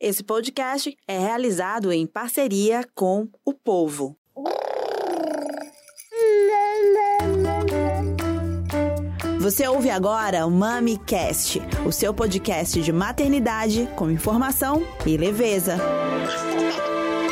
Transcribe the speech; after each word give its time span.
Esse 0.00 0.22
podcast 0.22 0.96
é 1.08 1.18
realizado 1.18 1.90
em 1.90 2.06
parceria 2.06 2.86
com 2.94 3.26
o 3.44 3.52
Povo. 3.52 4.16
Você 9.40 9.66
ouve 9.66 9.90
agora 9.90 10.46
o 10.46 10.50
MamiCast, 10.52 11.60
o 11.84 11.90
seu 11.90 12.14
podcast 12.14 12.80
de 12.80 12.92
maternidade 12.92 13.88
com 13.96 14.08
informação 14.08 14.86
e 15.04 15.16
leveza. 15.16 15.76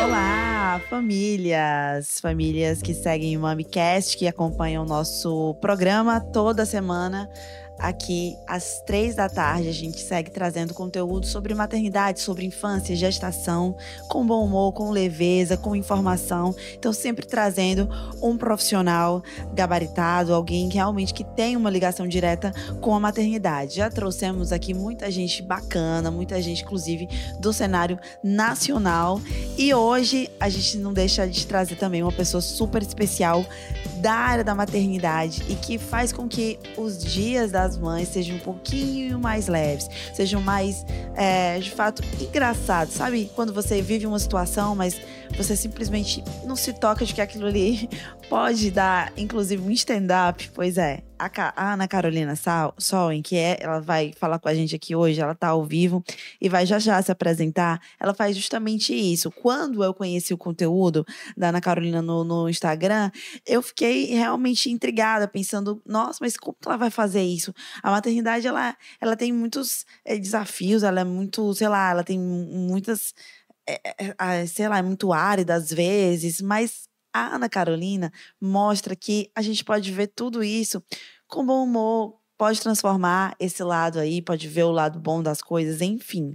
Olá, 0.03 0.81
famílias! 0.91 2.19
Famílias 2.19 2.83
que 2.83 2.95
seguem 2.95 3.37
o 3.37 3.41
MamiCast, 3.43 4.17
que 4.17 4.27
acompanham 4.27 4.83
o 4.83 4.89
nosso 4.89 5.55
programa 5.61 6.21
toda 6.21 6.67
semana 6.67 7.31
aqui 7.79 8.37
às 8.47 8.81
três 8.81 9.15
da 9.15 9.29
tarde. 9.29 9.69
A 9.69 9.73
gente 9.73 10.01
segue 10.01 10.31
trazendo 10.31 10.75
conteúdo 10.75 11.27
sobre 11.27 11.55
maternidade, 11.55 12.21
sobre 12.21 12.45
infância, 12.45 12.97
gestação, 12.97 13.77
com 14.09 14.27
bom 14.27 14.45
humor, 14.45 14.73
com 14.73 14.91
leveza, 14.91 15.57
com 15.57 15.77
informação. 15.77 16.55
Então, 16.75 16.93
sempre 16.93 17.27
trazendo 17.27 17.89
um 18.23 18.37
profissional 18.37 19.23
gabaritado, 19.55 20.35
alguém 20.35 20.69
que 20.69 20.77
realmente 20.77 21.13
que 21.13 21.25
tem 21.25 21.57
uma 21.57 21.71
ligação 21.71 22.07
direta 22.07 22.53
com 22.81 22.95
a 22.95 23.01
maternidade. 23.01 23.77
Já 23.77 23.91
trouxemos 23.91 24.53
aqui 24.53 24.73
muita 24.75 25.11
gente 25.11 25.43
bacana, 25.43 26.11
muita 26.11 26.41
gente, 26.41 26.63
inclusive, 26.63 27.09
do 27.41 27.53
cenário 27.53 27.99
nacional. 28.23 29.21
E 29.57 29.73
hoje 29.75 30.31
a 30.39 30.49
gente 30.49 30.79
não 30.79 30.93
deixa 30.93 31.27
de 31.27 31.47
trazer 31.47 31.77
também 31.77 32.03
uma 32.03 32.13
pessoa 32.13 32.41
super 32.41 32.83
especial 32.83 33.45
da 34.01 34.13
área 34.13 34.45
da 34.45 34.55
maternidade 34.55 35.43
e 35.49 35.55
que 35.55 35.79
faz 35.79 36.13
com 36.13 36.29
que 36.29 36.59
os 36.77 37.03
dias 37.03 37.51
da 37.51 37.66
das 37.67 37.77
mães 37.77 38.09
sejam 38.09 38.37
um 38.37 38.41
pouquinho 38.41 39.19
mais 39.19 39.49
leves, 39.49 39.91
sejam 40.15 40.41
mais, 40.41 40.87
é, 41.17 41.59
de 41.59 41.71
fato, 41.71 42.03
engraçados. 42.21 42.95
Sabe 42.95 43.31
quando 43.35 43.53
você 43.53 43.83
vive 43.83 44.07
uma 44.07 44.19
situação, 44.19 44.77
mas 44.77 45.01
você 45.37 45.55
simplesmente 45.55 46.25
não 46.47 46.57
se 46.57 46.73
toca 46.73 47.05
de 47.05 47.13
que 47.13 47.21
aquilo 47.21 47.47
ali 47.47 47.89
pode 48.29 48.71
dar, 48.71 49.13
inclusive, 49.17 49.63
um 49.63 49.71
stand-up? 49.71 50.51
Pois 50.55 50.79
é. 50.79 51.03
A, 51.19 51.73
Ana 51.73 51.89
Carolina 51.89 52.35
Solen, 52.77 53.23
que 53.23 53.37
é, 53.37 53.57
ela 53.61 53.81
vai 53.81 54.13
falar 54.19 54.39
com 54.39 54.49
a 54.49 54.55
gente 54.55 54.77
aqui 54.77 54.95
hoje, 54.95 55.19
ela 55.19 55.35
tá 55.35 55.49
ao 55.49 55.65
vivo 55.65 56.05
e 56.39 56.47
vai 56.47 56.67
já 56.67 56.79
já 56.79 57.01
se 57.01 57.11
apresentar. 57.11 57.81
Ela 57.99 58.13
faz 58.13 58.37
justamente 58.37 58.95
isso. 58.95 59.31
Quando 59.31 59.83
eu 59.83 59.95
conheci 59.95 60.35
o 60.35 60.39
conteúdo 60.39 61.07
da 61.35 61.49
Ana 61.49 61.61
Carolina 61.61 62.03
no, 62.03 62.23
no 62.23 62.49
Instagram, 62.51 63.11
eu 63.47 63.63
fiquei 63.63 64.07
realmente 64.07 64.71
intrigada, 64.71 65.27
pensando, 65.27 65.81
nossa, 65.87 66.19
mas 66.21 66.37
como 66.37 66.57
que 66.61 66.69
ela 66.69 66.77
vai 66.77 66.91
fazer 66.91 67.23
isso? 67.23 67.55
A 67.83 67.91
maternidade, 67.91 68.47
ela, 68.47 68.77
ela 69.01 69.17
tem 69.17 69.33
muitos 69.33 69.87
é, 70.05 70.19
desafios, 70.19 70.83
ela 70.83 71.01
é 71.01 71.05
muito, 71.05 71.55
sei 71.55 71.69
lá, 71.69 71.91
ela 71.93 72.05
tem 72.05 72.19
muitas 72.19 73.15
é, 73.69 74.15
é, 74.19 74.47
sei 74.47 74.69
lá, 74.69 74.79
é 74.79 74.83
muito 74.83 75.13
árida 75.13 75.55
às 75.55 75.71
vezes, 75.71 76.41
mas 76.41 76.89
a 77.13 77.35
Ana 77.37 77.49
Carolina 77.49 78.13
mostra 78.41 78.95
que 78.95 79.31
a 79.35 79.43
gente 79.43 79.65
pode 79.65 79.91
ver 79.93 80.09
tudo 80.09 80.45
isso 80.45 80.83
com 81.27 81.45
bom 81.45 81.65
humor, 81.65 82.19
pode 82.39 82.61
transformar 82.61 83.35
esse 83.41 83.63
lado 83.63 83.99
aí, 83.99 84.21
pode 84.21 84.47
ver 84.49 84.65
o 84.65 84.71
lado 84.71 85.01
bom 85.01 85.23
das 85.23 85.41
coisas, 85.41 85.81
enfim. 85.81 86.35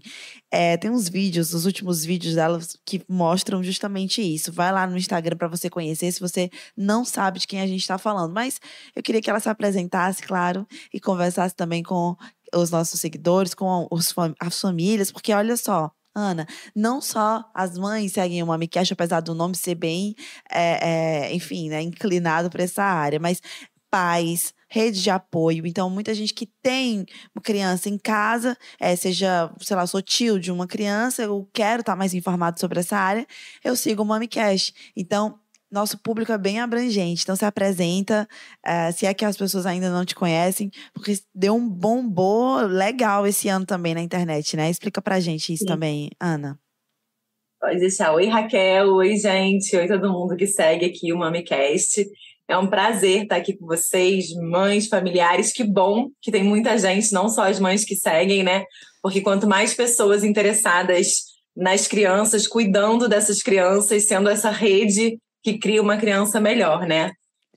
É, 0.49 0.75
tem 0.77 0.89
uns 0.89 1.07
vídeos, 1.07 1.53
os 1.53 1.65
últimos 1.65 2.03
vídeos 2.03 2.35
dela 2.35 2.59
que 2.85 3.03
mostram 3.07 3.63
justamente 3.63 4.21
isso. 4.21 4.51
Vai 4.51 4.71
lá 4.71 4.87
no 4.87 4.97
Instagram 4.97 5.37
para 5.37 5.47
você 5.47 5.69
conhecer, 5.69 6.11
se 6.11 6.19
você 6.19 6.49
não 6.75 7.05
sabe 7.05 7.39
de 7.39 7.47
quem 7.47 7.61
a 7.61 7.67
gente 7.67 7.81
está 7.81 7.97
falando. 7.97 8.33
Mas 8.33 8.59
eu 8.95 9.03
queria 9.03 9.21
que 9.21 9.29
ela 9.29 9.39
se 9.39 9.49
apresentasse, 9.49 10.23
claro, 10.23 10.67
e 10.93 10.99
conversasse 10.99 11.55
também 11.55 11.83
com 11.83 12.15
os 12.53 12.71
nossos 12.71 12.99
seguidores, 12.99 13.53
com 13.53 13.87
os, 13.91 14.13
as 14.39 14.59
famílias, 14.59 15.11
porque 15.11 15.31
olha 15.33 15.55
só, 15.55 15.91
Ana, 16.13 16.45
não 16.75 16.99
só 17.01 17.43
as 17.53 17.77
mães 17.77 18.13
seguem 18.13 18.43
o 18.43 18.47
MamiCast, 18.47 18.93
apesar 18.93 19.21
do 19.21 19.33
nome 19.33 19.55
ser 19.55 19.75
bem, 19.75 20.13
é, 20.51 21.27
é, 21.29 21.33
enfim, 21.33 21.69
né, 21.69 21.81
inclinado 21.81 22.49
para 22.49 22.63
essa 22.63 22.83
área, 22.83 23.19
mas 23.19 23.41
pais, 23.89 24.53
rede 24.69 25.01
de 25.01 25.09
apoio. 25.09 25.67
Então, 25.67 25.89
muita 25.89 26.13
gente 26.13 26.33
que 26.33 26.47
tem 26.63 27.05
uma 27.35 27.41
criança 27.41 27.89
em 27.89 27.97
casa, 27.97 28.57
é, 28.79 28.95
seja, 28.95 29.53
sei 29.59 29.75
lá, 29.75 29.85
sou 29.85 30.01
tio 30.01 30.39
de 30.39 30.51
uma 30.51 30.65
criança, 30.65 31.23
eu 31.23 31.47
quero 31.53 31.81
estar 31.81 31.95
mais 31.95 32.13
informado 32.13 32.59
sobre 32.59 32.79
essa 32.79 32.97
área, 32.97 33.27
eu 33.63 33.75
sigo 33.75 34.01
o 34.01 34.05
MamiCast. 34.05 34.73
Então, 34.95 35.37
nosso 35.71 35.97
público 35.97 36.31
é 36.31 36.37
bem 36.37 36.59
abrangente, 36.59 37.23
então 37.23 37.35
se 37.35 37.45
apresenta, 37.45 38.27
uh, 38.65 38.91
se 38.93 39.05
é 39.05 39.13
que 39.13 39.23
as 39.23 39.37
pessoas 39.37 39.65
ainda 39.65 39.89
não 39.89 40.05
te 40.05 40.13
conhecem, 40.13 40.69
porque 40.93 41.17
deu 41.33 41.55
um 41.55 41.67
bombô 41.67 42.59
legal 42.61 43.25
esse 43.25 43.47
ano 43.47 43.65
também 43.65 43.93
na 43.93 44.01
internet, 44.01 44.57
né? 44.57 44.69
Explica 44.69 45.01
pra 45.01 45.19
gente 45.19 45.53
isso 45.53 45.63
Sim. 45.63 45.67
também, 45.67 46.09
Ana. 46.19 46.59
Pode 47.59 47.79
deixar. 47.79 48.11
Oi, 48.13 48.25
Raquel. 48.25 48.95
Oi, 48.95 49.15
gente. 49.17 49.77
Oi, 49.77 49.87
todo 49.87 50.11
mundo 50.11 50.35
que 50.35 50.47
segue 50.47 50.85
aqui 50.85 51.13
o 51.13 51.17
MamiCast. 51.17 52.07
É 52.47 52.57
um 52.57 52.67
prazer 52.67 53.23
estar 53.23 53.35
aqui 53.35 53.55
com 53.55 53.67
vocês, 53.67 54.33
mães, 54.33 54.87
familiares. 54.87 55.53
Que 55.53 55.63
bom 55.63 56.09
que 56.19 56.31
tem 56.31 56.43
muita 56.43 56.75
gente, 56.77 57.13
não 57.13 57.29
só 57.29 57.43
as 57.43 57.59
mães 57.59 57.85
que 57.85 57.95
seguem, 57.95 58.43
né? 58.43 58.65
Porque 59.01 59.21
quanto 59.21 59.47
mais 59.47 59.75
pessoas 59.75 60.23
interessadas 60.23 61.31
nas 61.55 61.87
crianças, 61.87 62.47
cuidando 62.47 63.07
dessas 63.07 63.43
crianças, 63.43 64.07
sendo 64.07 64.27
essa 64.27 64.49
rede 64.49 65.19
que 65.43 65.57
cria 65.57 65.81
uma 65.81 65.97
criança 65.97 66.39
melhor, 66.39 66.85
né? 66.85 67.11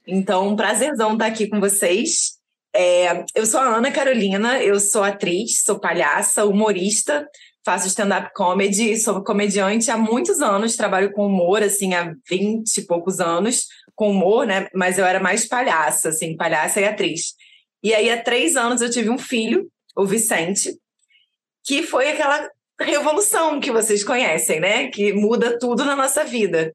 Então, 0.07 0.49
um 0.49 0.57
prazerzão 0.57 1.15
estar 1.15 1.27
aqui 1.27 1.49
com 1.49 1.61
vocês. 1.61 2.39
É, 2.75 3.25
eu 3.35 3.47
sou 3.47 3.61
a 3.61 3.77
Ana 3.77 3.91
Carolina, 3.91 4.63
eu 4.63 4.79
sou 4.81 5.03
atriz, 5.03 5.63
sou 5.63 5.79
palhaça, 5.79 6.45
humorista, 6.45 7.27
faço 7.65 7.87
stand-up 7.89 8.31
comedy, 8.35 8.97
sou 8.97 9.23
comediante 9.23 9.91
há 9.91 9.97
muitos 9.97 10.41
anos, 10.41 10.77
trabalho 10.77 11.13
com 11.13 11.27
humor, 11.27 11.63
assim, 11.63 11.95
há 11.95 12.15
20 12.29 12.77
e 12.77 12.87
poucos 12.87 13.21
anos, 13.21 13.67
com 13.95 14.11
humor, 14.11 14.47
né? 14.47 14.69
Mas 14.75 14.99
eu 14.99 15.07
era 15.07 15.21
mais 15.21 15.47
palhaça, 15.47 16.11
assim, 16.11 16.37
palhaça 16.37 16.81
e 16.81 16.85
atriz. 16.85 17.35
E 17.83 17.95
aí, 17.95 18.11
há 18.11 18.21
três 18.23 18.57
anos, 18.57 18.81
eu 18.81 18.91
tive 18.91 19.09
um 19.09 19.19
filho, 19.19 19.71
o 19.97 20.05
Vicente, 20.05 20.77
que 21.65 21.83
foi 21.83 22.09
aquela 22.09 22.51
revolução 22.81 23.61
que 23.61 23.71
vocês 23.71 24.03
conhecem, 24.03 24.61
né? 24.61 24.89
Que 24.89 25.13
muda 25.13 25.59
tudo 25.59 25.85
na 25.85 25.95
nossa 25.95 26.25
vida. 26.25 26.75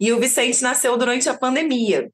E 0.00 0.12
o 0.12 0.18
Vicente 0.18 0.62
nasceu 0.62 0.96
durante 0.96 1.28
a 1.28 1.36
pandemia. 1.36 2.10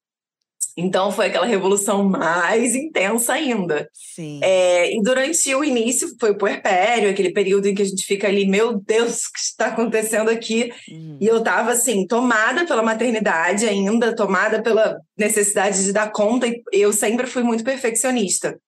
Então 0.78 1.10
foi 1.10 1.26
aquela 1.26 1.46
revolução 1.46 2.04
mais 2.04 2.74
intensa 2.74 3.32
ainda. 3.32 3.88
Sim. 3.94 4.40
É, 4.42 4.94
e 4.94 5.02
durante 5.02 5.54
o 5.54 5.64
início 5.64 6.14
foi 6.20 6.32
o 6.32 6.36
puerpério, 6.36 7.08
aquele 7.08 7.32
período 7.32 7.66
em 7.66 7.74
que 7.74 7.80
a 7.80 7.84
gente 7.86 8.04
fica 8.04 8.28
ali, 8.28 8.46
meu 8.46 8.78
Deus, 8.78 9.24
o 9.24 9.32
que 9.32 9.38
está 9.38 9.66
acontecendo 9.68 10.28
aqui? 10.28 10.70
Uhum. 10.90 11.16
E 11.18 11.26
eu 11.26 11.38
estava 11.38 11.72
assim, 11.72 12.06
tomada 12.06 12.66
pela 12.66 12.82
maternidade 12.82 13.66
ainda, 13.66 14.14
tomada 14.14 14.62
pela 14.62 14.98
necessidade 15.16 15.82
de 15.82 15.94
dar 15.94 16.12
conta, 16.12 16.46
e 16.46 16.62
eu 16.72 16.92
sempre 16.92 17.26
fui 17.26 17.42
muito 17.42 17.64
perfeccionista. 17.64 18.58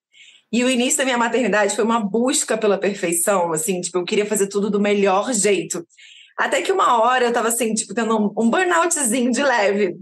E 0.50 0.64
o 0.64 0.70
início 0.70 0.96
da 0.96 1.04
minha 1.04 1.18
maternidade 1.18 1.76
foi 1.76 1.84
uma 1.84 2.00
busca 2.00 2.56
pela 2.56 2.78
perfeição, 2.78 3.52
assim, 3.52 3.82
tipo, 3.82 3.98
eu 3.98 4.04
queria 4.04 4.24
fazer 4.24 4.46
tudo 4.46 4.70
do 4.70 4.80
melhor 4.80 5.30
jeito. 5.34 5.86
Até 6.38 6.62
que 6.62 6.70
uma 6.70 7.02
hora 7.02 7.24
eu 7.24 7.32
tava 7.32 7.48
assim, 7.48 7.74
tipo, 7.74 7.92
tendo 7.92 8.16
um, 8.16 8.32
um 8.38 8.48
burnoutzinho 8.48 9.32
de 9.32 9.42
leve. 9.42 9.96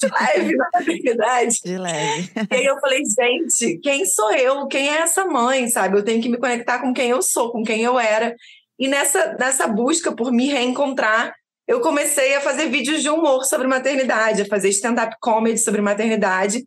De 0.00 0.08
leve, 0.08 0.56
na 0.56 0.80
verdade. 0.80 1.60
De 1.64 1.76
leve. 1.76 2.30
E 2.48 2.54
aí 2.54 2.64
eu 2.64 2.78
falei, 2.78 3.02
gente, 3.04 3.78
quem 3.78 4.06
sou 4.06 4.32
eu? 4.32 4.68
Quem 4.68 4.88
é 4.88 5.00
essa 5.00 5.26
mãe, 5.26 5.68
sabe? 5.68 5.98
Eu 5.98 6.04
tenho 6.04 6.22
que 6.22 6.28
me 6.28 6.38
conectar 6.38 6.78
com 6.78 6.94
quem 6.94 7.10
eu 7.10 7.20
sou, 7.20 7.50
com 7.50 7.64
quem 7.64 7.82
eu 7.82 7.98
era. 7.98 8.36
E 8.78 8.86
nessa, 8.86 9.36
nessa 9.38 9.66
busca 9.66 10.14
por 10.14 10.30
me 10.32 10.46
reencontrar, 10.46 11.34
eu 11.66 11.80
comecei 11.80 12.36
a 12.36 12.40
fazer 12.40 12.68
vídeos 12.68 13.02
de 13.02 13.10
humor 13.10 13.44
sobre 13.44 13.66
maternidade, 13.66 14.42
a 14.42 14.46
fazer 14.46 14.68
stand-up 14.68 15.16
comedy 15.20 15.58
sobre 15.58 15.80
maternidade. 15.80 16.64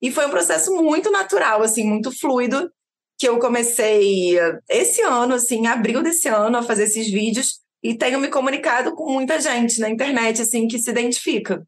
E 0.00 0.10
foi 0.10 0.26
um 0.26 0.30
processo 0.30 0.74
muito 0.74 1.10
natural, 1.10 1.62
assim, 1.62 1.84
muito 1.84 2.16
fluido, 2.16 2.70
que 3.18 3.28
eu 3.28 3.38
comecei 3.38 4.38
esse 4.68 5.02
ano, 5.02 5.34
assim, 5.34 5.60
em 5.60 5.66
abril 5.66 6.02
desse 6.02 6.28
ano, 6.28 6.58
a 6.58 6.62
fazer 6.62 6.84
esses 6.84 7.10
vídeos 7.10 7.66
e 7.82 7.94
tenho 7.94 8.18
me 8.18 8.28
comunicado 8.28 8.94
com 8.94 9.12
muita 9.12 9.40
gente 9.40 9.80
na 9.80 9.88
internet, 9.88 10.42
assim, 10.42 10.66
que 10.66 10.78
se 10.78 10.90
identifica 10.90 11.66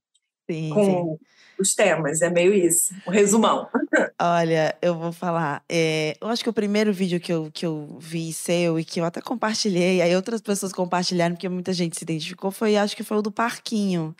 sim, 0.50 0.70
com 0.70 0.84
sim. 0.84 1.24
os 1.58 1.74
temas. 1.74 2.20
É 2.20 2.30
meio 2.30 2.52
isso, 2.52 2.92
o 3.06 3.10
um 3.10 3.12
resumão. 3.12 3.68
Olha, 4.20 4.76
eu 4.82 4.94
vou 4.94 5.12
falar. 5.12 5.62
É, 5.68 6.16
eu 6.20 6.28
acho 6.28 6.42
que 6.42 6.50
o 6.50 6.52
primeiro 6.52 6.92
vídeo 6.92 7.20
que 7.20 7.32
eu, 7.32 7.50
que 7.52 7.64
eu 7.64 7.96
vi 8.00 8.32
seu 8.32 8.78
e 8.78 8.84
que 8.84 9.00
eu 9.00 9.04
até 9.04 9.20
compartilhei, 9.20 10.02
aí 10.02 10.14
outras 10.16 10.40
pessoas 10.40 10.72
compartilharam, 10.72 11.34
porque 11.34 11.48
muita 11.48 11.72
gente 11.72 11.96
se 11.96 12.04
identificou, 12.04 12.50
foi, 12.50 12.76
acho 12.76 12.96
que 12.96 13.04
foi 13.04 13.18
o 13.18 13.22
do 13.22 13.30
parquinho. 13.30 14.14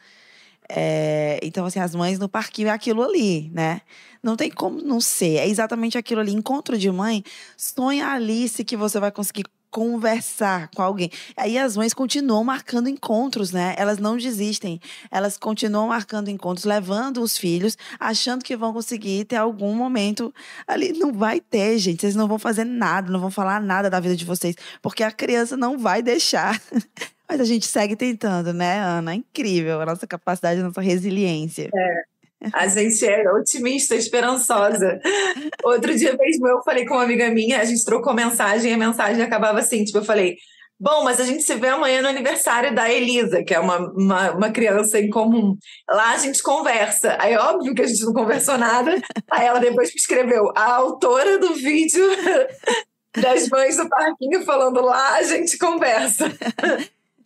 É, 0.72 1.40
então, 1.42 1.66
assim, 1.66 1.80
as 1.80 1.96
mães 1.96 2.18
no 2.20 2.28
parquinho 2.28 2.68
é 2.68 2.70
aquilo 2.70 3.02
ali, 3.02 3.50
né? 3.52 3.80
Não 4.22 4.36
tem 4.36 4.48
como 4.50 4.80
não 4.80 5.00
ser. 5.00 5.36
É 5.38 5.48
exatamente 5.48 5.98
aquilo 5.98 6.20
ali. 6.20 6.32
Encontro 6.32 6.78
de 6.78 6.88
mãe, 6.90 7.24
sonha 7.56 8.06
Alice 8.06 8.62
que 8.62 8.76
você 8.76 9.00
vai 9.00 9.10
conseguir 9.10 9.44
conversar 9.70 10.68
com 10.74 10.82
alguém. 10.82 11.10
Aí 11.36 11.56
as 11.56 11.76
mães 11.76 11.94
continuam 11.94 12.42
marcando 12.42 12.88
encontros, 12.88 13.52
né? 13.52 13.74
Elas 13.78 13.98
não 13.98 14.16
desistem. 14.16 14.80
Elas 15.10 15.38
continuam 15.38 15.88
marcando 15.88 16.28
encontros, 16.28 16.64
levando 16.64 17.22
os 17.22 17.38
filhos, 17.38 17.78
achando 17.98 18.44
que 18.44 18.56
vão 18.56 18.72
conseguir 18.72 19.24
ter 19.24 19.36
algum 19.36 19.74
momento 19.74 20.34
ali. 20.66 20.92
Não 20.92 21.12
vai 21.12 21.40
ter, 21.40 21.78
gente. 21.78 22.00
Vocês 22.00 22.16
não 22.16 22.26
vão 22.26 22.38
fazer 22.38 22.64
nada, 22.64 23.10
não 23.10 23.20
vão 23.20 23.30
falar 23.30 23.60
nada 23.60 23.88
da 23.88 24.00
vida 24.00 24.16
de 24.16 24.24
vocês, 24.24 24.56
porque 24.82 25.02
a 25.02 25.12
criança 25.12 25.56
não 25.56 25.78
vai 25.78 26.02
deixar. 26.02 26.60
Mas 27.28 27.40
a 27.40 27.44
gente 27.44 27.64
segue 27.64 27.94
tentando, 27.94 28.52
né, 28.52 28.80
Ana? 28.80 29.12
É 29.12 29.14
incrível 29.14 29.80
a 29.80 29.86
nossa 29.86 30.04
capacidade, 30.04 30.60
a 30.60 30.64
nossa 30.64 30.80
resiliência. 30.80 31.70
É. 31.72 32.09
A 32.52 32.66
gente 32.66 33.04
é 33.06 33.30
otimista, 33.32 33.94
esperançosa. 33.94 34.98
Outro 35.62 35.94
dia 35.96 36.16
mesmo 36.16 36.48
eu 36.48 36.62
falei 36.62 36.86
com 36.86 36.94
uma 36.94 37.04
amiga 37.04 37.30
minha, 37.30 37.60
a 37.60 37.64
gente 37.64 37.84
trocou 37.84 38.14
mensagem 38.14 38.70
e 38.70 38.74
a 38.74 38.78
mensagem 38.78 39.22
acabava 39.22 39.58
assim, 39.58 39.84
tipo, 39.84 39.98
eu 39.98 40.04
falei, 40.04 40.36
bom, 40.78 41.04
mas 41.04 41.20
a 41.20 41.24
gente 41.24 41.42
se 41.42 41.54
vê 41.56 41.68
amanhã 41.68 42.00
no 42.00 42.08
aniversário 42.08 42.74
da 42.74 42.90
Elisa, 42.90 43.44
que 43.44 43.54
é 43.54 43.60
uma, 43.60 43.78
uma, 43.92 44.30
uma 44.30 44.50
criança 44.50 44.98
em 44.98 45.10
comum. 45.10 45.54
Lá 45.88 46.12
a 46.12 46.18
gente 46.18 46.42
conversa. 46.42 47.18
Aí 47.20 47.36
óbvio 47.36 47.74
que 47.74 47.82
a 47.82 47.86
gente 47.86 48.04
não 48.04 48.14
conversou 48.14 48.56
nada. 48.56 48.96
Aí 49.30 49.46
ela 49.46 49.60
depois 49.60 49.90
me 49.90 50.00
escreveu, 50.00 50.50
a 50.56 50.76
autora 50.76 51.38
do 51.38 51.54
vídeo 51.54 52.02
das 53.20 53.48
mães 53.50 53.76
do 53.76 53.88
parquinho 53.88 54.42
falando 54.44 54.80
lá, 54.80 55.16
a 55.16 55.22
gente 55.22 55.58
conversa. 55.58 56.32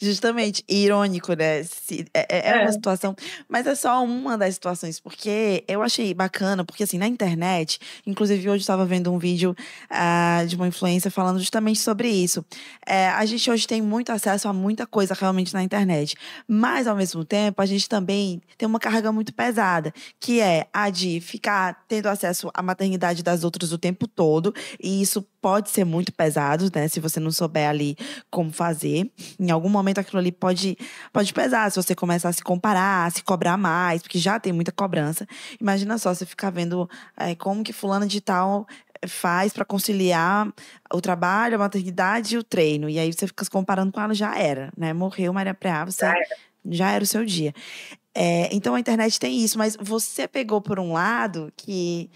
Justamente, 0.00 0.64
irônico, 0.68 1.34
né? 1.34 1.62
Se, 1.62 2.04
é, 2.12 2.26
é, 2.28 2.50
é, 2.50 2.54
uma 2.54 2.68
é. 2.68 2.72
situação. 2.72 3.14
Mas 3.48 3.66
é 3.66 3.74
só 3.74 4.02
uma 4.04 4.36
das 4.36 4.54
situações, 4.54 4.98
porque 4.98 5.64
eu 5.68 5.82
achei 5.82 6.12
bacana, 6.12 6.64
porque 6.64 6.82
assim, 6.82 6.98
na 6.98 7.06
internet, 7.06 7.78
inclusive 8.06 8.50
hoje 8.50 8.62
estava 8.62 8.84
vendo 8.84 9.12
um 9.12 9.18
vídeo 9.18 9.54
uh, 9.90 10.46
de 10.46 10.56
uma 10.56 10.66
influência 10.66 11.10
falando 11.10 11.38
justamente 11.38 11.78
sobre 11.78 12.08
isso. 12.08 12.44
É, 12.86 13.08
a 13.08 13.24
gente 13.24 13.48
hoje 13.50 13.66
tem 13.66 13.80
muito 13.80 14.10
acesso 14.10 14.48
a 14.48 14.52
muita 14.52 14.86
coisa 14.86 15.14
realmente 15.14 15.54
na 15.54 15.62
internet. 15.62 16.16
Mas, 16.48 16.86
ao 16.86 16.96
mesmo 16.96 17.24
tempo, 17.24 17.62
a 17.62 17.66
gente 17.66 17.88
também 17.88 18.42
tem 18.58 18.66
uma 18.66 18.80
carga 18.80 19.12
muito 19.12 19.32
pesada, 19.32 19.92
que 20.18 20.40
é 20.40 20.66
a 20.72 20.90
de 20.90 21.20
ficar 21.20 21.84
tendo 21.86 22.06
acesso 22.06 22.50
à 22.52 22.62
maternidade 22.62 23.22
das 23.22 23.44
outras 23.44 23.72
o 23.72 23.78
tempo 23.78 24.08
todo. 24.08 24.52
E 24.82 25.00
isso 25.00 25.24
pode 25.44 25.68
ser 25.68 25.84
muito 25.84 26.10
pesado, 26.10 26.70
né? 26.74 26.88
Se 26.88 26.98
você 26.98 27.20
não 27.20 27.30
souber 27.30 27.68
ali 27.68 27.98
como 28.30 28.50
fazer. 28.50 29.12
Em 29.38 29.50
algum 29.50 29.68
momento 29.68 29.98
aquilo 29.98 30.18
ali 30.18 30.32
pode, 30.32 30.74
pode 31.12 31.34
pesar, 31.34 31.70
se 31.70 31.76
você 31.76 31.94
começar 31.94 32.30
a 32.30 32.32
se 32.32 32.42
comparar, 32.42 33.04
a 33.04 33.10
se 33.10 33.22
cobrar 33.22 33.58
mais, 33.58 34.00
porque 34.00 34.18
já 34.18 34.40
tem 34.40 34.54
muita 34.54 34.72
cobrança. 34.72 35.26
Imagina 35.60 35.98
só 35.98 36.14
você 36.14 36.24
ficar 36.24 36.48
vendo 36.48 36.88
é, 37.14 37.34
como 37.34 37.62
que 37.62 37.74
fulano 37.74 38.06
de 38.06 38.22
tal 38.22 38.66
faz 39.06 39.52
para 39.52 39.66
conciliar 39.66 40.50
o 40.90 40.98
trabalho, 41.02 41.56
a 41.56 41.58
maternidade 41.58 42.36
e 42.36 42.38
o 42.38 42.42
treino. 42.42 42.88
E 42.88 42.98
aí 42.98 43.12
você 43.12 43.26
fica 43.26 43.44
se 43.44 43.50
comparando 43.50 43.92
com 43.92 44.00
ela, 44.00 44.14
já 44.14 44.34
era, 44.38 44.72
né? 44.74 44.94
Morreu 44.94 45.30
Maria 45.34 45.52
Preá, 45.52 45.84
você 45.84 46.06
já 46.06 46.16
era, 46.16 46.26
já 46.64 46.90
era 46.90 47.04
o 47.04 47.06
seu 47.06 47.22
dia. 47.22 47.52
É, 48.14 48.48
então 48.50 48.74
a 48.74 48.80
internet 48.80 49.20
tem 49.20 49.44
isso, 49.44 49.58
mas 49.58 49.76
você 49.78 50.26
pegou 50.26 50.62
por 50.62 50.80
um 50.80 50.94
lado 50.94 51.52
que 51.54 52.10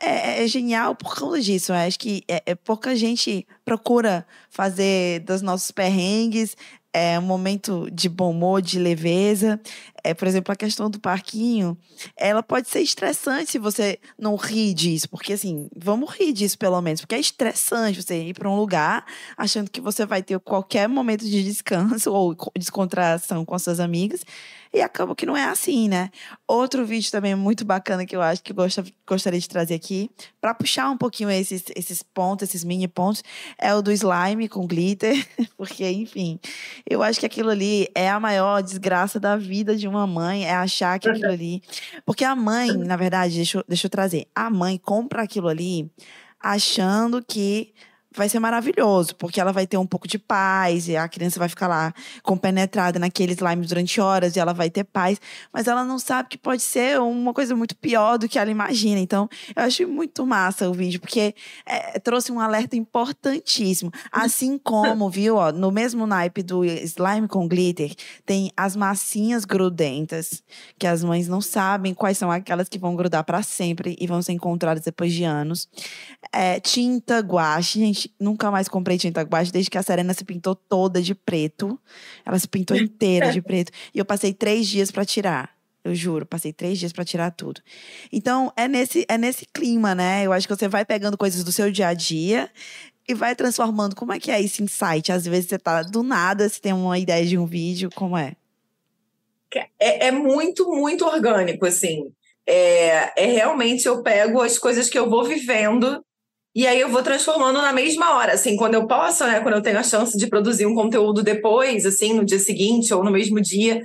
é, 0.00 0.42
é, 0.42 0.46
genial 0.46 0.94
por 0.94 1.14
causa 1.14 1.40
disso. 1.40 1.72
Eu 1.72 1.76
acho 1.76 1.98
que 1.98 2.22
é, 2.26 2.42
é, 2.46 2.54
pouca 2.54 2.96
gente 2.96 3.46
procura 3.64 4.26
fazer 4.48 5.20
dos 5.20 5.42
nossos 5.42 5.70
perrengues 5.70 6.56
é 6.92 7.18
um 7.18 7.22
momento 7.22 7.88
de 7.92 8.08
bom 8.08 8.30
humor, 8.30 8.60
de 8.60 8.78
leveza. 8.78 9.60
É, 10.02 10.12
por 10.12 10.26
exemplo, 10.26 10.52
a 10.52 10.56
questão 10.56 10.90
do 10.90 10.98
parquinho, 10.98 11.78
ela 12.16 12.42
pode 12.42 12.68
ser 12.68 12.80
estressante 12.80 13.52
se 13.52 13.58
você 13.58 13.98
não 14.18 14.34
rir 14.34 14.74
disso, 14.74 15.08
porque 15.08 15.34
assim, 15.34 15.68
vamos 15.76 16.10
rir 16.10 16.32
disso 16.32 16.58
pelo 16.58 16.80
menos, 16.80 17.00
porque 17.00 17.14
é 17.14 17.20
estressante 17.20 18.02
você 18.02 18.24
ir 18.24 18.34
para 18.34 18.50
um 18.50 18.56
lugar 18.56 19.04
achando 19.36 19.70
que 19.70 19.80
você 19.80 20.04
vai 20.04 20.22
ter 20.22 20.38
qualquer 20.40 20.88
momento 20.88 21.24
de 21.24 21.44
descanso 21.44 22.10
ou 22.12 22.34
descontração 22.58 23.44
com 23.44 23.54
as 23.54 23.62
suas 23.62 23.78
amigas 23.78 24.24
e 24.72 24.80
acaba 24.80 25.14
que 25.16 25.26
não 25.26 25.36
é 25.36 25.44
assim, 25.44 25.88
né? 25.88 26.10
Outro 26.46 26.84
vídeo 26.84 27.10
também 27.10 27.34
muito 27.34 27.64
bacana 27.64 28.06
que 28.06 28.14
eu 28.14 28.22
acho 28.22 28.42
que 28.42 28.52
eu 28.52 28.56
gostaria 29.06 29.40
de 29.40 29.48
trazer 29.48 29.74
aqui, 29.74 30.10
para 30.40 30.54
puxar 30.54 30.88
um 30.90 30.96
pouquinho 30.96 31.30
esses, 31.30 31.64
esses 31.74 32.02
pontos, 32.02 32.48
esses 32.48 32.62
mini 32.62 32.86
pontos, 32.86 33.22
é 33.58 33.74
o 33.74 33.82
do 33.82 33.90
slime 33.90 34.48
com 34.48 34.66
glitter, 34.66 35.26
porque, 35.56 35.88
enfim, 35.90 36.38
eu 36.88 37.02
acho 37.02 37.18
que 37.18 37.26
aquilo 37.26 37.50
ali 37.50 37.88
é 37.94 38.08
a 38.08 38.20
maior 38.20 38.62
desgraça 38.62 39.18
da 39.18 39.36
vida 39.36 39.76
de 39.76 39.88
uma 39.88 40.06
mãe, 40.06 40.44
é 40.44 40.54
achar 40.54 40.98
que 40.98 41.08
aquilo 41.08 41.32
ali. 41.32 41.62
Porque 42.06 42.24
a 42.24 42.34
mãe, 42.34 42.76
na 42.76 42.96
verdade, 42.96 43.36
deixa 43.36 43.58
eu, 43.58 43.64
deixa 43.66 43.86
eu 43.86 43.90
trazer, 43.90 44.26
a 44.34 44.50
mãe 44.50 44.78
compra 44.78 45.22
aquilo 45.22 45.48
ali 45.48 45.90
achando 46.40 47.22
que 47.22 47.72
vai 48.14 48.28
ser 48.28 48.40
maravilhoso, 48.40 49.14
porque 49.14 49.40
ela 49.40 49.52
vai 49.52 49.66
ter 49.66 49.76
um 49.76 49.86
pouco 49.86 50.08
de 50.08 50.18
paz, 50.18 50.88
e 50.88 50.96
a 50.96 51.08
criança 51.08 51.38
vai 51.38 51.48
ficar 51.48 51.68
lá 51.68 51.94
compenetrada 52.22 52.98
naquele 52.98 53.32
slime 53.34 53.66
durante 53.66 54.00
horas, 54.00 54.34
e 54.34 54.40
ela 54.40 54.52
vai 54.52 54.68
ter 54.68 54.84
paz, 54.84 55.20
mas 55.52 55.68
ela 55.68 55.84
não 55.84 55.98
sabe 55.98 56.28
que 56.30 56.38
pode 56.38 56.62
ser 56.62 57.00
uma 57.00 57.32
coisa 57.32 57.54
muito 57.54 57.76
pior 57.76 58.18
do 58.18 58.28
que 58.28 58.38
ela 58.38 58.50
imagina. 58.50 59.00
Então, 59.00 59.28
eu 59.54 59.62
achei 59.62 59.86
muito 59.86 60.26
massa 60.26 60.68
o 60.68 60.72
vídeo, 60.72 61.00
porque 61.00 61.34
é, 61.64 61.98
trouxe 62.00 62.32
um 62.32 62.40
alerta 62.40 62.76
importantíssimo. 62.76 63.92
Assim 64.10 64.58
como, 64.62 65.08
viu, 65.08 65.36
ó, 65.36 65.52
no 65.52 65.70
mesmo 65.70 66.06
naipe 66.06 66.42
do 66.42 66.64
slime 66.64 67.28
com 67.28 67.46
glitter, 67.46 67.94
tem 68.26 68.50
as 68.56 68.74
massinhas 68.74 69.44
grudentas, 69.44 70.42
que 70.78 70.86
as 70.86 71.04
mães 71.04 71.28
não 71.28 71.40
sabem 71.40 71.94
quais 71.94 72.18
são 72.18 72.30
aquelas 72.30 72.68
que 72.68 72.78
vão 72.78 72.96
grudar 72.96 73.24
para 73.24 73.42
sempre 73.42 73.96
e 74.00 74.06
vão 74.06 74.20
ser 74.20 74.32
encontradas 74.32 74.84
depois 74.84 75.12
de 75.12 75.24
anos. 75.24 75.68
É, 76.32 76.58
tinta 76.60 77.20
guache, 77.20 77.78
gente, 77.78 77.99
gente, 78.00 78.14
nunca 78.18 78.50
mais 78.50 78.68
comprei 78.68 78.96
tinta 78.96 79.20
guache 79.22 79.52
desde 79.52 79.70
que 79.70 79.76
a 79.76 79.82
Serena 79.82 80.14
se 80.14 80.24
pintou 80.24 80.54
toda 80.54 81.02
de 81.02 81.14
preto. 81.14 81.78
Ela 82.24 82.38
se 82.38 82.48
pintou 82.48 82.76
inteira 82.76 83.30
de 83.30 83.42
preto. 83.42 83.72
E 83.94 83.98
eu 83.98 84.04
passei 84.04 84.32
três 84.32 84.66
dias 84.66 84.90
para 84.90 85.04
tirar. 85.04 85.50
Eu 85.84 85.94
juro, 85.94 86.26
passei 86.26 86.52
três 86.52 86.78
dias 86.78 86.92
para 86.92 87.04
tirar 87.04 87.30
tudo. 87.30 87.60
Então, 88.12 88.52
é 88.56 88.68
nesse, 88.68 89.04
é 89.08 89.16
nesse 89.16 89.46
clima, 89.46 89.94
né? 89.94 90.24
Eu 90.24 90.32
acho 90.32 90.46
que 90.46 90.54
você 90.54 90.68
vai 90.68 90.84
pegando 90.84 91.16
coisas 91.16 91.42
do 91.42 91.52
seu 91.52 91.70
dia 91.70 91.88
a 91.88 91.94
dia 91.94 92.50
e 93.08 93.14
vai 93.14 93.34
transformando. 93.34 93.96
Como 93.96 94.12
é 94.12 94.20
que 94.20 94.30
é 94.30 94.40
esse 94.40 94.62
insight? 94.62 95.10
Às 95.10 95.24
vezes 95.24 95.48
você 95.48 95.58
tá 95.58 95.82
do 95.82 96.02
nada, 96.02 96.48
você 96.48 96.60
tem 96.60 96.72
uma 96.72 96.98
ideia 96.98 97.24
de 97.24 97.38
um 97.38 97.46
vídeo, 97.46 97.90
como 97.94 98.16
é? 98.16 98.36
É, 99.78 100.08
é 100.08 100.10
muito, 100.10 100.68
muito 100.70 101.04
orgânico, 101.06 101.66
assim. 101.66 102.12
É, 102.46 103.24
é 103.24 103.26
realmente 103.26 103.86
eu 103.86 104.02
pego 104.02 104.42
as 104.42 104.58
coisas 104.58 104.88
que 104.88 104.98
eu 104.98 105.08
vou 105.08 105.24
vivendo 105.24 106.04
e 106.54 106.66
aí 106.66 106.80
eu 106.80 106.88
vou 106.88 107.02
transformando 107.02 107.62
na 107.62 107.72
mesma 107.72 108.16
hora, 108.16 108.32
assim, 108.32 108.56
quando 108.56 108.74
eu 108.74 108.86
posso, 108.86 109.24
né, 109.24 109.40
quando 109.40 109.54
eu 109.54 109.62
tenho 109.62 109.78
a 109.78 109.82
chance 109.84 110.16
de 110.18 110.26
produzir 110.26 110.66
um 110.66 110.74
conteúdo 110.74 111.22
depois, 111.22 111.86
assim, 111.86 112.12
no 112.12 112.24
dia 112.24 112.40
seguinte 112.40 112.92
ou 112.92 113.04
no 113.04 113.10
mesmo 113.10 113.40
dia. 113.40 113.82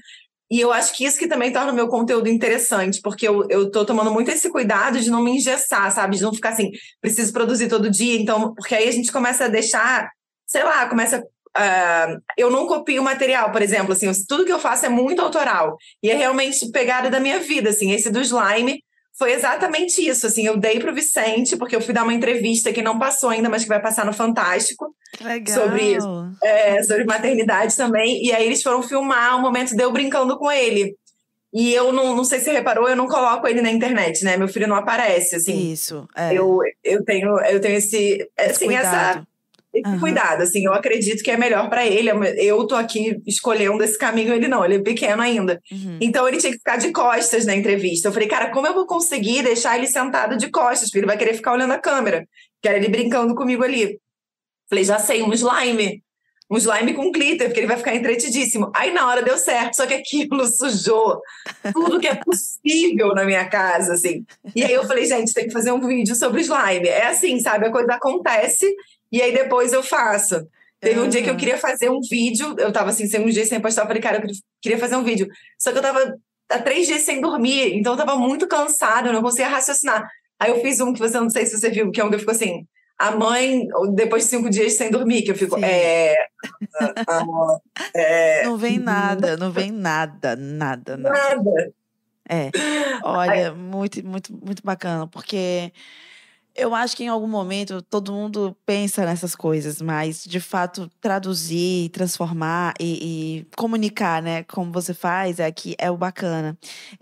E 0.49 0.59
eu 0.59 0.71
acho 0.71 0.95
que 0.95 1.05
isso 1.05 1.17
que 1.17 1.27
também 1.27 1.51
torna 1.51 1.71
o 1.71 1.75
meu 1.75 1.87
conteúdo 1.87 2.27
interessante, 2.27 3.01
porque 3.01 3.27
eu, 3.27 3.47
eu 3.49 3.69
tô 3.69 3.85
tomando 3.85 4.11
muito 4.11 4.29
esse 4.29 4.49
cuidado 4.49 4.99
de 4.99 5.09
não 5.09 5.23
me 5.23 5.31
engessar, 5.31 5.91
sabe? 5.91 6.17
De 6.17 6.23
não 6.23 6.33
ficar 6.33 6.49
assim, 6.49 6.71
preciso 7.01 7.33
produzir 7.33 7.67
todo 7.67 7.89
dia, 7.89 8.19
então, 8.19 8.53
porque 8.55 8.75
aí 8.75 8.87
a 8.87 8.91
gente 8.91 9.11
começa 9.11 9.45
a 9.45 9.47
deixar, 9.47 10.09
sei 10.47 10.63
lá, 10.63 10.87
começa 10.87 11.23
Uh, 11.57 12.19
eu 12.37 12.51
não 12.51 12.67
copio 12.67 13.01
material, 13.01 13.49
por 13.49 13.61
exemplo, 13.61 13.93
assim, 13.93 14.11
tudo 14.27 14.43
que 14.43 14.51
eu 14.51 14.59
faço 14.59 14.85
é 14.85 14.89
muito 14.89 15.21
autoral 15.21 15.77
e 16.03 16.11
é 16.11 16.13
realmente 16.13 16.69
pegada 16.69 17.09
da 17.09 17.17
minha 17.17 17.39
vida, 17.39 17.69
assim, 17.69 17.93
esse 17.93 18.09
do 18.09 18.19
slime 18.19 18.83
foi 19.17 19.33
exatamente 19.33 20.05
isso. 20.05 20.27
Assim, 20.27 20.45
eu 20.45 20.57
dei 20.57 20.79
para 20.79 20.91
o 20.91 20.95
Vicente, 20.95 21.55
porque 21.55 21.75
eu 21.75 21.81
fui 21.81 21.93
dar 21.93 22.03
uma 22.03 22.13
entrevista 22.13 22.73
que 22.73 22.81
não 22.81 22.99
passou 22.99 23.29
ainda, 23.29 23.49
mas 23.49 23.63
que 23.63 23.69
vai 23.69 23.81
passar 23.81 24.05
no 24.05 24.13
Fantástico. 24.13 24.93
Legal. 25.21 25.55
Sobre, 25.55 25.97
é, 26.43 26.83
sobre 26.83 27.05
maternidade 27.05 27.75
também. 27.75 28.23
E 28.23 28.33
aí 28.33 28.45
eles 28.45 28.61
foram 28.61 28.83
filmar 28.83 29.35
o 29.35 29.39
um 29.39 29.41
momento 29.41 29.75
de 29.75 29.81
eu 29.81 29.91
brincando 29.91 30.37
com 30.37 30.51
ele. 30.51 30.95
E 31.53 31.73
eu 31.73 31.93
não, 31.93 32.13
não 32.13 32.25
sei 32.25 32.39
se 32.39 32.45
você 32.45 32.51
reparou, 32.51 32.89
eu 32.89 32.97
não 32.97 33.07
coloco 33.07 33.47
ele 33.47 33.61
na 33.61 33.71
internet, 33.71 34.25
né? 34.25 34.35
Meu 34.35 34.49
filho 34.49 34.67
não 34.67 34.75
aparece, 34.75 35.37
assim. 35.37 35.71
Isso. 35.71 36.05
É. 36.13 36.33
Eu, 36.33 36.59
eu, 36.83 37.03
tenho, 37.05 37.39
eu 37.45 37.61
tenho 37.61 37.77
esse. 37.77 38.29
Assim, 38.37 38.75
essa 38.75 39.25
esse 39.75 39.93
uhum. 39.93 39.99
cuidado, 39.99 40.41
assim, 40.41 40.65
eu 40.65 40.73
acredito 40.73 41.21
que 41.21 41.29
é 41.29 41.37
melhor 41.37 41.69
para 41.69 41.85
ele. 41.85 42.09
Eu 42.37 42.65
tô 42.65 42.75
aqui 42.75 43.21
escolhendo 43.27 43.83
esse 43.83 43.97
caminho, 43.97 44.33
ele 44.33 44.47
não, 44.47 44.63
ele 44.63 44.75
é 44.75 44.79
pequeno 44.79 45.21
ainda. 45.21 45.61
Uhum. 45.71 45.97
Então 45.99 46.27
ele 46.27 46.37
tinha 46.37 46.51
que 46.51 46.57
ficar 46.57 46.77
de 46.77 46.91
costas 46.91 47.45
na 47.45 47.55
entrevista. 47.55 48.07
Eu 48.07 48.13
falei, 48.13 48.27
cara, 48.27 48.51
como 48.51 48.65
eu 48.65 48.73
vou 48.73 48.87
conseguir 48.87 49.43
deixar 49.43 49.77
ele 49.77 49.87
sentado 49.87 50.37
de 50.37 50.49
costas? 50.49 50.89
Porque 50.89 50.99
ele 50.99 51.07
vai 51.07 51.17
querer 51.17 51.33
ficar 51.33 51.53
olhando 51.53 51.73
a 51.73 51.79
câmera. 51.79 52.25
Que 52.61 52.69
era 52.69 52.77
ele 52.77 52.87
brincando 52.87 53.35
comigo 53.35 53.63
ali. 53.63 53.99
Falei, 54.69 54.83
já 54.83 54.97
sei, 54.97 55.21
um 55.21 55.33
slime. 55.33 56.01
Um 56.49 56.57
slime 56.57 56.93
com 56.93 57.11
glitter, 57.11 57.47
porque 57.47 57.59
ele 57.59 57.67
vai 57.67 57.77
ficar 57.77 57.95
entretidíssimo. 57.95 58.71
Aí 58.75 58.93
na 58.93 59.07
hora 59.07 59.23
deu 59.23 59.35
certo, 59.37 59.75
só 59.75 59.87
que 59.87 59.95
aquilo 59.95 60.45
sujou 60.47 61.19
tudo 61.73 61.99
que 61.99 62.07
é 62.07 62.15
possível 62.15 63.15
na 63.15 63.25
minha 63.25 63.45
casa, 63.49 63.93
assim. 63.93 64.23
E 64.55 64.63
aí 64.63 64.71
eu 64.71 64.85
falei, 64.85 65.05
gente, 65.05 65.33
tem 65.33 65.47
que 65.47 65.53
fazer 65.53 65.71
um 65.71 65.85
vídeo 65.85 66.15
sobre 66.15 66.41
slime. 66.41 66.87
É 66.87 67.07
assim, 67.07 67.39
sabe? 67.39 67.65
A 67.65 67.71
coisa 67.71 67.93
acontece 67.93 68.71
e 69.15 69.21
aí 69.21 69.33
depois 69.33 69.71
eu 69.71 69.81
faço. 69.81 70.45
Teve 70.77 70.99
um 70.99 71.07
dia 71.07 71.23
que 71.23 71.29
eu 71.29 71.37
queria 71.37 71.57
fazer 71.57 71.89
um 71.89 72.01
vídeo, 72.01 72.53
eu 72.59 72.69
tava 72.71 72.89
assim, 72.89 73.07
sem 73.07 73.25
uns 73.25 73.33
dias 73.33 73.47
sem 73.47 73.61
postar, 73.61 73.83
eu 73.83 73.87
falei, 73.87 74.01
cara, 74.01 74.17
eu 74.17 74.29
queria 74.61 74.77
fazer 74.77 74.97
um 74.97 75.03
vídeo. 75.05 75.25
Só 75.57 75.71
que 75.71 75.77
eu 75.77 75.81
tava 75.81 76.15
há 76.49 76.59
três 76.59 76.85
dias 76.85 77.03
sem 77.03 77.21
dormir, 77.21 77.73
então 77.73 77.93
eu 77.93 77.97
tava 77.97 78.17
muito 78.17 78.45
cansada, 78.45 79.07
eu 79.07 79.13
não 79.13 79.21
conseguia 79.21 79.47
raciocinar. 79.47 80.05
Aí 80.37 80.51
eu 80.51 80.61
fiz 80.61 80.81
um 80.81 80.91
que 80.91 80.99
você 80.99 81.17
não 81.17 81.29
sei 81.29 81.45
se 81.45 81.57
você 81.57 81.69
viu, 81.69 81.91
que 81.91 82.01
é 82.01 82.03
um 82.03 82.09
que 82.09 82.15
eu 82.15 82.19
fico 82.19 82.31
assim, 82.31 82.67
a 82.99 83.11
mãe, 83.11 83.65
depois 83.93 84.25
de 84.25 84.31
cinco 84.31 84.49
dias 84.49 84.73
sem 84.73 84.91
dormir, 84.91 85.21
que 85.21 85.31
eu 85.31 85.35
fico. 85.35 85.57
É, 85.63 86.13
é, 87.95 88.43
não 88.43 88.57
vem 88.57 88.77
nada, 88.77 89.37
não 89.37 89.53
vem 89.53 89.71
nada, 89.71 90.35
nada, 90.35 90.97
nada. 90.97 91.35
Nada. 91.35 91.73
É. 92.29 92.51
Olha, 93.01 93.53
muito, 93.53 94.05
muito, 94.05 94.33
muito 94.45 94.61
bacana, 94.61 95.07
porque 95.07 95.71
eu 96.55 96.73
acho 96.73 96.95
que 96.95 97.03
em 97.03 97.09
algum 97.09 97.27
momento 97.27 97.81
todo 97.81 98.13
mundo 98.13 98.55
pensa 98.65 99.05
nessas 99.05 99.35
coisas, 99.35 99.81
mas 99.81 100.23
de 100.23 100.39
fato 100.39 100.89
traduzir, 101.01 101.89
transformar 101.89 102.73
e, 102.79 103.39
e, 103.41 103.47
comunicar, 103.57 104.21
né, 104.21 104.43
como 104.43 104.71
você 104.71 104.93
faz, 104.93 105.39
é 105.39 105.51
que 105.51 105.75
é 105.77 105.91
o 105.91 105.97
bacana. 105.97 106.57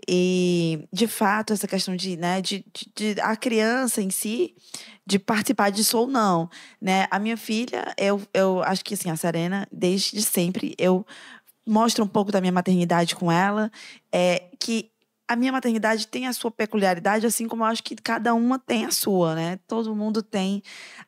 E 0.08 0.86
de 0.92 1.06
fato 1.06 1.52
essa 1.52 1.68
questão 1.68 1.94
de, 1.94 2.16
né, 2.16 2.40
de, 2.40 2.64
de, 2.72 3.14
de 3.14 3.20
a 3.20 3.36
criança 3.36 4.02
em 4.02 4.10
si 4.10 4.56
de 5.06 5.18
participar 5.18 5.70
disso 5.70 5.98
ou 5.98 6.06
não, 6.06 6.48
né? 6.80 7.06
A 7.10 7.18
minha 7.18 7.36
filha, 7.36 7.94
eu, 7.98 8.22
eu 8.32 8.62
acho 8.62 8.82
que 8.82 8.94
assim 8.94 9.10
a 9.10 9.16
Serena 9.16 9.68
desde 9.70 10.22
sempre 10.22 10.74
eu 10.78 11.06
mostro 11.66 12.04
um 12.04 12.08
pouco 12.08 12.32
da 12.32 12.40
minha 12.40 12.52
maternidade 12.52 13.14
com 13.14 13.30
ela, 13.30 13.70
é 14.12 14.44
que 14.58 14.90
a 15.26 15.36
minha 15.36 15.52
maternidade 15.52 16.06
tem 16.06 16.26
a 16.26 16.32
sua 16.32 16.50
peculiaridade, 16.50 17.26
assim 17.26 17.48
como 17.48 17.62
eu 17.62 17.66
acho 17.66 17.82
que 17.82 17.96
cada 17.96 18.34
uma 18.34 18.58
tem 18.58 18.84
a 18.84 18.90
sua, 18.90 19.34
né? 19.34 19.58
Todo 19.66 19.94
mundo 19.94 20.22
tem 20.22 20.62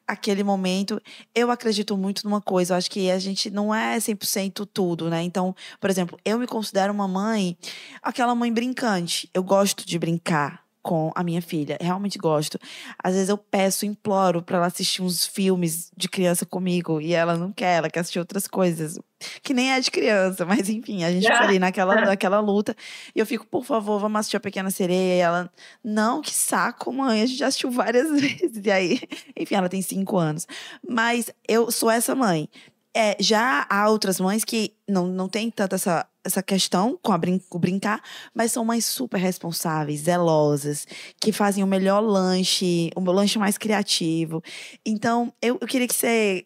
aquele 0.07 0.43
momento. 0.43 1.01
Eu 1.35 1.51
acredito 1.51 1.97
muito 1.97 2.25
numa 2.25 2.41
coisa, 2.41 2.75
eu 2.75 2.79
acho 2.79 2.91
que 2.91 3.11
a 3.11 3.19
gente 3.19 3.51
não 3.51 3.75
é 3.75 3.99
100% 3.99 4.67
tudo, 4.73 5.11
né? 5.11 5.23
Então, 5.23 5.55
por 5.81 5.91
exemplo, 5.91 6.19
eu 6.25 6.39
me 6.39 6.47
considero 6.47 6.93
uma 6.93 7.07
mãe, 7.07 7.57
aquela 8.03 8.35
mãe 8.35 8.53
brincante. 8.53 9.29
Eu 9.35 9.43
gosto 9.43 9.87
de 9.87 9.99
brincar, 9.99 10.66
com 10.87 11.11
a 11.17 11.25
minha 11.25 11.43
filha. 11.43 11.77
Realmente 11.81 12.17
gosto. 12.17 12.61
Às 13.03 13.15
vezes 13.15 13.29
eu 13.29 13.37
peço, 13.37 13.85
imploro 13.85 14.41
para 14.41 14.59
ela 14.59 14.67
assistir 14.69 15.03
uns 15.03 15.27
filmes 15.27 15.91
de 15.97 16.09
criança 16.09 16.47
comigo 16.47 17.01
e 17.01 17.13
ela 17.13 17.37
não 17.37 17.51
quer, 17.51 17.79
ela 17.79 17.91
quer 17.91 18.01
assistir 18.01 18.21
outras 18.21 18.47
coisas. 18.47 18.97
Que 19.43 19.53
nem 19.53 19.73
é 19.73 19.81
de 19.81 19.91
criança, 19.91 20.47
mas 20.47 20.69
enfim, 20.69 21.03
a 21.03 21.11
gente 21.11 21.27
fica 21.27 21.41
ali 21.41 21.59
naquela, 21.59 21.97
naquela 22.07 22.39
luta. 22.39 22.77
E 23.17 23.19
eu 23.19 23.27
fico, 23.27 23.45
por 23.49 23.65
favor, 23.65 23.99
vamos 23.99 24.21
assistir 24.21 24.37
a 24.37 24.41
Pequena 24.41 24.71
Sereia. 24.71 25.17
E 25.17 25.19
ela, 25.19 25.53
não, 25.83 26.23
que 26.23 26.33
saco, 26.33 26.93
mãe, 26.93 27.21
a 27.21 27.27
gente 27.27 27.39
já 27.39 27.49
assistiu 27.49 27.73
várias 27.73 28.09
vezes. 28.15 28.65
E 28.65 28.71
aí, 28.71 29.01
enfim, 29.37 29.57
ela 29.57 29.69
tem 29.69 29.83
cinco 29.83 30.17
anos. 30.17 30.47
Mas 30.89 31.33
eu 31.49 31.69
sou 31.73 31.91
essa 31.91 32.15
mãe. 32.15 32.49
É, 32.95 33.17
já 33.19 33.67
há 33.69 33.91
outras 33.91 34.21
mães 34.21 34.45
que 34.45 34.73
não, 34.89 35.09
não 35.09 35.29
tem 35.29 35.51
tanta 35.51 35.75
essa, 35.75 36.07
essa 36.27 36.43
questão 36.43 36.99
com 37.01 37.13
a 37.13 37.19
brin 37.19 37.41
brincar, 37.55 38.03
mas 38.35 38.53
são 38.53 38.65
mães 38.65 38.85
super 38.85 39.19
responsáveis, 39.19 40.01
zelosas, 40.01 40.87
que 41.21 41.33
fazem 41.33 41.63
o 41.63 41.67
melhor 41.67 42.01
lanche, 42.01 42.91
o 42.95 43.01
lanche 43.01 43.39
mais 43.39 43.57
criativo. 43.57 44.43
Então, 44.85 45.33
eu, 45.41 45.57
eu 45.61 45.67
queria 45.67 45.87
que 45.87 45.95
você, 45.95 46.45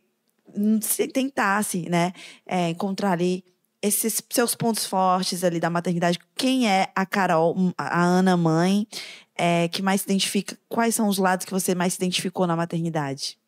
você 0.81 1.09
tentasse, 1.09 1.89
né, 1.89 2.13
é, 2.47 2.69
encontrar 2.71 3.13
ali 3.13 3.45
esses 3.83 4.23
seus 4.29 4.55
pontos 4.55 4.85
fortes 4.85 5.43
ali 5.43 5.59
da 5.59 5.71
maternidade. 5.71 6.19
Quem 6.37 6.69
é 6.69 6.93
a 6.95 7.07
Carol, 7.07 7.57
a 7.79 8.05
Ana 8.05 8.37
mãe, 8.37 8.87
é, 9.35 9.69
que 9.69 9.81
mais 9.81 10.03
se 10.03 10.07
identifica? 10.07 10.57
Quais 10.69 10.95
são 10.95 11.09
os 11.09 11.17
lados 11.17 11.47
que 11.47 11.53
você 11.53 11.75
mais 11.75 11.95
se 11.95 11.99
identificou 11.99 12.47
na 12.47 12.55
maternidade? 12.55 13.40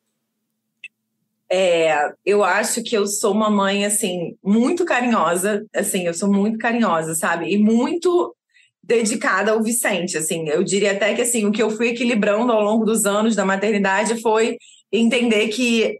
É, 1.54 2.10
eu 2.24 2.42
acho 2.42 2.82
que 2.82 2.96
eu 2.96 3.06
sou 3.06 3.32
uma 3.34 3.50
mãe, 3.50 3.84
assim, 3.84 4.38
muito 4.42 4.86
carinhosa, 4.86 5.66
assim, 5.74 6.06
eu 6.06 6.14
sou 6.14 6.32
muito 6.32 6.56
carinhosa, 6.56 7.14
sabe? 7.14 7.52
E 7.52 7.58
muito 7.58 8.34
dedicada 8.82 9.52
ao 9.52 9.62
Vicente, 9.62 10.16
assim. 10.16 10.48
Eu 10.48 10.64
diria 10.64 10.92
até 10.92 11.12
que, 11.14 11.20
assim, 11.20 11.44
o 11.44 11.52
que 11.52 11.62
eu 11.62 11.68
fui 11.68 11.88
equilibrando 11.88 12.50
ao 12.52 12.62
longo 12.62 12.86
dos 12.86 13.04
anos 13.04 13.36
da 13.36 13.44
maternidade 13.44 14.18
foi 14.22 14.56
entender 14.90 15.48
que 15.48 15.98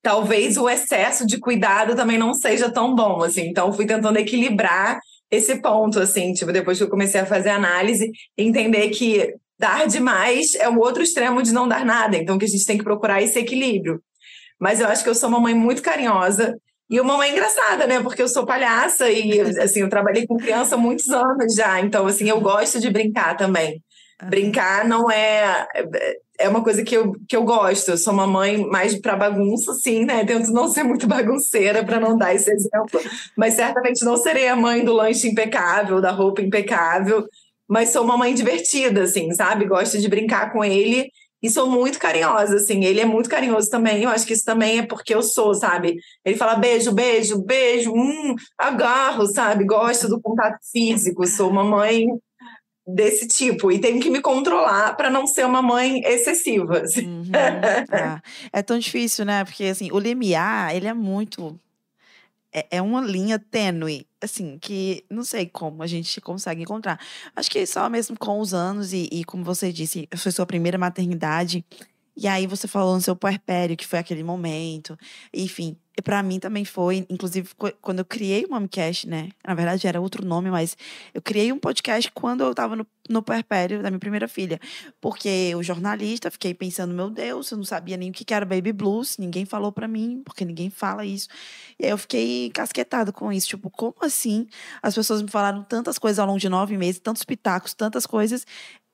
talvez 0.00 0.56
o 0.56 0.68
excesso 0.68 1.26
de 1.26 1.40
cuidado 1.40 1.96
também 1.96 2.16
não 2.16 2.32
seja 2.32 2.70
tão 2.70 2.94
bom, 2.94 3.24
assim. 3.24 3.48
Então, 3.48 3.72
fui 3.72 3.86
tentando 3.86 4.18
equilibrar 4.18 5.00
esse 5.32 5.60
ponto, 5.60 5.98
assim, 5.98 6.32
tipo, 6.32 6.52
depois 6.52 6.78
que 6.78 6.84
eu 6.84 6.90
comecei 6.90 7.20
a 7.20 7.26
fazer 7.26 7.50
análise, 7.50 8.08
entender 8.38 8.90
que 8.90 9.34
dar 9.58 9.88
demais 9.88 10.54
é 10.54 10.68
o 10.68 10.78
outro 10.78 11.02
extremo 11.02 11.42
de 11.42 11.52
não 11.52 11.66
dar 11.66 11.84
nada. 11.84 12.16
Então, 12.16 12.38
que 12.38 12.44
a 12.44 12.48
gente 12.48 12.64
tem 12.64 12.78
que 12.78 12.84
procurar 12.84 13.20
esse 13.20 13.36
equilíbrio. 13.38 14.00
Mas 14.62 14.78
eu 14.78 14.86
acho 14.86 15.02
que 15.02 15.10
eu 15.10 15.14
sou 15.16 15.28
uma 15.28 15.40
mãe 15.40 15.52
muito 15.52 15.82
carinhosa 15.82 16.56
e 16.88 17.00
uma 17.00 17.16
mãe 17.16 17.32
engraçada, 17.32 17.84
né? 17.84 18.00
Porque 18.00 18.22
eu 18.22 18.28
sou 18.28 18.46
palhaça 18.46 19.10
e, 19.10 19.40
assim, 19.58 19.80
eu 19.80 19.88
trabalhei 19.88 20.24
com 20.24 20.36
criança 20.36 20.76
há 20.76 20.78
muitos 20.78 21.10
anos 21.10 21.56
já. 21.56 21.80
Então, 21.80 22.06
assim, 22.06 22.28
eu 22.28 22.40
gosto 22.40 22.78
de 22.78 22.88
brincar 22.88 23.36
também. 23.36 23.82
Brincar 24.22 24.86
não 24.86 25.10
é. 25.10 25.66
É 26.38 26.48
uma 26.48 26.62
coisa 26.62 26.84
que 26.84 26.96
eu, 26.96 27.12
que 27.28 27.34
eu 27.34 27.42
gosto. 27.42 27.90
Eu 27.90 27.98
sou 27.98 28.12
uma 28.12 28.24
mãe 28.24 28.64
mais 28.64 28.94
para 29.00 29.16
bagunça, 29.16 29.74
sim, 29.74 30.04
né? 30.04 30.24
Tento 30.24 30.52
não 30.52 30.68
ser 30.68 30.84
muito 30.84 31.08
bagunceira 31.08 31.84
para 31.84 31.98
não 31.98 32.16
dar 32.16 32.32
esse 32.32 32.48
exemplo. 32.48 33.00
Mas 33.36 33.54
certamente 33.54 34.04
não 34.04 34.16
serei 34.16 34.46
a 34.46 34.54
mãe 34.54 34.84
do 34.84 34.92
lanche 34.92 35.26
impecável, 35.26 36.00
da 36.00 36.12
roupa 36.12 36.40
impecável. 36.40 37.26
Mas 37.68 37.88
sou 37.88 38.04
uma 38.04 38.16
mãe 38.16 38.32
divertida, 38.32 39.02
assim, 39.02 39.32
sabe? 39.32 39.66
Gosto 39.66 39.98
de 39.98 40.08
brincar 40.08 40.52
com 40.52 40.64
ele 40.64 41.10
e 41.42 41.50
sou 41.50 41.68
muito 41.68 41.98
carinhosa, 41.98 42.56
assim. 42.56 42.84
Ele 42.84 43.00
é 43.00 43.04
muito 43.04 43.28
carinhoso 43.28 43.68
também. 43.68 44.02
Eu 44.02 44.10
acho 44.10 44.26
que 44.26 44.32
isso 44.32 44.44
também 44.44 44.78
é 44.78 44.86
porque 44.86 45.14
eu 45.14 45.22
sou, 45.22 45.54
sabe? 45.54 45.96
Ele 46.24 46.36
fala 46.36 46.54
beijo, 46.54 46.92
beijo, 46.92 47.42
beijo, 47.42 47.92
hum, 47.92 48.36
agarro, 48.56 49.26
sabe? 49.26 49.64
Gosto 49.64 50.08
do 50.08 50.20
contato 50.20 50.58
físico. 50.70 51.26
Sou 51.26 51.50
uma 51.50 51.64
mãe 51.64 52.06
desse 52.86 53.26
tipo 53.26 53.70
e 53.70 53.80
tenho 53.80 54.00
que 54.00 54.10
me 54.10 54.20
controlar 54.20 54.96
para 54.96 55.10
não 55.10 55.26
ser 55.26 55.46
uma 55.46 55.62
mãe 55.62 56.00
excessiva. 56.04 56.80
Assim. 56.80 57.06
Uhum. 57.06 57.32
Ah, 57.90 58.20
é 58.52 58.62
tão 58.62 58.78
difícil, 58.78 59.24
né? 59.24 59.44
Porque 59.44 59.64
assim, 59.64 59.90
o 59.92 59.98
limiar, 59.98 60.74
ele 60.74 60.86
é 60.86 60.94
muito 60.94 61.58
é, 62.52 62.66
é 62.70 62.82
uma 62.82 63.00
linha 63.00 63.38
tênue, 63.38 64.06
assim, 64.20 64.58
que 64.58 65.04
não 65.10 65.24
sei 65.24 65.46
como 65.46 65.82
a 65.82 65.86
gente 65.86 66.20
consegue 66.20 66.62
encontrar. 66.62 67.00
Acho 67.34 67.50
que 67.50 67.64
só 67.66 67.88
mesmo 67.88 68.16
com 68.18 68.40
os 68.40 68.52
anos 68.52 68.92
e, 68.92 69.08
e 69.10 69.24
como 69.24 69.42
você 69.42 69.72
disse, 69.72 70.08
foi 70.16 70.30
sua 70.30 70.46
primeira 70.46 70.76
maternidade. 70.76 71.64
E 72.16 72.28
aí 72.28 72.46
você 72.46 72.68
falou 72.68 72.94
no 72.94 73.00
seu 73.00 73.16
puerpério, 73.16 73.76
que 73.76 73.86
foi 73.86 73.98
aquele 73.98 74.22
momento. 74.22 74.98
Enfim, 75.32 75.76
para 76.04 76.22
mim 76.22 76.38
também 76.38 76.64
foi, 76.64 77.06
inclusive 77.08 77.50
quando 77.80 77.98
eu 78.00 78.04
criei 78.04 78.44
o 78.44 78.50
Momcast, 78.50 79.08
né? 79.08 79.30
Na 79.46 79.54
verdade 79.54 79.86
era 79.86 80.00
outro 80.00 80.24
nome, 80.24 80.50
mas 80.50 80.76
eu 81.12 81.22
criei 81.22 81.52
um 81.52 81.58
podcast 81.58 82.10
quando 82.12 82.42
eu 82.42 82.54
tava 82.54 82.76
no, 82.76 82.86
no 83.08 83.22
puerpério 83.22 83.82
da 83.82 83.90
minha 83.90 83.98
primeira 83.98 84.28
filha. 84.28 84.60
Porque 85.00 85.54
o 85.54 85.62
jornalista, 85.62 86.30
fiquei 86.30 86.54
pensando, 86.54 86.94
meu 86.94 87.10
Deus, 87.10 87.50
eu 87.50 87.56
não 87.56 87.64
sabia 87.64 87.96
nem 87.96 88.10
o 88.10 88.12
que 88.12 88.32
era 88.32 88.44
baby 88.44 88.72
blues, 88.72 89.16
ninguém 89.18 89.44
falou 89.44 89.72
para 89.72 89.88
mim, 89.88 90.22
porque 90.24 90.44
ninguém 90.44 90.70
fala 90.70 91.04
isso. 91.04 91.28
E 91.78 91.84
aí 91.84 91.90
eu 91.90 91.98
fiquei 91.98 92.50
casquetada 92.50 93.12
com 93.12 93.32
isso, 93.32 93.48
tipo, 93.48 93.70
como 93.70 93.96
assim? 94.00 94.46
As 94.82 94.94
pessoas 94.94 95.22
me 95.22 95.28
falaram 95.28 95.62
tantas 95.62 95.98
coisas 95.98 96.18
ao 96.18 96.26
longo 96.26 96.38
de 96.38 96.48
nove 96.48 96.76
meses, 96.76 97.00
tantos 97.00 97.24
pitacos, 97.24 97.74
tantas 97.74 98.06
coisas, 98.06 98.46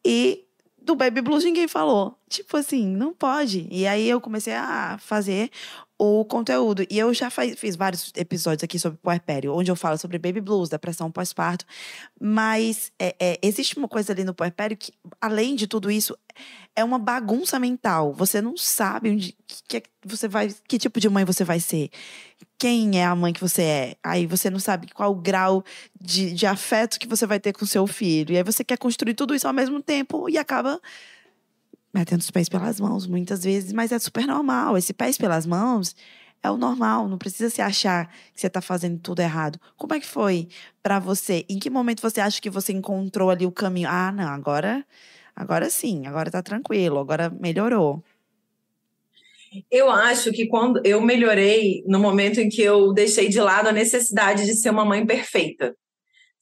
e 0.04 0.47
do 0.88 0.94
Baby 0.94 1.20
Blues 1.20 1.44
ninguém 1.44 1.68
falou. 1.68 2.16
Tipo 2.30 2.56
assim, 2.56 2.86
não 2.86 3.12
pode. 3.12 3.68
E 3.70 3.86
aí 3.86 4.08
eu 4.08 4.20
comecei 4.20 4.54
a 4.54 4.96
fazer 4.98 5.50
o 5.98 6.24
conteúdo. 6.24 6.86
E 6.88 6.96
eu 6.96 7.12
já 7.12 7.28
faz, 7.28 7.58
fiz 7.58 7.74
vários 7.74 8.12
episódios 8.16 8.62
aqui 8.62 8.78
sobre 8.78 8.98
puerpério, 8.98 9.52
onde 9.52 9.70
eu 9.70 9.74
falo 9.74 9.98
sobre 9.98 10.16
baby 10.16 10.40
blues, 10.40 10.68
depressão 10.68 11.10
pós-parto. 11.10 11.66
Mas 12.20 12.92
é, 12.98 13.16
é, 13.18 13.38
existe 13.42 13.76
uma 13.76 13.88
coisa 13.88 14.12
ali 14.12 14.22
no 14.22 14.32
puerpério 14.32 14.76
que, 14.76 14.92
além 15.20 15.56
de 15.56 15.66
tudo 15.66 15.90
isso, 15.90 16.16
é 16.76 16.84
uma 16.84 16.98
bagunça 16.98 17.58
mental. 17.58 18.12
Você 18.12 18.40
não 18.40 18.56
sabe 18.56 19.10
onde 19.10 19.36
que, 19.66 19.80
que 19.80 19.90
você 20.04 20.28
vai, 20.28 20.54
que 20.68 20.78
tipo 20.78 21.00
de 21.00 21.08
mãe 21.08 21.24
você 21.24 21.42
vai 21.42 21.58
ser. 21.58 21.90
Quem 22.56 23.00
é 23.00 23.04
a 23.04 23.16
mãe 23.16 23.32
que 23.32 23.40
você 23.40 23.62
é? 23.62 23.96
Aí 24.02 24.24
você 24.24 24.48
não 24.48 24.60
sabe 24.60 24.88
qual 24.92 25.10
o 25.10 25.16
grau 25.16 25.64
de, 26.00 26.32
de 26.32 26.46
afeto 26.46 26.98
que 27.00 27.08
você 27.08 27.26
vai 27.26 27.40
ter 27.40 27.52
com 27.52 27.66
seu 27.66 27.86
filho. 27.88 28.32
E 28.32 28.36
aí 28.36 28.44
você 28.44 28.62
quer 28.62 28.78
construir 28.78 29.14
tudo 29.14 29.34
isso 29.34 29.48
ao 29.48 29.52
mesmo 29.52 29.82
tempo 29.82 30.28
e 30.28 30.38
acaba 30.38 30.80
metendo 31.98 32.20
os 32.20 32.30
pés 32.30 32.48
pelas 32.48 32.80
mãos 32.80 33.06
muitas 33.06 33.44
vezes, 33.44 33.72
mas 33.72 33.92
é 33.92 33.98
super 33.98 34.26
normal. 34.26 34.76
Esse 34.78 34.92
pés 34.92 35.18
pelas 35.18 35.44
mãos 35.46 35.94
é 36.42 36.50
o 36.50 36.56
normal, 36.56 37.08
não 37.08 37.18
precisa 37.18 37.50
se 37.50 37.60
achar 37.60 38.06
que 38.32 38.40
você 38.40 38.46
está 38.46 38.60
fazendo 38.60 38.98
tudo 39.00 39.20
errado. 39.20 39.58
Como 39.76 39.94
é 39.94 40.00
que 40.00 40.06
foi 40.06 40.48
para 40.82 40.98
você? 40.98 41.44
Em 41.48 41.58
que 41.58 41.68
momento 41.68 42.00
você 42.00 42.20
acha 42.20 42.40
que 42.40 42.50
você 42.50 42.72
encontrou 42.72 43.30
ali 43.30 43.44
o 43.44 43.52
caminho? 43.52 43.88
Ah, 43.90 44.12
não, 44.12 44.28
agora, 44.28 44.84
agora 45.34 45.68
sim, 45.68 46.06
agora 46.06 46.30
tá 46.30 46.42
tranquilo, 46.42 46.98
agora 46.98 47.28
melhorou. 47.30 48.02
Eu 49.70 49.90
acho 49.90 50.30
que 50.30 50.46
quando 50.46 50.80
eu 50.84 51.00
melhorei 51.00 51.82
no 51.86 51.98
momento 51.98 52.38
em 52.38 52.48
que 52.48 52.62
eu 52.62 52.92
deixei 52.92 53.28
de 53.28 53.40
lado 53.40 53.68
a 53.68 53.72
necessidade 53.72 54.44
de 54.44 54.54
ser 54.54 54.70
uma 54.70 54.84
mãe 54.84 55.04
perfeita 55.06 55.74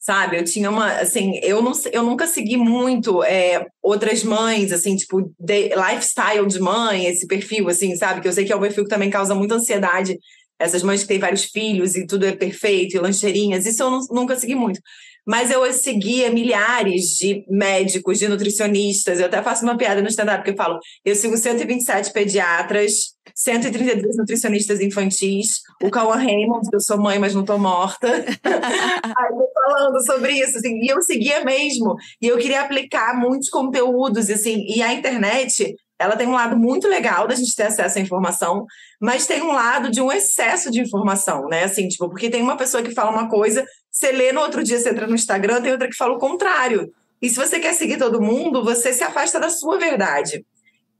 sabe? 0.07 0.37
Eu 0.37 0.45
tinha 0.45 0.69
uma, 0.69 0.89
assim, 0.93 1.37
eu, 1.43 1.61
não, 1.61 1.73
eu 1.91 2.01
nunca 2.01 2.25
segui 2.25 2.55
muito 2.55 3.21
é, 3.25 3.67
outras 3.83 4.23
mães, 4.23 4.71
assim, 4.71 4.95
tipo, 4.95 5.33
de, 5.37 5.67
lifestyle 5.75 6.47
de 6.47 6.61
mãe, 6.61 7.07
esse 7.07 7.27
perfil, 7.27 7.67
assim, 7.67 7.93
sabe? 7.97 8.21
Que 8.21 8.27
eu 8.29 8.31
sei 8.31 8.45
que 8.45 8.53
é 8.53 8.55
um 8.55 8.61
perfil 8.61 8.85
que 8.85 8.89
também 8.89 9.09
causa 9.09 9.35
muita 9.35 9.55
ansiedade. 9.55 10.17
Essas 10.57 10.81
mães 10.81 11.01
que 11.01 11.09
têm 11.09 11.19
vários 11.19 11.43
filhos 11.43 11.97
e 11.97 12.07
tudo 12.07 12.25
é 12.25 12.31
perfeito, 12.31 12.95
e 12.95 12.99
lancheirinhas, 12.99 13.65
isso 13.65 13.83
eu 13.83 13.91
não, 13.91 13.99
nunca 14.09 14.37
segui 14.37 14.55
muito. 14.55 14.79
mas 15.25 15.51
eu 15.51 15.73
seguia 15.73 16.31
milhares 16.31 17.17
de 17.19 17.43
médicos, 17.49 18.17
de 18.17 18.29
nutricionistas. 18.29 19.19
Eu 19.19 19.25
até 19.25 19.43
faço 19.43 19.65
uma 19.65 19.77
piada 19.77 20.01
no 20.01 20.07
stand-up 20.07 20.41
que 20.41 20.51
eu 20.51 20.55
falo: 20.55 20.79
eu 21.03 21.15
sigo 21.15 21.35
127 21.35 22.13
pediatras, 22.13 23.13
132 23.35 24.15
nutricionistas 24.15 24.79
infantis, 24.79 25.59
o 25.83 25.91
Cauã 25.91 26.15
Raymond, 26.15 26.65
eu 26.71 26.79
sou 26.79 26.97
mãe, 26.97 27.19
mas 27.19 27.35
não 27.35 27.43
tô 27.43 27.57
morta. 27.57 28.07
Aí 28.07 29.33
eu 29.33 29.49
falando 29.67 30.05
sobre 30.05 30.33
isso, 30.33 30.57
assim, 30.57 30.79
e 30.81 30.87
eu 30.87 31.01
seguia 31.01 31.43
mesmo. 31.43 31.95
E 32.21 32.27
eu 32.27 32.37
queria 32.37 32.61
aplicar 32.61 33.17
muitos 33.17 33.49
conteúdos, 33.49 34.29
assim, 34.29 34.65
e 34.67 34.81
a 34.81 34.93
internet 34.93 35.75
ela 35.99 36.15
tem 36.15 36.27
um 36.27 36.33
lado 36.33 36.55
muito 36.55 36.87
legal 36.87 37.27
da 37.27 37.33
gente 37.33 37.55
ter 37.55 37.63
acesso 37.63 37.97
à 37.97 38.01
informação, 38.01 38.65
mas 39.01 39.25
tem 39.25 39.41
um 39.41 39.51
lado 39.51 39.89
de 39.89 39.99
um 39.99 40.11
excesso 40.11 40.69
de 40.69 40.79
informação, 40.79 41.47
né? 41.47 41.63
Assim, 41.63 41.87
tipo, 41.87 42.07
porque 42.07 42.29
tem 42.29 42.41
uma 42.41 42.55
pessoa 42.55 42.83
que 42.83 42.93
fala 42.93 43.09
uma 43.09 43.27
coisa, 43.27 43.65
você 43.91 44.11
lê 44.11 44.31
no 44.31 44.41
outro 44.41 44.63
dia, 44.63 44.77
você 44.79 44.89
entra 44.89 45.07
no 45.07 45.15
Instagram, 45.15 45.61
tem 45.61 45.71
outra 45.71 45.89
que 45.89 45.95
fala 45.95 46.13
o 46.13 46.19
contrário. 46.19 46.93
E 47.19 47.29
se 47.29 47.35
você 47.35 47.59
quer 47.59 47.73
seguir 47.73 47.97
todo 47.97 48.21
mundo, 48.21 48.63
você 48.63 48.93
se 48.93 49.03
afasta 49.03 49.39
da 49.39 49.49
sua 49.49 49.79
verdade. 49.79 50.45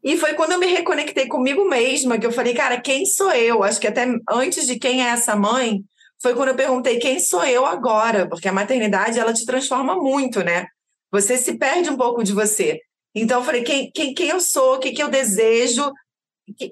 E 0.04 0.18
foi 0.18 0.34
quando 0.34 0.54
eu 0.54 0.60
me 0.60 0.68
reconectei 0.68 1.28
comigo 1.28 1.68
mesma 1.68 2.18
que 2.18 2.26
eu 2.26 2.32
falei, 2.32 2.56
cara, 2.56 2.80
quem 2.80 3.06
sou 3.06 3.32
eu? 3.32 3.64
Acho 3.64 3.80
que 3.80 3.88
até 3.88 4.08
antes 4.30 4.66
de 4.66 4.80
quem 4.80 5.04
é 5.04 5.10
essa 5.10 5.36
mãe, 5.36 5.84
foi 6.27 6.36
quando 6.36 6.50
eu 6.50 6.55
perguntei 6.55 7.00
quem 7.00 7.19
sou 7.22 7.46
eu 7.46 7.65
agora, 7.65 8.27
porque 8.27 8.50
a 8.50 8.53
maternidade 8.53 9.17
ela 9.17 9.34
te 9.34 9.46
transforma 9.46 9.96
muito, 9.96 10.43
né? 10.43 10.67
Você 11.10 11.38
se 11.38 11.57
perde 11.57 11.89
um 11.89 11.96
pouco 11.96 12.22
de 12.22 12.34
você. 12.34 12.81
Então, 13.15 13.39
eu 13.39 13.46
falei, 13.46 13.63
quem, 13.63 13.89
quem, 13.91 14.13
quem 14.13 14.27
eu 14.27 14.41
sou, 14.41 14.75
o 14.75 14.79
que, 14.79 14.91
que 14.91 15.01
eu 15.01 15.07
desejo, 15.07 15.89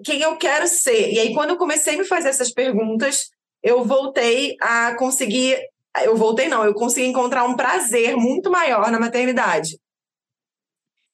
quem 0.03 0.19
eu 0.19 0.35
quero 0.35 0.67
ser. 0.67 1.09
E 1.09 1.19
aí, 1.19 1.33
quando 1.33 1.51
eu 1.51 1.57
comecei 1.57 1.95
a 1.95 1.97
me 1.97 2.03
fazer 2.03 2.27
essas 2.27 2.51
perguntas, 2.51 3.29
eu 3.63 3.85
voltei 3.85 4.57
a 4.59 4.93
conseguir. 4.95 5.57
Eu 6.03 6.17
voltei, 6.17 6.50
não, 6.50 6.65
eu 6.65 6.74
consegui 6.74 7.07
encontrar 7.07 7.45
um 7.45 7.55
prazer 7.55 8.17
muito 8.17 8.51
maior 8.51 8.91
na 8.91 9.00
maternidade. 9.00 9.79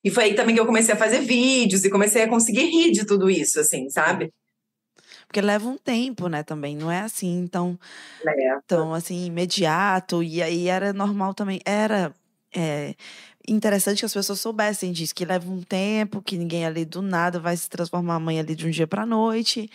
E 0.04 0.10
foi 0.10 0.24
aí 0.24 0.34
também 0.34 0.56
que 0.56 0.62
eu 0.62 0.66
comecei 0.66 0.96
a 0.96 0.98
fazer 0.98 1.20
vídeos 1.20 1.86
e 1.86 1.92
comecei 1.92 2.24
a 2.24 2.28
conseguir 2.28 2.66
rir 2.66 2.92
de 2.92 3.06
tudo 3.06 3.30
isso, 3.30 3.60
assim, 3.60 3.88
sabe? 3.92 4.34
Porque 5.32 5.40
leva 5.40 5.66
um 5.66 5.78
tempo, 5.78 6.28
né, 6.28 6.44
também, 6.44 6.76
não 6.76 6.92
é 6.92 7.00
assim, 7.00 7.40
então, 7.40 7.80
então 8.66 8.94
assim, 8.94 9.28
imediato, 9.28 10.22
e 10.22 10.44
aí 10.44 10.68
era 10.68 10.92
normal 10.92 11.34
também, 11.34 11.62
era 11.64 12.14
é, 12.54 12.94
interessante 13.48 14.00
que 14.00 14.06
as 14.06 14.14
pessoas 14.14 14.42
soubessem 14.42 14.92
disso, 14.92 15.16
que 15.16 15.24
leva 15.24 15.50
um 15.50 15.62
tempo, 15.62 16.22
que 16.22 16.38
ninguém 16.38 16.66
ali 16.66 16.84
do 16.84 17.02
nada 17.02 17.40
vai 17.40 17.56
se 17.56 17.70
transformar 17.70 18.20
mãe 18.20 18.42
ali 18.42 18.54
de 18.54 18.68
um 18.68 18.70
dia 18.70 18.86
para 18.86 19.06
noite. 19.06 19.70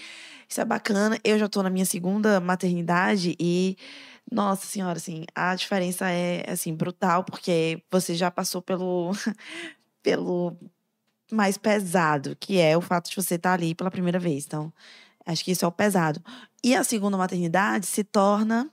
Isso 0.47 0.61
é 0.61 0.65
bacana. 0.67 1.19
Eu 1.25 1.39
já 1.39 1.49
tô 1.49 1.63
na 1.63 1.71
minha 1.71 1.87
segunda 1.87 2.39
maternidade 2.39 3.35
e 3.41 3.79
nossa 4.31 4.67
senhora, 4.67 4.99
assim, 4.99 5.25
a 5.35 5.55
diferença 5.55 6.11
é 6.11 6.45
assim 6.51 6.75
brutal, 6.75 7.25
porque 7.25 7.83
você 7.91 8.15
já 8.15 8.31
passou 8.31 8.61
pelo 8.61 9.13
pelo 10.03 10.55
mais 11.33 11.57
pesado, 11.57 12.37
que 12.37 12.61
é 12.61 12.77
o 12.77 12.81
fato 12.83 13.09
de 13.09 13.17
você 13.17 13.37
estar 13.37 13.51
tá 13.51 13.55
ali 13.55 13.75
pela 13.75 13.91
primeira 13.91 14.19
vez. 14.19 14.45
Então, 14.45 14.73
acho 15.27 15.45
que 15.45 15.51
isso 15.51 15.65
é 15.65 15.69
o 15.69 15.73
pesado. 15.73 16.23
E 16.65 16.75
a 16.75 16.85
segunda 16.85 17.17
maternidade 17.17 17.87
se 17.87 18.05
torna 18.05 18.71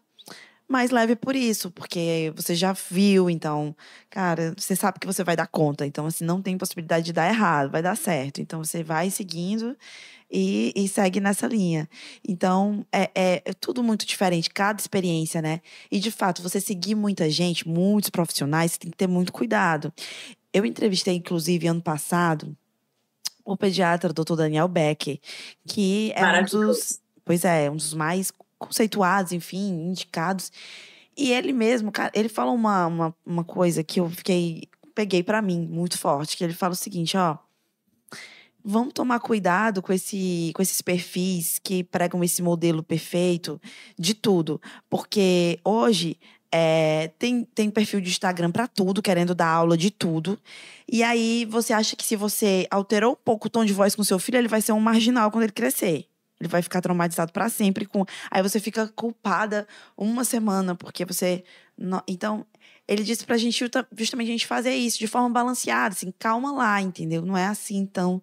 mais 0.67 0.91
leve 0.91 1.15
por 1.15 1.35
isso, 1.35 1.69
porque 1.69 2.33
você 2.35 2.55
já 2.55 2.73
viu, 2.73 3.29
então, 3.29 3.75
cara, 4.09 4.53
você 4.57 4.75
sabe 4.75 4.99
que 4.99 5.05
você 5.05 5.23
vai 5.23 5.35
dar 5.35 5.47
conta. 5.47 5.85
Então, 5.85 6.05
assim, 6.05 6.25
não 6.25 6.41
tem 6.41 6.57
possibilidade 6.57 7.05
de 7.05 7.13
dar 7.13 7.29
errado, 7.29 7.69
vai 7.69 7.81
dar 7.81 7.95
certo. 7.95 8.41
Então, 8.41 8.63
você 8.63 8.83
vai 8.83 9.09
seguindo 9.09 9.77
e, 10.31 10.73
e 10.75 10.87
segue 10.87 11.19
nessa 11.19 11.45
linha. 11.47 11.87
Então, 12.27 12.85
é, 12.91 13.03
é, 13.13 13.41
é, 13.45 13.53
tudo 13.53 13.83
muito 13.83 14.05
diferente, 14.05 14.49
cada 14.49 14.79
experiência, 14.79 15.41
né? 15.41 15.61
E, 15.91 15.99
de 15.99 16.09
fato, 16.09 16.41
você 16.41 16.59
seguir 16.59 16.95
muita 16.95 17.29
gente, 17.29 17.67
muitos 17.67 18.09
profissionais, 18.09 18.71
você 18.71 18.79
tem 18.79 18.91
que 18.91 18.97
ter 18.97 19.07
muito 19.07 19.31
cuidado. 19.31 19.93
Eu 20.51 20.65
entrevistei, 20.65 21.15
inclusive, 21.15 21.67
ano 21.67 21.81
passado, 21.81 22.57
o 23.45 23.57
pediatra 23.57 24.13
doutor 24.13 24.35
Daniel 24.35 24.67
Beck, 24.67 25.19
que 25.67 26.11
é 26.15 26.41
um 26.41 26.45
dos. 26.45 27.01
Pois 27.25 27.45
é, 27.45 27.69
um 27.69 27.75
dos 27.75 27.93
mais 27.93 28.31
conceituados, 28.57 29.31
enfim, 29.31 29.89
indicados. 29.89 30.51
E 31.15 31.31
ele 31.31 31.53
mesmo, 31.53 31.91
cara, 31.91 32.11
ele 32.13 32.29
fala 32.29 32.51
uma, 32.51 32.87
uma, 32.87 33.15
uma 33.25 33.43
coisa 33.43 33.83
que 33.83 33.99
eu 33.99 34.09
fiquei, 34.09 34.63
peguei 34.95 35.21
para 35.21 35.41
mim 35.41 35.67
muito 35.67 35.97
forte, 35.97 36.35
que 36.35 36.43
ele 36.43 36.53
fala 36.53 36.73
o 36.73 36.77
seguinte, 36.77 37.15
ó, 37.15 37.37
vamos 38.63 38.93
tomar 38.93 39.19
cuidado 39.19 39.81
com, 39.81 39.91
esse, 39.91 40.51
com 40.55 40.61
esses 40.61 40.81
perfis 40.81 41.59
que 41.59 41.83
pregam 41.83 42.23
esse 42.23 42.41
modelo 42.41 42.81
perfeito 42.81 43.61
de 43.99 44.13
tudo, 44.13 44.61
porque 44.89 45.59
hoje 45.63 46.17
é, 46.55 47.09
tem, 47.17 47.43
tem 47.43 47.71
perfil 47.71 47.99
de 47.99 48.11
Instagram 48.11 48.51
para 48.51 48.67
tudo, 48.67 49.01
querendo 49.01 49.33
dar 49.33 49.47
aula 49.47 49.75
de 49.75 49.89
tudo. 49.89 50.37
E 50.87 51.01
aí 51.01 51.45
você 51.45 51.73
acha 51.73 51.95
que 51.95 52.05
se 52.05 52.15
você 52.15 52.67
alterou 52.69 53.13
um 53.13 53.17
pouco 53.25 53.47
o 53.47 53.49
tom 53.49 53.65
de 53.65 53.73
voz 53.73 53.95
com 53.95 54.03
seu 54.03 54.19
filho, 54.19 54.37
ele 54.37 54.47
vai 54.47 54.61
ser 54.61 54.71
um 54.71 54.79
marginal 54.79 55.31
quando 55.31 55.45
ele 55.45 55.51
crescer. 55.51 56.05
Ele 56.39 56.47
vai 56.47 56.61
ficar 56.61 56.79
traumatizado 56.79 57.31
para 57.31 57.49
sempre 57.49 57.87
com. 57.87 58.05
Aí 58.29 58.43
você 58.43 58.59
fica 58.59 58.87
culpada 58.89 59.67
uma 59.97 60.23
semana 60.23 60.75
porque 60.75 61.03
você. 61.03 61.43
Então, 62.07 62.45
ele 62.87 63.03
disse 63.03 63.25
pra 63.25 63.35
gente 63.35 63.65
justamente 63.97 64.27
a 64.27 64.31
gente 64.31 64.45
fazer 64.45 64.75
isso 64.75 64.99
de 64.99 65.07
forma 65.07 65.31
balanceada, 65.31 65.95
assim, 65.95 66.13
calma 66.19 66.51
lá, 66.51 66.79
entendeu? 66.79 67.25
Não 67.25 67.35
é 67.35 67.47
assim 67.47 67.83
tão 67.87 68.21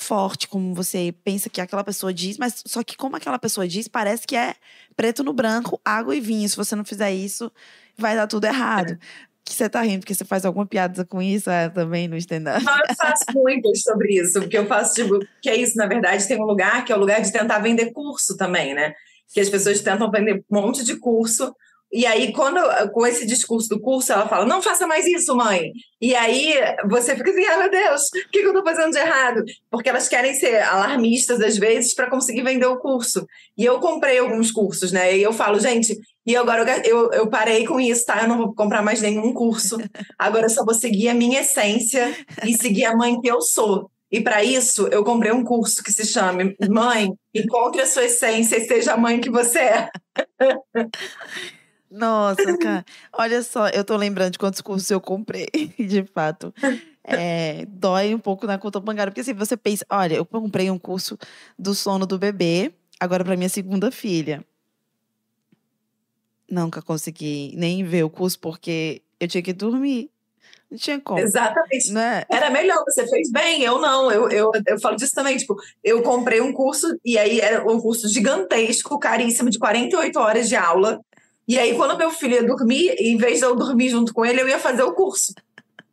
forte 0.00 0.46
como 0.46 0.72
você 0.74 1.12
pensa 1.24 1.50
que 1.50 1.60
aquela 1.60 1.82
pessoa 1.82 2.14
diz, 2.14 2.38
mas 2.38 2.62
só 2.64 2.84
que 2.84 2.96
como 2.96 3.16
aquela 3.16 3.38
pessoa 3.38 3.66
diz, 3.66 3.88
parece 3.88 4.24
que 4.24 4.36
é 4.36 4.54
preto 4.96 5.24
no 5.24 5.32
branco, 5.32 5.80
água 5.84 6.14
e 6.14 6.20
vinho. 6.20 6.48
Se 6.48 6.56
você 6.56 6.76
não 6.76 6.84
fizer 6.84 7.12
isso, 7.12 7.50
vai 7.96 8.14
dar 8.14 8.28
tudo 8.28 8.44
errado. 8.44 8.92
É 8.92 8.98
que 9.44 9.54
você 9.54 9.68
tá 9.68 9.80
rindo 9.80 10.00
porque 10.00 10.14
você 10.14 10.24
faz 10.24 10.44
alguma 10.44 10.66
piada 10.66 11.04
com 11.04 11.20
isso 11.20 11.50
é, 11.50 11.68
também 11.68 12.06
no 12.06 12.16
stand-up? 12.16 12.62
Não, 12.64 12.78
eu 12.78 12.94
faço 12.94 13.24
muitas 13.34 13.82
sobre 13.82 14.20
isso, 14.20 14.40
porque 14.40 14.58
eu 14.58 14.66
faço, 14.66 14.94
tipo, 14.94 15.18
que 15.42 15.48
é 15.48 15.56
isso, 15.56 15.76
na 15.76 15.86
verdade, 15.86 16.28
tem 16.28 16.40
um 16.40 16.44
lugar 16.44 16.84
que 16.84 16.92
é 16.92 16.96
o 16.96 17.00
lugar 17.00 17.20
de 17.20 17.32
tentar 17.32 17.58
vender 17.58 17.90
curso 17.92 18.36
também, 18.36 18.74
né? 18.74 18.94
Que 19.32 19.40
as 19.40 19.48
pessoas 19.48 19.80
tentam 19.80 20.10
vender 20.10 20.44
um 20.50 20.60
monte 20.60 20.84
de 20.84 20.96
curso 20.96 21.52
e 21.90 22.04
aí, 22.04 22.32
quando 22.32 22.60
com 22.92 23.06
esse 23.06 23.26
discurso 23.26 23.68
do 23.68 23.80
curso, 23.80 24.12
ela 24.12 24.28
fala: 24.28 24.44
não 24.44 24.60
faça 24.60 24.86
mais 24.86 25.06
isso, 25.06 25.34
mãe. 25.34 25.72
E 26.00 26.14
aí 26.14 26.54
você 26.88 27.16
fica 27.16 27.30
assim: 27.30 27.44
ah, 27.46 27.58
meu 27.58 27.70
Deus, 27.70 28.02
o 28.02 28.30
que 28.30 28.40
eu 28.40 28.48
estou 28.48 28.62
fazendo 28.62 28.92
de 28.92 28.98
errado? 28.98 29.42
Porque 29.70 29.88
elas 29.88 30.06
querem 30.06 30.34
ser 30.34 30.62
alarmistas, 30.62 31.40
às 31.40 31.56
vezes, 31.56 31.94
para 31.94 32.10
conseguir 32.10 32.42
vender 32.42 32.66
o 32.66 32.78
curso. 32.78 33.26
E 33.56 33.64
eu 33.64 33.80
comprei 33.80 34.18
alguns 34.18 34.50
cursos, 34.52 34.92
né? 34.92 35.16
E 35.16 35.22
eu 35.22 35.32
falo, 35.32 35.58
gente, 35.58 35.98
e 36.26 36.36
agora 36.36 36.86
eu, 36.86 37.10
eu 37.10 37.26
parei 37.30 37.66
com 37.66 37.80
isso, 37.80 38.04
tá? 38.04 38.20
Eu 38.22 38.28
não 38.28 38.36
vou 38.36 38.54
comprar 38.54 38.82
mais 38.82 39.00
nenhum 39.00 39.32
curso. 39.32 39.78
Agora 40.18 40.44
eu 40.44 40.50
só 40.50 40.64
vou 40.64 40.74
seguir 40.74 41.08
a 41.08 41.14
minha 41.14 41.40
essência 41.40 42.14
e 42.44 42.52
seguir 42.54 42.84
a 42.84 42.94
mãe 42.94 43.18
que 43.18 43.30
eu 43.30 43.40
sou. 43.40 43.90
E 44.10 44.20
para 44.20 44.44
isso, 44.44 44.88
eu 44.88 45.04
comprei 45.04 45.32
um 45.32 45.44
curso 45.44 45.82
que 45.82 45.92
se 45.92 46.04
chama 46.06 46.54
Mãe, 46.70 47.10
Encontre 47.34 47.82
a 47.82 47.86
Sua 47.86 48.04
Essência 48.04 48.56
e 48.56 48.66
Seja 48.66 48.94
a 48.94 48.96
Mãe 48.96 49.20
que 49.20 49.30
Você 49.30 49.58
É. 49.58 49.90
Nossa, 51.90 52.56
cara. 52.58 52.84
Olha 53.12 53.42
só, 53.42 53.68
eu 53.68 53.84
tô 53.84 53.96
lembrando 53.96 54.32
de 54.32 54.38
quantos 54.38 54.60
cursos 54.60 54.90
eu 54.90 55.00
comprei, 55.00 55.46
de 55.78 56.04
fato. 56.04 56.52
É, 57.02 57.64
dói 57.66 58.14
um 58.14 58.18
pouco 58.18 58.46
na 58.46 58.58
conta 58.58 58.78
bancária, 58.78 59.10
porque 59.10 59.22
assim, 59.22 59.32
você 59.32 59.56
pensa, 59.56 59.84
olha, 59.88 60.14
eu 60.14 60.26
comprei 60.26 60.70
um 60.70 60.78
curso 60.78 61.18
do 61.58 61.74
sono 61.74 62.06
do 62.06 62.18
bebê, 62.18 62.72
agora 63.00 63.24
para 63.24 63.36
minha 63.36 63.48
segunda 63.48 63.90
filha. 63.90 64.44
Nunca 66.50 66.82
consegui 66.82 67.54
nem 67.56 67.84
ver 67.84 68.04
o 68.04 68.10
curso 68.10 68.38
porque 68.38 69.02
eu 69.20 69.28
tinha 69.28 69.42
que 69.42 69.52
dormir. 69.52 70.10
Não 70.70 70.76
tinha 70.76 71.00
como. 71.00 71.18
Exatamente. 71.18 71.90
Né? 71.92 72.24
Era 72.30 72.50
melhor, 72.50 72.84
você 72.84 73.06
fez 73.08 73.30
bem, 73.30 73.62
eu 73.62 73.80
não. 73.80 74.10
Eu, 74.10 74.28
eu, 74.28 74.50
eu 74.66 74.80
falo 74.80 74.96
disso 74.96 75.14
também. 75.14 75.36
Tipo, 75.36 75.56
eu 75.82 76.02
comprei 76.02 76.40
um 76.40 76.52
curso, 76.52 76.86
e 77.04 77.16
aí 77.16 77.40
era 77.40 77.70
um 77.70 77.80
curso 77.80 78.06
gigantesco, 78.08 78.98
caríssimo, 78.98 79.48
de 79.48 79.58
48 79.58 80.18
horas 80.18 80.48
de 80.48 80.56
aula. 80.56 81.00
E 81.48 81.58
aí, 81.58 81.74
quando 81.74 81.96
meu 81.96 82.10
filho 82.10 82.34
ia 82.34 82.44
dormir, 82.44 82.94
em 82.98 83.16
vez 83.16 83.38
de 83.38 83.46
eu 83.46 83.56
dormir 83.56 83.88
junto 83.88 84.12
com 84.12 84.24
ele, 84.24 84.42
eu 84.42 84.48
ia 84.48 84.58
fazer 84.58 84.82
o 84.82 84.92
curso. 84.92 85.32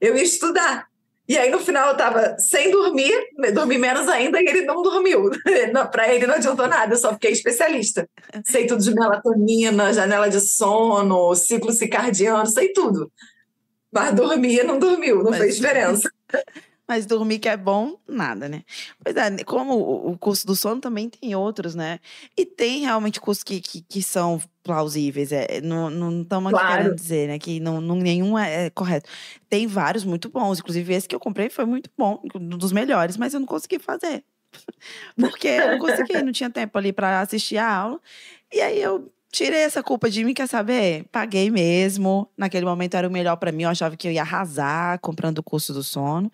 Eu 0.01 0.17
ia 0.17 0.23
estudar. 0.23 0.87
E 1.27 1.37
aí, 1.37 1.49
no 1.49 1.59
final, 1.59 1.87
eu 1.87 1.97
tava 1.97 2.35
sem 2.37 2.69
dormir, 2.69 3.13
dormi 3.53 3.77
menos 3.77 4.07
ainda, 4.09 4.39
e 4.39 4.45
ele 4.45 4.61
não 4.61 4.81
dormiu. 4.81 5.31
Para 5.91 6.13
ele 6.13 6.27
não 6.27 6.35
adiantou 6.35 6.67
nada, 6.67 6.93
eu 6.93 6.97
só 6.97 7.13
fiquei 7.13 7.31
especialista. 7.31 8.07
Sei 8.43 8.67
tudo 8.67 8.83
de 8.83 8.93
melatonina, 8.93 9.93
janela 9.93 10.29
de 10.29 10.41
sono, 10.41 11.33
ciclo 11.35 11.71
circadiano, 11.71 12.45
sei 12.45 12.73
tudo. 12.73 13.09
Mas 13.91 14.13
dormir 14.13 14.63
não 14.63 14.77
dormiu, 14.77 15.23
não 15.23 15.31
Mas... 15.31 15.39
fez 15.39 15.55
diferença. 15.55 16.11
Mas 16.87 17.05
dormir 17.05 17.39
que 17.39 17.49
é 17.49 17.57
bom, 17.57 17.97
nada, 18.07 18.47
né? 18.47 18.63
Pois 19.03 19.15
é, 19.15 19.43
como 19.43 19.73
o 20.11 20.17
curso 20.17 20.45
do 20.45 20.55
sono 20.55 20.79
também 20.79 21.09
tem 21.09 21.35
outros, 21.35 21.73
né? 21.73 21.99
E 22.37 22.45
tem 22.45 22.81
realmente 22.81 23.19
cursos 23.19 23.43
que, 23.43 23.59
que, 23.59 23.81
que 23.81 24.03
são 24.03 24.39
plausíveis. 24.61 25.31
É, 25.31 25.61
não 25.61 26.21
estamos 26.21 26.51
claro. 26.51 26.67
querendo 26.67 26.95
dizer, 26.95 27.27
né? 27.27 27.39
Que 27.39 27.59
não, 27.59 27.81
não, 27.81 27.95
nenhum 27.95 28.37
é, 28.37 28.65
é, 28.65 28.69
correto. 28.69 29.09
Tem 29.49 29.65
vários 29.65 30.03
muito 30.03 30.29
bons. 30.29 30.59
Inclusive, 30.59 30.93
esse 30.93 31.07
que 31.07 31.15
eu 31.15 31.19
comprei 31.19 31.49
foi 31.49 31.65
muito 31.65 31.89
bom, 31.97 32.21
um 32.35 32.49
dos 32.49 32.71
melhores, 32.71 33.17
mas 33.17 33.33
eu 33.33 33.39
não 33.39 33.47
consegui 33.47 33.79
fazer. 33.79 34.23
Porque 35.19 35.47
eu 35.47 35.71
não 35.71 35.79
consegui, 35.79 36.21
não 36.21 36.31
tinha 36.31 36.49
tempo 36.49 36.77
ali 36.77 36.93
para 36.93 37.21
assistir 37.21 37.57
a 37.57 37.67
aula. 37.67 37.99
E 38.53 38.61
aí 38.61 38.81
eu 38.81 39.11
tirei 39.35 39.59
essa 39.59 39.83
culpa 39.83 40.09
de 40.09 40.23
mim, 40.23 40.33
quer 40.33 40.47
saber? 40.47 41.05
Paguei 41.11 41.51
mesmo. 41.51 42.27
Naquele 42.37 42.65
momento 42.65 42.95
era 42.95 43.07
o 43.07 43.11
melhor 43.11 43.35
para 43.35 43.51
mim, 43.51 43.63
eu 43.63 43.69
achava 43.69 43.97
que 43.97 44.07
eu 44.07 44.11
ia 44.11 44.21
arrasar 44.21 44.99
comprando 44.99 45.39
o 45.39 45.43
curso 45.43 45.73
do 45.73 45.83
sono. 45.83 46.31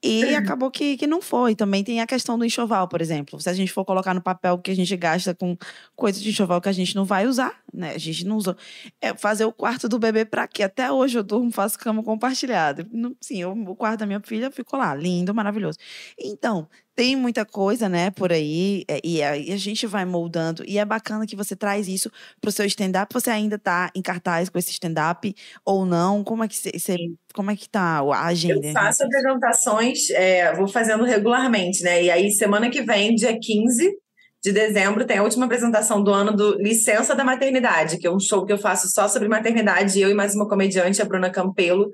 E 0.00 0.24
uhum. 0.24 0.36
acabou 0.36 0.70
que, 0.70 0.96
que 0.96 1.08
não 1.08 1.20
foi. 1.20 1.56
Também 1.56 1.82
tem 1.82 2.00
a 2.00 2.06
questão 2.06 2.38
do 2.38 2.44
enxoval, 2.44 2.86
por 2.86 3.00
exemplo. 3.00 3.40
Se 3.40 3.50
a 3.50 3.52
gente 3.52 3.72
for 3.72 3.84
colocar 3.84 4.14
no 4.14 4.22
papel 4.22 4.56
que 4.58 4.70
a 4.70 4.76
gente 4.76 4.96
gasta 4.96 5.34
com 5.34 5.56
coisa 5.96 6.20
de 6.20 6.28
enxoval 6.28 6.60
que 6.60 6.68
a 6.68 6.72
gente 6.72 6.94
não 6.94 7.04
vai 7.04 7.26
usar, 7.26 7.60
né? 7.74 7.94
A 7.94 7.98
gente 7.98 8.24
não 8.24 8.36
usa. 8.36 8.56
É 9.00 9.12
fazer 9.16 9.44
o 9.44 9.52
quarto 9.52 9.88
do 9.88 9.98
bebê 9.98 10.24
para 10.24 10.46
quê? 10.46 10.62
Até 10.62 10.92
hoje 10.92 11.18
eu 11.18 11.24
durmo, 11.24 11.50
faço 11.50 11.76
cama 11.76 12.00
compartilhada. 12.04 12.86
Sim, 13.20 13.42
eu, 13.42 13.50
o 13.50 13.74
quarto 13.74 13.98
da 13.98 14.06
minha 14.06 14.20
filha 14.20 14.52
ficou 14.52 14.78
lá, 14.78 14.94
lindo, 14.94 15.34
maravilhoso. 15.34 15.78
Então, 16.16 16.68
tem 16.98 17.14
muita 17.14 17.44
coisa, 17.44 17.88
né, 17.88 18.10
por 18.10 18.32
aí, 18.32 18.82
é, 18.88 18.98
e 19.04 19.22
a, 19.22 19.36
e 19.36 19.52
a, 19.52 19.56
gente 19.56 19.86
vai 19.86 20.04
moldando. 20.04 20.64
E 20.66 20.78
é 20.78 20.84
bacana 20.84 21.28
que 21.28 21.36
você 21.36 21.54
traz 21.54 21.86
isso 21.86 22.10
para 22.40 22.48
o 22.48 22.52
seu 22.52 22.66
stand-up. 22.66 23.14
Você 23.14 23.30
ainda 23.30 23.54
está 23.54 23.88
em 23.94 24.02
cartaz 24.02 24.48
com 24.48 24.58
esse 24.58 24.72
stand-up 24.72 25.32
ou 25.64 25.86
não? 25.86 26.24
Como 26.24 26.42
é 26.42 26.48
que 26.48 26.56
você, 26.56 26.96
como 27.32 27.52
é 27.52 27.56
que 27.56 27.68
tá 27.68 28.00
a 28.00 28.26
agenda? 28.26 28.66
Eu 28.66 28.72
faço 28.72 29.04
apresentações, 29.04 30.10
é, 30.10 30.52
vou 30.56 30.66
fazendo 30.66 31.04
regularmente, 31.04 31.84
né? 31.84 32.02
E 32.02 32.10
aí, 32.10 32.32
semana 32.32 32.68
que 32.68 32.82
vem, 32.82 33.14
dia 33.14 33.38
15 33.40 33.96
de 34.42 34.52
dezembro, 34.52 35.06
tem 35.06 35.18
a 35.18 35.22
última 35.22 35.46
apresentação 35.46 36.02
do 36.02 36.12
ano 36.12 36.34
do 36.34 36.60
Licença 36.60 37.14
da 37.14 37.22
Maternidade, 37.22 37.98
que 37.98 38.08
é 38.08 38.10
um 38.10 38.18
show 38.18 38.44
que 38.44 38.52
eu 38.52 38.58
faço 38.58 38.88
só 38.88 39.06
sobre 39.06 39.28
maternidade, 39.28 40.00
eu 40.00 40.10
e 40.10 40.14
mais 40.14 40.34
uma 40.34 40.48
comediante, 40.48 41.00
a 41.00 41.04
Bruna 41.04 41.30
Campelo. 41.30 41.92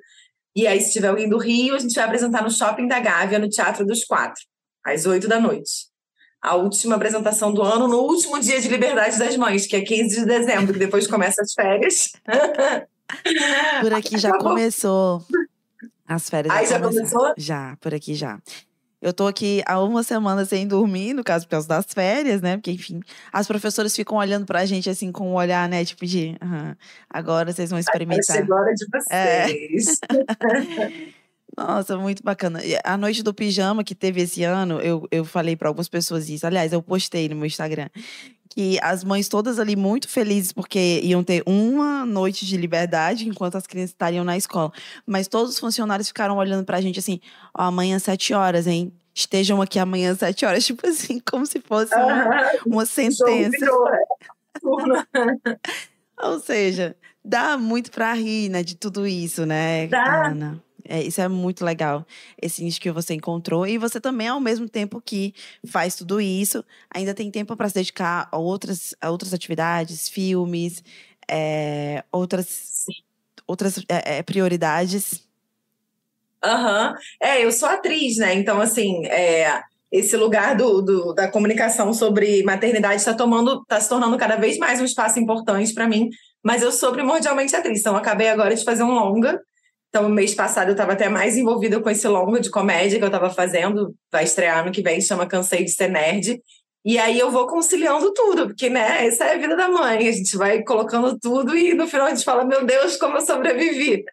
E 0.56 0.66
aí, 0.66 0.80
se 0.80 0.94
tiver 0.94 1.08
alguém 1.08 1.28
do 1.28 1.36
Rio, 1.36 1.74
a 1.74 1.78
gente 1.78 1.94
vai 1.94 2.04
apresentar 2.04 2.42
no 2.42 2.50
Shopping 2.50 2.88
da 2.88 3.00
Gávea, 3.00 3.38
no 3.38 3.50
Teatro 3.50 3.84
dos 3.84 4.02
Quatro 4.02 4.42
às 4.84 5.06
oito 5.06 5.26
da 5.26 5.40
noite. 5.40 5.88
A 6.40 6.56
última 6.56 6.96
apresentação 6.96 7.54
do 7.54 7.62
ano, 7.62 7.88
no 7.88 8.00
último 8.00 8.38
dia 8.38 8.60
de 8.60 8.68
Liberdade 8.68 9.18
das 9.18 9.34
Mães, 9.36 9.66
que 9.66 9.76
é 9.76 9.80
15 9.80 10.20
de 10.20 10.26
dezembro, 10.26 10.74
que 10.74 10.78
depois 10.78 11.06
começa 11.06 11.40
as 11.40 11.54
férias. 11.54 12.12
Por 13.80 13.94
aqui 13.94 14.18
já 14.18 14.28
Acabou. 14.28 14.50
começou. 14.50 15.24
As 16.06 16.28
férias 16.28 16.54
Aí 16.54 16.66
já, 16.66 16.78
já 16.78 16.80
começou? 16.80 17.34
Já, 17.36 17.76
por 17.80 17.94
aqui 17.94 18.14
já. 18.14 18.38
Eu 19.00 19.12
tô 19.12 19.26
aqui 19.26 19.62
há 19.66 19.82
uma 19.82 20.02
semana 20.02 20.44
sem 20.46 20.66
dormir, 20.66 21.12
no 21.12 21.22
caso, 21.22 21.44
por 21.44 21.50
causa 21.50 21.68
das 21.68 21.84
férias, 21.86 22.40
né? 22.40 22.56
Porque, 22.56 22.70
enfim, 22.70 23.00
as 23.30 23.46
professoras 23.46 23.94
ficam 23.94 24.16
olhando 24.16 24.46
pra 24.46 24.64
gente 24.64 24.88
assim 24.88 25.12
com 25.12 25.30
um 25.30 25.34
olhar, 25.34 25.68
né? 25.68 25.84
Tipo 25.84 26.06
de 26.06 26.36
uhum, 26.42 26.74
agora 27.10 27.52
vocês 27.52 27.68
vão 27.68 27.78
experimentar. 27.78 28.38
Agora 28.38 28.72
de 28.74 28.86
vocês. 28.90 29.98
É. 30.00 31.14
Nossa, 31.56 31.96
muito 31.96 32.22
bacana. 32.22 32.60
A 32.82 32.96
noite 32.96 33.22
do 33.22 33.32
pijama 33.32 33.84
que 33.84 33.94
teve 33.94 34.22
esse 34.22 34.42
ano, 34.42 34.80
eu, 34.80 35.06
eu 35.10 35.24
falei 35.24 35.54
para 35.54 35.68
algumas 35.68 35.88
pessoas 35.88 36.28
isso. 36.28 36.46
Aliás, 36.46 36.72
eu 36.72 36.82
postei 36.82 37.28
no 37.28 37.36
meu 37.36 37.46
Instagram 37.46 37.88
que 38.54 38.78
as 38.80 39.02
mães 39.02 39.28
todas 39.28 39.58
ali 39.58 39.74
muito 39.74 40.08
felizes 40.08 40.52
porque 40.52 41.00
iam 41.02 41.24
ter 41.24 41.42
uma 41.44 42.06
noite 42.06 42.46
de 42.46 42.56
liberdade 42.56 43.28
enquanto 43.28 43.56
as 43.56 43.66
crianças 43.66 43.90
estariam 43.90 44.24
na 44.24 44.36
escola. 44.36 44.72
Mas 45.04 45.26
todos 45.26 45.54
os 45.54 45.58
funcionários 45.58 46.08
ficaram 46.08 46.36
olhando 46.36 46.64
pra 46.64 46.80
gente 46.80 46.98
assim: 46.98 47.20
amanhã 47.52 47.98
sete 47.98 48.32
horas, 48.32 48.66
hein? 48.66 48.92
Estejam 49.12 49.60
aqui 49.60 49.78
amanhã 49.78 50.12
às 50.12 50.18
sete 50.18 50.46
horas, 50.46 50.64
tipo 50.66 50.86
assim, 50.86 51.20
como 51.20 51.44
se 51.46 51.60
fosse 51.60 51.94
uma, 51.94 52.52
uma 52.66 52.86
sentença. 52.86 53.66
Ou 56.22 56.38
seja, 56.38 56.96
dá 57.24 57.58
muito 57.58 57.90
pra 57.90 58.12
rir, 58.14 58.48
né, 58.48 58.62
de 58.62 58.76
tudo 58.76 59.04
isso, 59.06 59.44
né, 59.44 59.88
dá. 59.88 60.28
Ana? 60.28 60.62
É, 60.86 61.02
isso 61.02 61.20
é 61.20 61.28
muito 61.28 61.64
legal, 61.64 62.06
esse 62.40 62.62
nicho 62.62 62.80
que 62.80 62.92
você 62.92 63.14
encontrou. 63.14 63.66
E 63.66 63.78
você 63.78 64.00
também, 64.00 64.28
ao 64.28 64.40
mesmo 64.40 64.68
tempo 64.68 65.00
que 65.00 65.34
faz 65.66 65.94
tudo 65.96 66.20
isso, 66.20 66.64
ainda 66.90 67.14
tem 67.14 67.30
tempo 67.30 67.56
para 67.56 67.68
se 67.68 67.74
dedicar 67.74 68.28
a 68.30 68.38
outras, 68.38 68.94
a 69.00 69.10
outras 69.10 69.32
atividades, 69.32 70.08
filmes, 70.08 70.84
é, 71.28 72.04
outras, 72.12 72.84
outras 73.46 73.78
é, 73.88 74.18
é, 74.18 74.22
prioridades. 74.22 75.26
Aham. 76.42 76.90
Uhum. 76.90 76.96
É, 77.20 77.44
eu 77.44 77.50
sou 77.50 77.68
atriz, 77.68 78.18
né? 78.18 78.34
Então, 78.34 78.60
assim, 78.60 79.06
é, 79.06 79.62
esse 79.90 80.16
lugar 80.16 80.54
do, 80.54 80.82
do, 80.82 81.14
da 81.14 81.28
comunicação 81.28 81.94
sobre 81.94 82.42
maternidade 82.42 82.96
está 82.96 83.14
tomando, 83.14 83.62
está 83.62 83.80
se 83.80 83.88
tornando 83.88 84.18
cada 84.18 84.36
vez 84.36 84.58
mais 84.58 84.80
um 84.80 84.84
espaço 84.84 85.18
importante 85.18 85.72
para 85.72 85.88
mim. 85.88 86.10
Mas 86.42 86.60
eu 86.60 86.70
sou 86.70 86.92
primordialmente 86.92 87.56
atriz, 87.56 87.80
então 87.80 87.96
acabei 87.96 88.28
agora 88.28 88.54
de 88.54 88.62
fazer 88.64 88.82
um 88.82 88.92
longa 88.92 89.40
então, 89.94 90.08
mês 90.08 90.34
passado 90.34 90.70
eu 90.70 90.72
estava 90.72 90.94
até 90.94 91.08
mais 91.08 91.36
envolvida 91.36 91.78
com 91.78 91.88
esse 91.88 92.08
longo 92.08 92.40
de 92.40 92.50
comédia 92.50 92.98
que 92.98 93.04
eu 93.04 93.06
estava 93.06 93.30
fazendo, 93.30 93.94
vai 94.10 94.24
estrear 94.24 94.58
ano 94.58 94.72
que 94.72 94.82
vem, 94.82 95.00
chama 95.00 95.24
Cansei 95.24 95.62
de 95.62 95.70
Ser 95.70 95.88
Nerd. 95.88 96.42
E 96.84 96.98
aí 96.98 97.16
eu 97.16 97.30
vou 97.30 97.46
conciliando 97.46 98.12
tudo, 98.12 98.48
porque, 98.48 98.68
né, 98.68 99.06
essa 99.06 99.24
é 99.24 99.34
a 99.36 99.38
vida 99.38 99.54
da 99.54 99.68
mãe, 99.68 100.08
a 100.08 100.10
gente 100.12 100.36
vai 100.36 100.64
colocando 100.64 101.16
tudo 101.16 101.56
e 101.56 101.74
no 101.74 101.86
final 101.86 102.08
a 102.08 102.10
gente 102.10 102.24
fala, 102.24 102.44
meu 102.44 102.66
Deus, 102.66 102.96
como 102.96 103.18
eu 103.18 103.20
sobrevivi. 103.20 104.04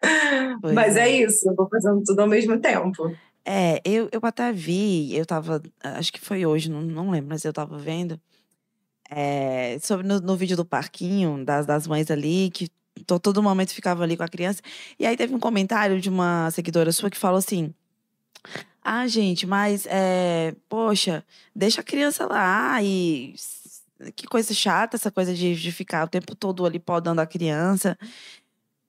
Pois 0.61 0.73
Mas 0.75 0.95
é. 0.95 1.09
é 1.09 1.23
isso, 1.23 1.49
eu 1.49 1.55
vou 1.55 1.67
fazendo 1.67 2.03
tudo 2.05 2.19
ao 2.19 2.27
mesmo 2.27 2.59
tempo. 2.59 3.11
É, 3.43 3.81
eu, 3.83 4.07
eu 4.11 4.19
até 4.21 4.51
vi, 4.51 5.17
eu 5.17 5.25
tava, 5.25 5.63
acho 5.83 6.13
que 6.13 6.21
foi 6.21 6.45
hoje, 6.45 6.69
não, 6.69 6.81
não 6.81 7.09
lembro, 7.09 7.29
mas 7.29 7.43
eu 7.43 7.51
tava 7.51 7.75
vendo, 7.79 8.21
é, 9.09 9.79
sobre 9.81 10.05
no, 10.05 10.21
no, 10.21 10.35
vídeo 10.35 10.55
do 10.55 10.63
parquinho, 10.63 11.43
das, 11.43 11.65
das 11.65 11.87
mães 11.87 12.11
ali, 12.11 12.51
que 12.51 12.69
Tô, 13.05 13.19
todo 13.19 13.43
momento 13.43 13.73
ficava 13.73 14.03
ali 14.03 14.17
com 14.17 14.23
a 14.23 14.27
criança. 14.27 14.61
E 14.99 15.05
aí 15.05 15.15
teve 15.17 15.33
um 15.33 15.39
comentário 15.39 15.99
de 15.99 16.09
uma 16.09 16.49
seguidora 16.51 16.91
sua 16.91 17.09
que 17.09 17.17
falou 17.17 17.37
assim: 17.37 17.73
Ah, 18.83 19.07
gente, 19.07 19.45
mas 19.45 19.85
é, 19.89 20.55
poxa, 20.69 21.23
deixa 21.55 21.81
a 21.81 21.83
criança 21.83 22.25
lá 22.25 22.81
e 22.81 23.35
que 24.15 24.25
coisa 24.25 24.53
chata 24.53 24.95
essa 24.97 25.11
coisa 25.11 25.33
de, 25.33 25.55
de 25.55 25.71
ficar 25.71 26.05
o 26.05 26.09
tempo 26.09 26.35
todo 26.35 26.65
ali 26.65 26.79
podando 26.79 27.21
a 27.21 27.25
criança. 27.25 27.97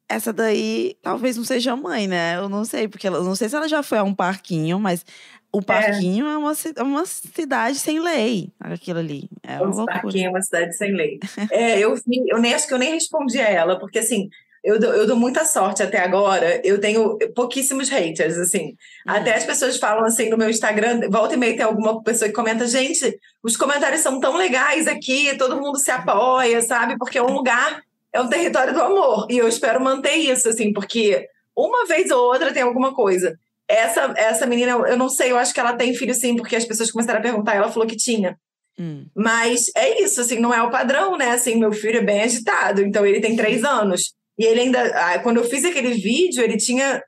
Essa 0.09 0.33
daí 0.33 0.97
talvez 1.03 1.37
não 1.37 1.45
seja 1.45 1.75
mãe, 1.75 2.07
né? 2.07 2.37
Eu 2.37 2.49
não 2.49 2.65
sei, 2.65 2.89
porque 2.89 3.07
ela, 3.07 3.23
não 3.23 3.35
sei 3.35 3.49
se 3.49 3.57
ela 3.57 3.69
já 3.69 3.83
foi 3.83 3.99
a 3.99 4.05
um 4.05 4.15
parquinho, 4.15 4.79
mas 4.79 5.05
o 5.53 5.59
é. 5.59 5.63
parquinho 5.63 6.27
é, 6.27 6.33
é 6.33 6.37
uma, 6.37 6.53
uma 6.81 7.05
cidade 7.05 7.79
sem 7.79 8.01
lei, 8.01 8.51
aquilo 8.59 8.99
ali. 8.99 9.29
É 9.43 9.57
uma 9.57 9.65
o 9.65 9.77
loucura. 9.77 10.01
parquinho 10.01 10.27
é 10.27 10.31
uma 10.31 10.43
cidade 10.43 10.75
sem 10.77 10.93
lei. 10.93 11.21
é, 11.53 11.79
eu, 11.79 11.95
eu 12.27 12.41
nem 12.41 12.55
acho 12.55 12.67
que 12.67 12.73
eu 12.73 12.79
nem 12.79 12.95
respondi 12.95 13.39
a 13.39 13.49
ela, 13.49 13.79
porque 13.79 13.99
assim, 13.99 14.31
eu 14.65 14.79
dou, 14.79 14.95
eu 14.95 15.07
dou 15.07 15.17
muita 15.17 15.45
sorte 15.45 15.83
até 15.83 15.99
agora. 15.99 16.61
Eu 16.65 16.81
tenho 16.81 17.19
pouquíssimos 17.35 17.89
haters, 17.89 18.39
assim. 18.39 18.69
Uhum. 19.07 19.15
Até 19.15 19.35
as 19.35 19.45
pessoas 19.45 19.77
falam 19.77 20.05
assim 20.05 20.31
no 20.31 20.39
meu 20.39 20.49
Instagram, 20.49 21.01
volta 21.11 21.35
e 21.35 21.37
meia 21.37 21.57
tem 21.57 21.67
alguma 21.67 22.03
pessoa 22.03 22.29
que 22.29 22.35
comenta, 22.35 22.67
gente, 22.67 23.19
os 23.43 23.57
comentários 23.57 24.01
são 24.01 24.21
tão 24.21 24.37
legais 24.37 24.87
aqui, 24.87 25.37
todo 25.37 25.61
mundo 25.61 25.79
se 25.79 25.91
apoia, 25.91 26.63
sabe? 26.63 26.97
Porque 26.97 27.19
é 27.19 27.23
um 27.23 27.35
lugar, 27.35 27.83
é 28.13 28.21
um 28.21 28.29
território 28.29 28.73
do 28.73 28.83
amor. 28.83 29.27
E 29.29 29.37
eu 29.37 29.49
espero 29.49 29.83
manter 29.83 30.15
isso, 30.15 30.49
assim, 30.49 30.73
porque 30.73 31.29
uma 31.55 31.85
vez 31.87 32.11
ou 32.11 32.23
outra 32.23 32.53
tem 32.53 32.63
alguma 32.63 32.95
coisa. 32.95 33.39
Essa, 33.73 34.13
essa 34.17 34.47
menina, 34.47 34.73
eu 34.73 34.99
não 34.99 35.09
sei, 35.09 35.31
eu 35.31 35.39
acho 35.39 35.55
que 35.55 35.61
ela 35.61 35.73
tem 35.73 35.95
filho 35.95 36.15
sim, 36.15 36.37
porque 36.37 36.55
as 36.55 36.65
pessoas 36.65 36.91
começaram 36.91 37.21
a 37.21 37.23
perguntar, 37.23 37.55
ela 37.55 37.73
falou 37.73 37.89
que 37.89 37.97
tinha. 37.97 38.37
Hum. 38.79 39.07
Mas 39.17 39.67
é 39.75 40.03
isso, 40.03 40.21
assim, 40.21 40.39
não 40.39 40.53
é 40.53 40.63
o 40.63 40.71
padrão, 40.71 41.17
né? 41.17 41.31
Assim, 41.31 41.57
meu 41.57 41.73
filho 41.73 41.99
é 41.99 42.05
bem 42.05 42.21
agitado, 42.21 42.83
então 42.83 43.07
ele 43.07 43.21
tem 43.21 43.35
três 43.35 43.65
anos. 43.65 44.13
E 44.39 44.45
ele 44.45 44.61
ainda, 44.61 44.83
ah, 44.83 45.19
quando 45.21 45.39
eu 45.39 45.45
fiz 45.45 45.65
aquele 45.65 45.95
vídeo, 45.95 46.43
ele 46.43 46.57
tinha, 46.57 47.03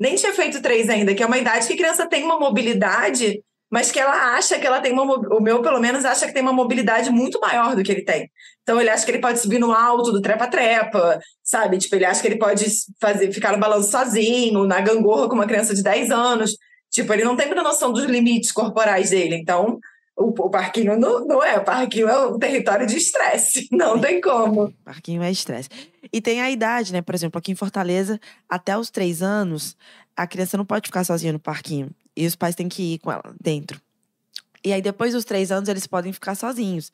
nem 0.00 0.16
tinha 0.16 0.32
feito 0.32 0.60
três 0.60 0.88
ainda, 0.88 1.14
que 1.14 1.22
é 1.22 1.26
uma 1.26 1.38
idade 1.38 1.66
que 1.66 1.74
a 1.74 1.76
criança 1.76 2.08
tem 2.08 2.24
uma 2.24 2.38
mobilidade 2.38 3.40
mas 3.70 3.90
que 3.90 3.98
ela 3.98 4.36
acha 4.36 4.58
que 4.58 4.66
ela 4.66 4.80
tem 4.80 4.92
uma. 4.92 5.02
O 5.04 5.40
meu, 5.40 5.60
pelo 5.60 5.80
menos, 5.80 6.04
acha 6.04 6.26
que 6.26 6.32
tem 6.32 6.42
uma 6.42 6.52
mobilidade 6.52 7.10
muito 7.10 7.38
maior 7.40 7.76
do 7.76 7.82
que 7.82 7.92
ele 7.92 8.04
tem. 8.04 8.30
Então, 8.62 8.80
ele 8.80 8.90
acha 8.90 9.04
que 9.04 9.10
ele 9.10 9.20
pode 9.20 9.38
subir 9.40 9.58
no 9.58 9.72
alto 9.72 10.10
do 10.12 10.22
trepa-trepa, 10.22 11.18
sabe? 11.42 11.78
Tipo, 11.78 11.96
ele 11.96 12.04
acha 12.04 12.20
que 12.20 12.28
ele 12.28 12.38
pode 12.38 12.66
fazer, 13.00 13.32
ficar 13.32 13.52
no 13.52 13.58
balanço 13.58 13.90
sozinho, 13.90 14.64
na 14.64 14.80
gangorra 14.80 15.28
com 15.28 15.34
uma 15.34 15.46
criança 15.46 15.74
de 15.74 15.82
10 15.82 16.10
anos. 16.10 16.52
Tipo, 16.90 17.12
ele 17.12 17.24
não 17.24 17.36
tem 17.36 17.46
muita 17.46 17.62
noção 17.62 17.92
dos 17.92 18.04
limites 18.04 18.52
corporais 18.52 19.10
dele. 19.10 19.36
Então, 19.36 19.78
o, 20.16 20.28
o 20.28 20.50
parquinho 20.50 20.98
não, 20.98 21.24
não 21.24 21.42
é. 21.42 21.58
O 21.58 21.64
parquinho 21.64 22.08
é 22.08 22.26
um 22.26 22.38
território 22.38 22.86
de 22.86 22.96
estresse. 22.96 23.68
Não 23.72 24.00
tem 24.00 24.20
como. 24.20 24.72
Parquinho 24.84 25.22
é 25.22 25.30
estresse. 25.30 25.68
E 26.12 26.20
tem 26.20 26.40
a 26.40 26.50
idade, 26.50 26.92
né? 26.92 27.00
Por 27.00 27.14
exemplo, 27.14 27.38
aqui 27.38 27.52
em 27.52 27.54
Fortaleza, 27.54 28.18
até 28.48 28.76
os 28.76 28.90
três 28.90 29.22
anos, 29.22 29.76
a 30.16 30.26
criança 30.26 30.56
não 30.56 30.64
pode 30.64 30.88
ficar 30.88 31.04
sozinha 31.04 31.32
no 31.32 31.38
parquinho. 31.38 31.90
E 32.18 32.26
os 32.26 32.34
pais 32.34 32.56
têm 32.56 32.68
que 32.68 32.94
ir 32.94 32.98
com 32.98 33.12
ela 33.12 33.32
dentro. 33.40 33.80
E 34.64 34.72
aí, 34.72 34.82
depois 34.82 35.12
dos 35.12 35.24
três 35.24 35.52
anos, 35.52 35.68
eles 35.68 35.86
podem 35.86 36.12
ficar 36.12 36.34
sozinhos. 36.34 36.90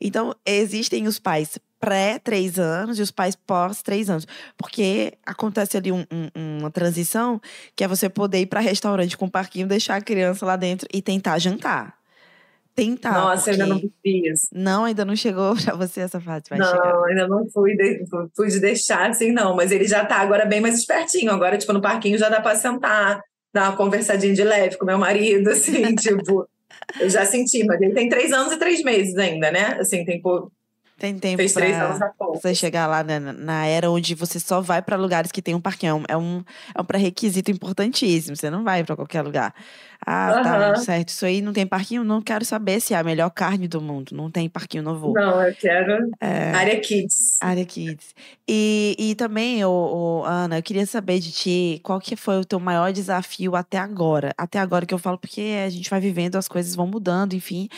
Então, 0.00 0.34
existem 0.44 1.06
os 1.06 1.20
pais 1.20 1.56
pré-três 1.78 2.58
anos 2.58 2.98
e 2.98 3.02
os 3.02 3.12
pais 3.12 3.36
pós-três 3.36 4.10
anos. 4.10 4.26
Porque 4.56 5.12
acontece 5.24 5.76
ali 5.76 5.92
um, 5.92 6.04
um, 6.10 6.58
uma 6.58 6.70
transição 6.70 7.40
que 7.76 7.84
é 7.84 7.88
você 7.88 8.08
poder 8.08 8.40
ir 8.40 8.46
para 8.46 8.58
restaurante 8.58 9.16
com 9.16 9.26
o 9.26 9.30
parquinho, 9.30 9.68
deixar 9.68 9.94
a 9.94 10.00
criança 10.00 10.44
lá 10.44 10.56
dentro 10.56 10.88
e 10.92 11.00
tentar 11.00 11.38
jantar. 11.38 11.94
Tentar. 12.74 13.12
Nossa, 13.12 13.52
ainda 13.52 13.66
não 13.66 13.80
fiz. 14.02 14.48
Não, 14.52 14.84
ainda 14.84 15.04
não 15.04 15.14
chegou 15.14 15.54
para 15.64 15.76
você 15.76 16.00
essa 16.00 16.20
fase. 16.20 16.46
não, 16.50 16.66
chegar. 16.66 17.04
ainda 17.04 17.28
não 17.28 17.48
fui 17.48 17.76
de, 17.76 18.04
fui 18.34 18.48
de 18.48 18.58
deixar 18.58 19.10
assim, 19.10 19.30
não. 19.30 19.54
Mas 19.54 19.70
ele 19.70 19.86
já 19.86 20.04
tá 20.04 20.16
agora 20.16 20.44
bem 20.44 20.60
mais 20.60 20.76
espertinho. 20.76 21.30
Agora, 21.30 21.56
tipo, 21.56 21.72
no 21.72 21.80
parquinho 21.80 22.18
já 22.18 22.28
dá 22.28 22.40
para 22.40 22.56
sentar 22.56 23.22
dar 23.56 23.70
uma 23.70 23.76
conversadinha 23.76 24.34
de 24.34 24.44
leve 24.44 24.76
com 24.76 24.84
meu 24.84 24.98
marido, 24.98 25.50
assim, 25.50 25.94
tipo. 25.96 26.46
Eu 27.00 27.10
já 27.10 27.24
senti, 27.24 27.64
mas 27.64 27.80
ele 27.80 27.94
tem 27.94 28.08
três 28.08 28.32
anos 28.32 28.52
e 28.52 28.58
três 28.58 28.82
meses 28.84 29.16
ainda, 29.16 29.50
né? 29.50 29.76
Assim, 29.80 30.04
tem 30.04 30.20
Tem 30.98 31.18
tempo 31.18 31.36
Fez 31.36 31.52
três 31.52 31.76
anos 31.76 32.00
há 32.00 32.08
pouco. 32.08 32.40
você 32.40 32.54
chegar 32.54 32.86
lá 32.86 33.02
né, 33.02 33.18
na 33.18 33.66
era 33.66 33.90
onde 33.90 34.14
você 34.14 34.40
só 34.40 34.62
vai 34.62 34.80
para 34.80 34.96
lugares 34.96 35.30
que 35.30 35.42
tem 35.42 35.54
um 35.54 35.60
parquinho. 35.60 36.04
É 36.08 36.16
um, 36.16 36.42
é 36.74 36.80
um 36.80 36.84
pré-requisito 36.84 37.50
importantíssimo. 37.50 38.34
Você 38.34 38.48
não 38.48 38.64
vai 38.64 38.82
para 38.82 38.96
qualquer 38.96 39.20
lugar. 39.22 39.54
Ah, 40.04 40.40
tá, 40.42 40.56
Aham. 40.70 40.76
certo. 40.76 41.08
Isso 41.10 41.24
aí 41.24 41.40
não 41.40 41.52
tem 41.52 41.66
parquinho? 41.66 42.04
Não 42.04 42.20
quero 42.20 42.44
saber 42.44 42.80
se 42.80 42.94
é 42.94 42.96
a 42.98 43.04
melhor 43.04 43.30
carne 43.30 43.66
do 43.68 43.80
mundo. 43.80 44.14
Não 44.14 44.30
tem 44.30 44.48
parquinho, 44.48 44.82
não 44.82 44.98
vou. 44.98 45.14
Não, 45.14 45.42
eu 45.42 45.54
quero 45.54 46.10
É, 46.20 46.52
área 46.52 46.80
kids. 46.80 47.36
área 47.40 47.64
Kids. 47.64 48.14
E, 48.48 48.94
e 48.98 49.14
também, 49.14 49.64
ô, 49.64 49.70
ô, 49.70 50.24
Ana, 50.24 50.58
eu 50.58 50.62
queria 50.62 50.86
saber 50.86 51.18
de 51.18 51.32
ti 51.32 51.80
qual 51.82 51.98
que 52.00 52.14
foi 52.16 52.38
o 52.38 52.44
teu 52.44 52.60
maior 52.60 52.92
desafio 52.92 53.56
até 53.56 53.78
agora. 53.78 54.32
Até 54.38 54.58
agora 54.58 54.86
que 54.86 54.94
eu 54.94 54.98
falo, 54.98 55.18
porque 55.18 55.56
a 55.64 55.68
gente 55.70 55.90
vai 55.90 56.00
vivendo, 56.00 56.36
as 56.36 56.48
coisas 56.48 56.74
vão 56.74 56.86
mudando, 56.86 57.34
enfim. 57.34 57.68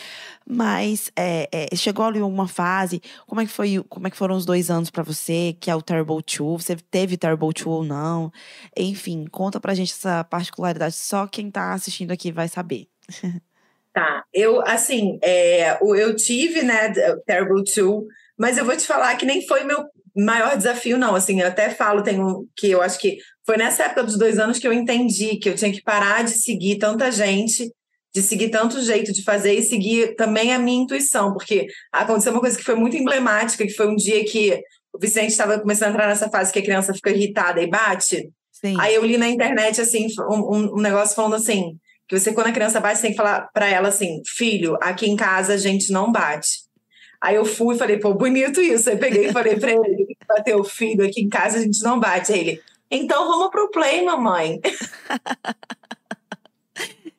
Mas 0.47 1.11
é, 1.17 1.49
é, 1.53 1.77
chegou 1.77 2.05
ali 2.05 2.21
uma 2.23 2.49
fase, 2.49 3.03
como 3.27 3.41
é 3.41 3.47
que 3.47 3.53
foi, 3.53 3.85
como 3.89 4.07
é 4.07 4.11
que 4.11 4.17
foram 4.17 4.35
os 4.37 4.45
dois 4.47 4.71
anos 4.71 4.91
pra 4.91 5.03
você, 5.03 5.55
que 5.61 5.71
é 5.71 5.77
o 5.77 5.83
Terrible 5.83 6.23
2? 6.23 6.65
Você 6.65 6.77
teve 6.77 7.17
Terrible 7.17 7.53
2 7.53 7.67
ou 7.67 7.85
não? 7.85 8.33
Enfim, 8.77 9.27
conta 9.31 9.61
pra 9.61 9.75
gente 9.75 9.93
essa 9.93 10.25
particularidade. 10.25 10.95
Só 10.95 11.27
quem 11.27 11.51
tá 11.51 11.73
assistindo 11.75 12.08
aqui 12.13 12.33
vai 12.33 12.49
saber. 12.49 12.87
Tá, 13.91 14.23
eu, 14.33 14.61
assim, 14.65 15.19
é, 15.23 15.77
eu 15.83 16.15
tive, 16.15 16.63
né, 16.63 16.93
Terrible 17.27 17.65
2, 17.65 18.05
mas 18.39 18.57
eu 18.57 18.65
vou 18.65 18.77
te 18.77 18.87
falar 18.87 19.17
que 19.17 19.27
nem 19.27 19.45
foi 19.45 19.65
meu 19.65 19.87
maior 20.15 20.57
desafio, 20.57 20.97
não. 20.97 21.17
Assim, 21.17 21.41
eu 21.41 21.49
até 21.49 21.71
falo, 21.71 22.03
tenho, 22.03 22.47
que 22.55 22.71
eu 22.71 22.81
acho 22.81 22.97
que 23.01 23.19
foi 23.45 23.57
nessa 23.57 23.85
época 23.85 24.05
dos 24.05 24.17
dois 24.17 24.39
anos 24.39 24.59
que 24.61 24.69
eu 24.69 24.73
entendi 24.73 25.37
que 25.39 25.49
eu 25.49 25.55
tinha 25.57 25.73
que 25.73 25.83
parar 25.83 26.23
de 26.23 26.31
seguir 26.31 26.79
tanta 26.79 27.11
gente, 27.11 27.73
de 28.15 28.23
seguir 28.23 28.51
tanto 28.51 28.81
jeito 28.83 29.13
de 29.13 29.25
fazer 29.25 29.55
e 29.55 29.63
seguir 29.63 30.15
também 30.15 30.53
a 30.55 30.59
minha 30.61 30.83
intuição, 30.83 31.33
porque 31.33 31.67
aconteceu 31.93 32.31
uma 32.33 32.41
coisa 32.41 32.57
que 32.57 32.65
foi 32.65 32.77
muito 32.77 32.97
emblemática, 32.97 33.67
que 33.67 33.75
foi 33.75 33.89
um 33.89 33.97
dia 33.97 34.25
que 34.25 34.61
o 34.93 34.99
Vicente 34.99 35.31
estava 35.31 35.59
começando 35.59 35.89
a 35.89 35.93
entrar 35.95 36.09
nessa 36.09 36.31
fase 36.31 36.53
que 36.53 36.59
a 36.61 36.65
criança 36.65 36.95
fica 36.95 37.11
irritada 37.11 37.61
e 37.61 37.67
bate. 37.69 38.31
Sim. 38.53 38.77
Aí 38.79 38.95
eu 38.95 39.05
li 39.05 39.17
na 39.17 39.29
internet, 39.29 39.81
assim, 39.81 40.07
um- 40.31 40.77
um 40.77 40.81
negócio 40.81 41.17
falando 41.17 41.35
assim, 41.35 41.77
que 42.09 42.19
você, 42.19 42.33
quando 42.33 42.47
a 42.47 42.53
criança 42.53 42.81
bate, 42.81 43.03
tem 43.03 43.11
que 43.11 43.17
falar 43.17 43.49
pra 43.53 43.69
ela 43.69 43.89
assim, 43.89 44.23
filho, 44.27 44.79
aqui 44.81 45.09
em 45.09 45.15
casa 45.17 45.53
a 45.53 45.59
gente 45.59 45.93
não 45.93 46.11
bate. 46.11 46.67
Aí 47.21 47.35
eu 47.35 47.45
fui 47.45 47.75
e 47.75 47.79
falei, 47.79 47.99
pô, 47.99 48.15
bonito 48.15 48.61
isso. 48.61 48.89
Aí 48.89 48.97
peguei 48.97 49.27
e 49.27 49.33
falei 49.33 49.57
pra 49.57 49.73
ele, 49.73 50.17
bater 50.27 50.57
o 50.57 50.65
filho, 50.65 51.05
aqui 51.05 51.21
em 51.21 51.29
casa 51.29 51.59
a 51.59 51.61
gente 51.61 51.83
não 51.83 52.01
bate. 52.01 52.33
Aí 52.33 52.41
ele, 52.41 52.63
então 52.91 53.29
vamos 53.29 53.51
pro 53.51 53.71
play, 53.71 54.03
mamãe. 54.03 54.59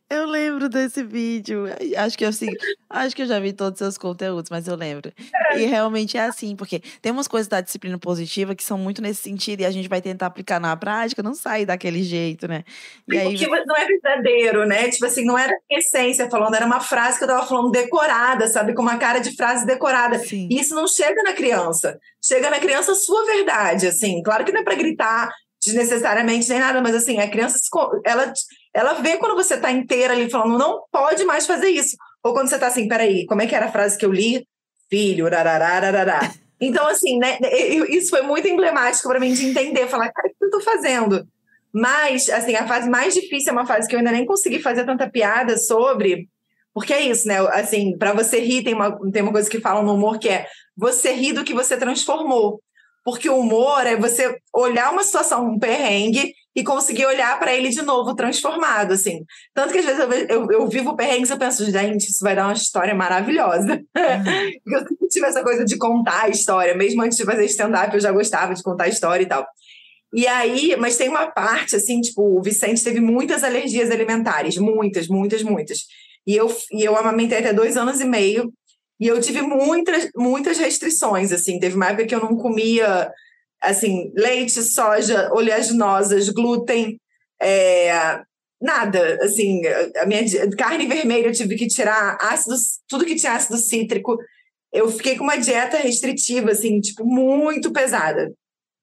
Eu 0.09 0.25
lembro 0.25 0.67
desse 0.67 1.03
vídeo. 1.03 1.65
Acho 1.95 2.17
que 2.17 2.25
eu 2.25 2.33
sigo, 2.33 2.55
acho 2.89 3.15
que 3.15 3.21
eu 3.21 3.27
já 3.27 3.39
vi 3.39 3.53
todos 3.53 3.73
os 3.73 3.77
seus 3.77 3.97
conteúdos, 3.97 4.49
mas 4.49 4.67
eu 4.67 4.75
lembro. 4.75 5.13
E 5.55 5.65
realmente 5.65 6.17
é 6.17 6.21
assim, 6.21 6.55
porque 6.55 6.81
tem 6.99 7.11
umas 7.11 7.27
coisas 7.27 7.47
da 7.47 7.61
disciplina 7.61 7.97
positiva 7.99 8.55
que 8.55 8.63
são 8.63 8.75
muito 8.75 9.03
nesse 9.03 9.21
sentido 9.21 9.61
e 9.61 9.65
a 9.65 9.71
gente 9.71 9.87
vai 9.87 10.01
tentar 10.01 10.25
aplicar 10.25 10.59
na 10.59 10.75
prática, 10.75 11.21
não 11.21 11.35
sai 11.35 11.63
daquele 11.63 12.01
jeito, 12.01 12.47
né? 12.47 12.63
E 13.07 13.17
aí 13.17 13.37
Porque 13.37 13.65
não 13.65 13.75
é 13.75 13.85
verdadeiro, 13.85 14.65
né? 14.65 14.89
Tipo 14.89 15.05
assim, 15.05 15.23
não 15.23 15.37
era 15.37 15.53
essência 15.69 16.27
falando, 16.27 16.55
era 16.55 16.65
uma 16.65 16.79
frase 16.79 17.19
que 17.19 17.25
eu 17.25 17.27
tava 17.27 17.45
falando 17.45 17.69
decorada, 17.69 18.47
sabe? 18.47 18.73
Com 18.73 18.81
uma 18.81 18.97
cara 18.97 19.19
de 19.19 19.35
frase 19.35 19.63
decorada. 19.63 20.17
sim. 20.17 20.47
E 20.49 20.59
isso 20.59 20.73
não 20.73 20.87
chega 20.87 21.21
na 21.21 21.33
criança. 21.33 21.99
Chega 22.19 22.49
na 22.49 22.59
criança 22.59 22.93
a 22.93 22.95
sua 22.95 23.25
verdade, 23.25 23.85
assim. 23.85 24.23
Claro 24.23 24.43
que 24.43 24.51
não 24.51 24.61
é 24.61 24.63
para 24.63 24.75
gritar 24.75 25.29
desnecessariamente 25.63 26.49
nem 26.49 26.59
nada, 26.59 26.81
mas 26.81 26.95
assim, 26.95 27.19
a 27.19 27.29
criança, 27.29 27.59
ela, 28.05 28.31
ela 28.73 28.93
vê 28.93 29.17
quando 29.17 29.35
você 29.35 29.57
tá 29.57 29.71
inteira 29.71 30.13
ali 30.13 30.29
falando, 30.29 30.57
não 30.57 30.83
pode 30.91 31.23
mais 31.25 31.45
fazer 31.45 31.69
isso. 31.69 31.95
Ou 32.23 32.33
quando 32.33 32.49
você 32.49 32.57
tá 32.57 32.67
assim, 32.67 32.87
peraí, 32.87 33.25
como 33.25 33.41
é 33.41 33.47
que 33.47 33.55
era 33.55 33.67
a 33.67 33.71
frase 33.71 33.97
que 33.97 34.05
eu 34.05 34.11
li? 34.11 34.45
Filho, 34.89 35.25
rararararará. 35.29 36.31
Então, 36.59 36.87
assim, 36.87 37.17
né, 37.17 37.37
eu- 37.41 37.85
isso 37.85 38.09
foi 38.09 38.21
muito 38.21 38.47
emblemático 38.47 39.07
para 39.07 39.19
mim 39.19 39.33
de 39.33 39.45
entender, 39.45 39.87
falar, 39.87 40.11
cara, 40.11 40.27
o 40.27 40.31
que 40.31 40.45
eu 40.45 40.49
tô 40.49 40.59
fazendo? 40.61 41.25
Mas, 41.73 42.29
assim, 42.29 42.55
a 42.55 42.67
fase 42.67 42.89
mais 42.89 43.13
difícil 43.13 43.49
é 43.49 43.53
uma 43.53 43.65
fase 43.65 43.87
que 43.87 43.95
eu 43.95 43.99
ainda 43.99 44.11
nem 44.11 44.25
consegui 44.25 44.59
fazer 44.59 44.85
tanta 44.85 45.09
piada 45.09 45.55
sobre, 45.57 46.27
porque 46.73 46.93
é 46.93 47.01
isso, 47.01 47.27
né? 47.27 47.37
Assim, 47.51 47.97
para 47.97 48.13
você 48.13 48.39
rir, 48.39 48.63
tem 48.63 48.73
uma, 48.73 48.97
tem 49.11 49.21
uma 49.21 49.31
coisa 49.31 49.49
que 49.49 49.59
falam 49.59 49.83
no 49.83 49.93
humor 49.93 50.17
que 50.19 50.29
é 50.29 50.47
você 50.75 51.11
rir 51.13 51.33
do 51.33 51.43
que 51.43 51.53
você 51.53 51.77
transformou. 51.77 52.59
Porque 53.03 53.29
o 53.29 53.39
humor 53.39 53.85
é 53.85 53.95
você 53.95 54.38
olhar 54.53 54.91
uma 54.91 55.03
situação, 55.03 55.45
um 55.45 55.59
perrengue, 55.59 56.33
e 56.55 56.63
conseguir 56.63 57.05
olhar 57.05 57.39
para 57.39 57.53
ele 57.53 57.69
de 57.69 57.81
novo, 57.81 58.15
transformado, 58.15 58.91
assim. 58.91 59.23
Tanto 59.53 59.71
que 59.71 59.79
às 59.79 59.85
vezes 59.85 59.99
eu, 59.99 60.12
eu, 60.12 60.51
eu 60.51 60.67
vivo 60.67 60.95
perrengues 60.95 61.29
e 61.29 61.33
eu 61.33 61.38
penso, 61.38 61.69
gente, 61.71 62.09
isso 62.09 62.23
vai 62.23 62.35
dar 62.35 62.47
uma 62.47 62.53
história 62.53 62.93
maravilhosa. 62.93 63.81
Porque 63.93 64.75
eu 64.75 64.79
sempre 64.79 65.07
tive 65.09 65.25
essa 65.27 65.43
coisa 65.43 65.63
de 65.63 65.77
contar 65.77 66.23
a 66.23 66.29
história, 66.29 66.75
mesmo 66.75 67.01
antes 67.01 67.17
de 67.17 67.23
fazer 67.23 67.45
stand-up, 67.45 67.93
eu 67.93 68.01
já 68.01 68.12
gostava 68.12 68.53
de 68.53 68.63
contar 68.63 68.85
a 68.85 68.89
história 68.89 69.23
e 69.23 69.27
tal. 69.27 69.47
E 70.13 70.27
aí, 70.27 70.75
mas 70.75 70.97
tem 70.97 71.07
uma 71.07 71.27
parte, 71.27 71.75
assim, 71.75 72.01
tipo, 72.01 72.38
o 72.38 72.41
Vicente 72.41 72.83
teve 72.83 72.99
muitas 72.99 73.43
alergias 73.43 73.91
alimentares, 73.91 74.57
muitas, 74.57 75.07
muitas, 75.07 75.43
muitas. 75.43 75.85
E 76.25 76.35
eu, 76.35 76.53
e 76.71 76.83
eu 76.83 76.97
amamentei 76.97 77.38
até 77.38 77.53
dois 77.53 77.77
anos 77.77 78.01
e 78.01 78.05
meio, 78.05 78.51
e 78.99 79.07
eu 79.07 79.21
tive 79.21 79.41
muitas, 79.41 80.09
muitas 80.15 80.57
restrições, 80.57 81.31
assim. 81.31 81.59
Teve 81.59 81.75
uma 81.75 81.88
época 81.88 82.05
que 82.05 82.15
eu 82.15 82.19
não 82.19 82.35
comia, 82.35 83.12
assim, 83.62 84.12
leite, 84.15 84.62
soja, 84.62 85.29
oleaginosas, 85.31 86.29
glúten, 86.29 86.99
é, 87.41 88.21
nada, 88.62 89.17
assim, 89.21 89.62
a 89.95 90.05
minha 90.05 90.23
carne 90.57 90.85
vermelha 90.85 91.27
eu 91.27 91.33
tive 91.33 91.55
que 91.55 91.67
tirar 91.67 92.17
ácidos, 92.19 92.79
tudo 92.88 93.05
que 93.05 93.15
tinha 93.15 93.33
ácido 93.33 93.57
cítrico. 93.57 94.17
Eu 94.71 94.91
fiquei 94.91 95.17
com 95.17 95.23
uma 95.23 95.38
dieta 95.38 95.77
restritiva, 95.77 96.51
assim, 96.51 96.79
tipo, 96.79 97.05
muito 97.05 97.71
pesada. 97.71 98.31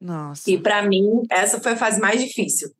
Nossa. 0.00 0.50
E 0.50 0.58
para 0.58 0.82
mim, 0.82 1.22
essa 1.30 1.60
foi 1.60 1.72
a 1.72 1.76
fase 1.76 2.00
mais 2.00 2.20
difícil. 2.20 2.70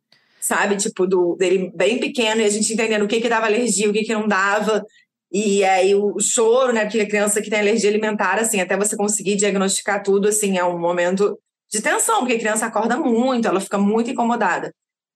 Sabe? 0.41 0.77
Tipo, 0.77 1.07
do, 1.07 1.35
dele 1.37 1.73
bem 1.75 1.99
pequeno 1.99 2.41
e 2.41 2.45
a 2.45 2.49
gente 2.49 2.73
entendendo 2.73 3.03
o 3.03 3.09
que 3.09 3.21
que 3.21 3.29
dava 3.29 3.47
alergia, 3.47 3.91
o 3.91 3.93
que 3.93 4.05
que 4.05 4.15
não 4.15 4.29
dava. 4.29 4.85
E 5.33 5.65
aí 5.65 5.95
o, 5.95 6.19
choro, 6.21 6.73
né? 6.73 6.85
Porque 6.85 7.01
a 7.01 7.09
criança 7.09 7.43
que 7.43 7.51
tem 7.51 7.59
alergia 7.59 7.91
alimentar, 7.91 8.39
assim, 8.39 8.61
até 8.61 8.77
você 8.77 8.97
conseguir 8.97 9.37
diagnosticar 9.37 10.03
tudo, 10.03 10.29
assim, 10.29 10.57
é 10.57 10.65
um 10.65 10.79
momento 10.79 11.39
de 11.71 11.81
tensão, 11.81 12.21
porque 12.21 12.35
a 12.35 12.39
criança 12.39 12.67
acorda 12.67 12.97
muito, 12.97 13.49
ela 13.49 13.61
fica 13.61 13.77
muito 13.77 14.11
incomodada. 14.11 14.73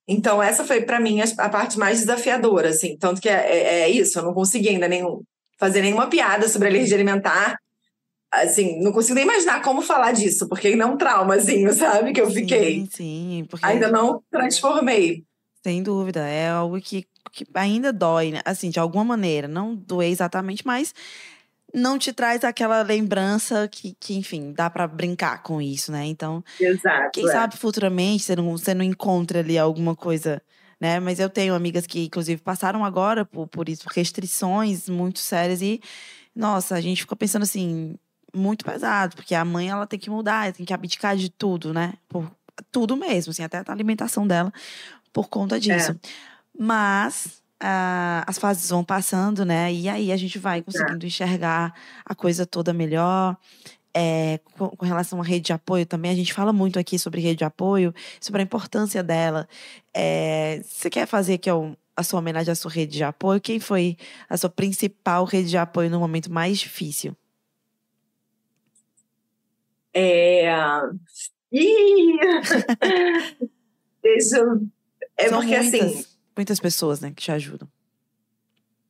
Então, 0.08 0.42
essa 0.42 0.64
foi 0.64 0.80
para 0.82 0.98
mim 0.98 1.20
a, 1.20 1.48
parte 1.48 1.78
mais 1.78 2.00
desafiadora, 2.00 2.70
assim. 2.70 2.96
Tanto 2.98 3.20
que 3.20 3.28
é, 3.28 3.32
é- 3.34 3.80
é 3.82 3.88
isso, 3.88 4.18
eu 4.18 4.24
não 4.24 4.34
consegui 4.34 4.68
ainda 4.70 4.88
nenhum, 4.88 5.22
fazer 5.58 5.82
nenhuma 5.82 6.08
piada 6.08 6.48
sobre 6.48 6.66
alergia 6.68 6.96
alimentar. 6.96 7.56
Assim, 8.32 8.80
não 8.82 8.92
consigo 8.92 9.14
nem 9.14 9.24
imaginar 9.24 9.60
como 9.62 9.82
falar 9.82 10.12
disso, 10.12 10.48
porque 10.48 10.68
ainda 10.68 10.84
é 10.84 10.86
um 10.86 10.96
traumazinho, 10.96 11.72
sabe? 11.74 12.12
Que 12.12 12.20
eu 12.20 12.30
fiquei. 12.30 12.80
Sim, 12.80 12.88
sim, 12.92 13.46
porque 13.48 13.64
Ainda 13.66 13.88
não 13.90 14.20
transformei. 14.30 15.22
sem 15.64 15.82
dúvida, 15.82 16.26
é 16.26 16.48
algo 16.48 16.80
que, 16.80 17.04
que 17.32 17.46
ainda 17.54 17.92
dói, 17.92 18.32
né? 18.32 18.40
Assim, 18.44 18.70
de 18.70 18.78
alguma 18.78 19.04
maneira, 19.04 19.46
não 19.46 19.74
doer 19.74 20.10
exatamente, 20.10 20.66
mas 20.66 20.94
não 21.74 21.98
te 21.98 22.12
traz 22.12 22.44
aquela 22.44 22.82
lembrança 22.82 23.68
que, 23.68 23.96
que 23.98 24.14
enfim, 24.14 24.52
dá 24.52 24.68
pra 24.68 24.86
brincar 24.86 25.42
com 25.42 25.60
isso, 25.60 25.92
né? 25.92 26.04
Então, 26.06 26.42
Exato. 26.58 27.10
Quem 27.12 27.28
é. 27.28 27.32
sabe 27.32 27.56
futuramente 27.56 28.24
você 28.24 28.36
não, 28.36 28.50
você 28.56 28.74
não 28.74 28.84
encontra 28.84 29.40
ali 29.40 29.56
alguma 29.58 29.94
coisa, 29.94 30.42
né? 30.80 30.98
Mas 31.00 31.20
eu 31.20 31.30
tenho 31.30 31.54
amigas 31.54 31.86
que, 31.86 32.06
inclusive, 32.06 32.40
passaram 32.40 32.84
agora 32.84 33.24
por, 33.24 33.46
por 33.46 33.68
isso, 33.68 33.84
por 33.84 33.92
restrições 33.92 34.88
muito 34.88 35.20
sérias. 35.20 35.62
E, 35.62 35.80
nossa, 36.34 36.74
a 36.74 36.80
gente 36.80 37.02
fica 37.02 37.16
pensando 37.16 37.42
assim, 37.42 37.96
muito 38.34 38.64
pesado, 38.64 39.16
porque 39.16 39.34
a 39.34 39.44
mãe 39.44 39.68
ela 39.68 39.86
tem 39.86 39.98
que 39.98 40.10
mudar, 40.10 40.52
tem 40.52 40.66
que 40.66 40.74
abdicar 40.74 41.16
de 41.16 41.30
tudo, 41.30 41.72
né? 41.72 41.94
Por 42.08 42.30
tudo 42.70 42.96
mesmo, 42.96 43.30
assim, 43.30 43.42
até 43.42 43.58
a 43.58 43.64
alimentação 43.68 44.26
dela, 44.26 44.52
por 45.12 45.28
conta 45.28 45.58
disso. 45.58 45.98
Mas. 46.58 47.42
ah, 47.60 48.24
as 48.26 48.38
fases 48.38 48.68
vão 48.70 48.82
passando, 48.84 49.44
né? 49.44 49.72
E 49.72 49.88
aí 49.88 50.12
a 50.12 50.16
gente 50.16 50.38
vai 50.38 50.62
conseguindo 50.62 51.06
enxergar 51.06 51.74
a 52.04 52.14
coisa 52.14 52.46
toda 52.46 52.72
melhor. 52.72 53.36
É, 53.92 54.38
com, 54.56 54.68
com 54.68 54.86
relação 54.86 55.20
à 55.20 55.24
rede 55.24 55.46
de 55.46 55.52
apoio 55.52 55.84
também, 55.84 56.12
a 56.12 56.14
gente 56.14 56.32
fala 56.32 56.52
muito 56.52 56.78
aqui 56.78 56.96
sobre 56.98 57.20
rede 57.20 57.38
de 57.38 57.44
apoio, 57.44 57.92
sobre 58.20 58.40
a 58.40 58.44
importância 58.44 59.02
dela. 59.02 59.48
É, 59.92 60.62
você 60.64 60.88
quer 60.88 61.06
fazer 61.06 61.34
aqui 61.34 61.50
ó, 61.50 61.72
a 61.96 62.02
sua 62.02 62.20
homenagem 62.20 62.52
à 62.52 62.54
sua 62.54 62.70
rede 62.70 62.96
de 62.96 63.04
apoio? 63.04 63.40
Quem 63.40 63.58
foi 63.60 63.96
a 64.28 64.36
sua 64.36 64.48
principal 64.48 65.24
rede 65.24 65.50
de 65.50 65.58
apoio 65.58 65.90
no 65.90 65.98
momento 66.00 66.32
mais 66.32 66.58
difícil? 66.58 67.16
É... 69.92 70.48
Ih! 71.52 72.16
Deixa 74.02 74.38
eu... 74.38 74.62
É 75.16 75.28
São 75.28 75.40
porque, 75.40 75.58
muitas, 75.58 75.82
assim, 75.82 76.04
muitas 76.36 76.60
pessoas, 76.60 77.00
né, 77.00 77.12
que 77.14 77.22
te 77.22 77.32
ajudam. 77.32 77.68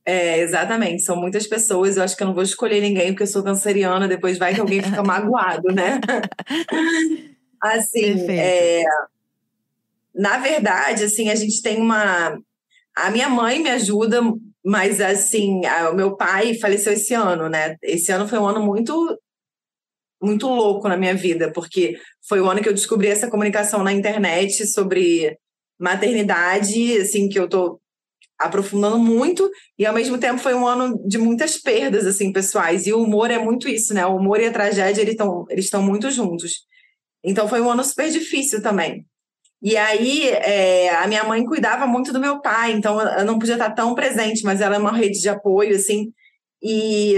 é, 0.05 0.41
exatamente, 0.41 1.03
são 1.03 1.17
muitas 1.17 1.47
pessoas. 1.47 1.97
Eu 1.97 2.03
acho 2.03 2.17
que 2.17 2.23
eu 2.23 2.27
não 2.27 2.35
vou 2.35 2.43
escolher 2.43 2.81
ninguém, 2.81 3.09
porque 3.13 3.23
eu 3.23 3.27
sou 3.27 3.43
canceriana, 3.45 4.09
depois 4.09 4.39
vai 4.39 4.55
que 4.55 4.61
alguém 4.61 4.83
fica 4.83 5.03
magoado, 5.05 5.69
né? 5.73 6.01
Assim, 7.63 8.27
é, 8.31 8.85
na 10.15 10.39
verdade, 10.39 11.05
assim, 11.05 11.29
a 11.29 11.35
gente 11.35 11.61
tem 11.63 11.79
uma. 11.79 12.39
A 12.97 13.11
minha 13.11 13.29
mãe 13.29 13.63
me 13.63 13.69
ajuda, 13.69 14.23
mas 14.65 14.99
assim, 15.01 15.61
o 15.91 15.95
meu 15.95 16.17
pai 16.17 16.55
faleceu 16.55 16.95
esse 16.95 17.13
ano, 17.13 17.51
né? 17.51 17.77
Esse 17.83 18.11
ano 18.13 18.27
foi 18.27 18.39
um 18.39 18.47
ano 18.47 18.63
muito 18.63 19.19
muito 20.23 20.47
louco 20.49 20.89
na 20.89 20.97
minha 20.97 21.15
vida, 21.15 21.51
porque 21.53 21.99
foi 22.29 22.41
o 22.41 22.49
ano 22.51 22.63
que 22.63 22.69
eu 22.69 22.75
descobri 22.75 23.09
essa 23.09 23.31
comunicação 23.31 23.83
na 23.83 23.93
internet 23.93 24.67
sobre 24.67 25.39
maternidade, 25.81 26.99
assim, 26.99 27.29
que 27.29 27.39
eu 27.39 27.49
tô 27.49 27.81
aprofundando 28.39 28.99
muito, 28.99 29.51
e 29.79 29.85
ao 29.85 29.95
mesmo 29.95 30.19
tempo 30.19 30.39
foi 30.39 30.55
um 30.55 30.67
ano 30.67 31.03
de 31.07 31.19
muitas 31.19 31.59
perdas, 31.59 32.07
assim, 32.07 32.33
pessoais, 32.33 32.87
e 32.87 32.93
o 32.93 33.03
humor 33.03 33.31
é 33.31 33.39
muito 33.39 33.69
isso, 33.69 33.93
né? 33.93 34.07
O 34.07 34.17
humor 34.17 34.41
e 34.41 34.47
a 34.47 34.53
tragédia, 34.53 35.03
eles 35.03 35.13
estão 35.13 35.45
eles 35.49 35.71
muito 35.73 36.11
juntos. 36.11 36.67
Então 37.25 37.49
foi 37.49 37.61
um 37.61 37.71
ano 37.71 37.85
super 37.85 38.11
difícil 38.11 38.63
também. 38.63 39.05
E 39.63 39.77
aí, 39.77 40.29
é, 40.29 40.89
a 40.97 41.07
minha 41.07 41.25
mãe 41.25 41.45
cuidava 41.45 41.87
muito 41.87 42.13
do 42.13 42.21
meu 42.21 42.41
pai, 42.41 42.73
então 42.73 43.01
eu 43.01 43.25
não 43.27 43.39
podia 43.39 43.55
estar 43.55 43.71
tão 43.71 43.95
presente, 43.95 44.43
mas 44.43 44.61
ela 44.61 44.77
é 44.77 44.79
uma 44.79 44.93
rede 44.97 45.21
de 45.21 45.29
apoio, 45.29 45.77
assim, 45.77 46.13
e 46.63 47.17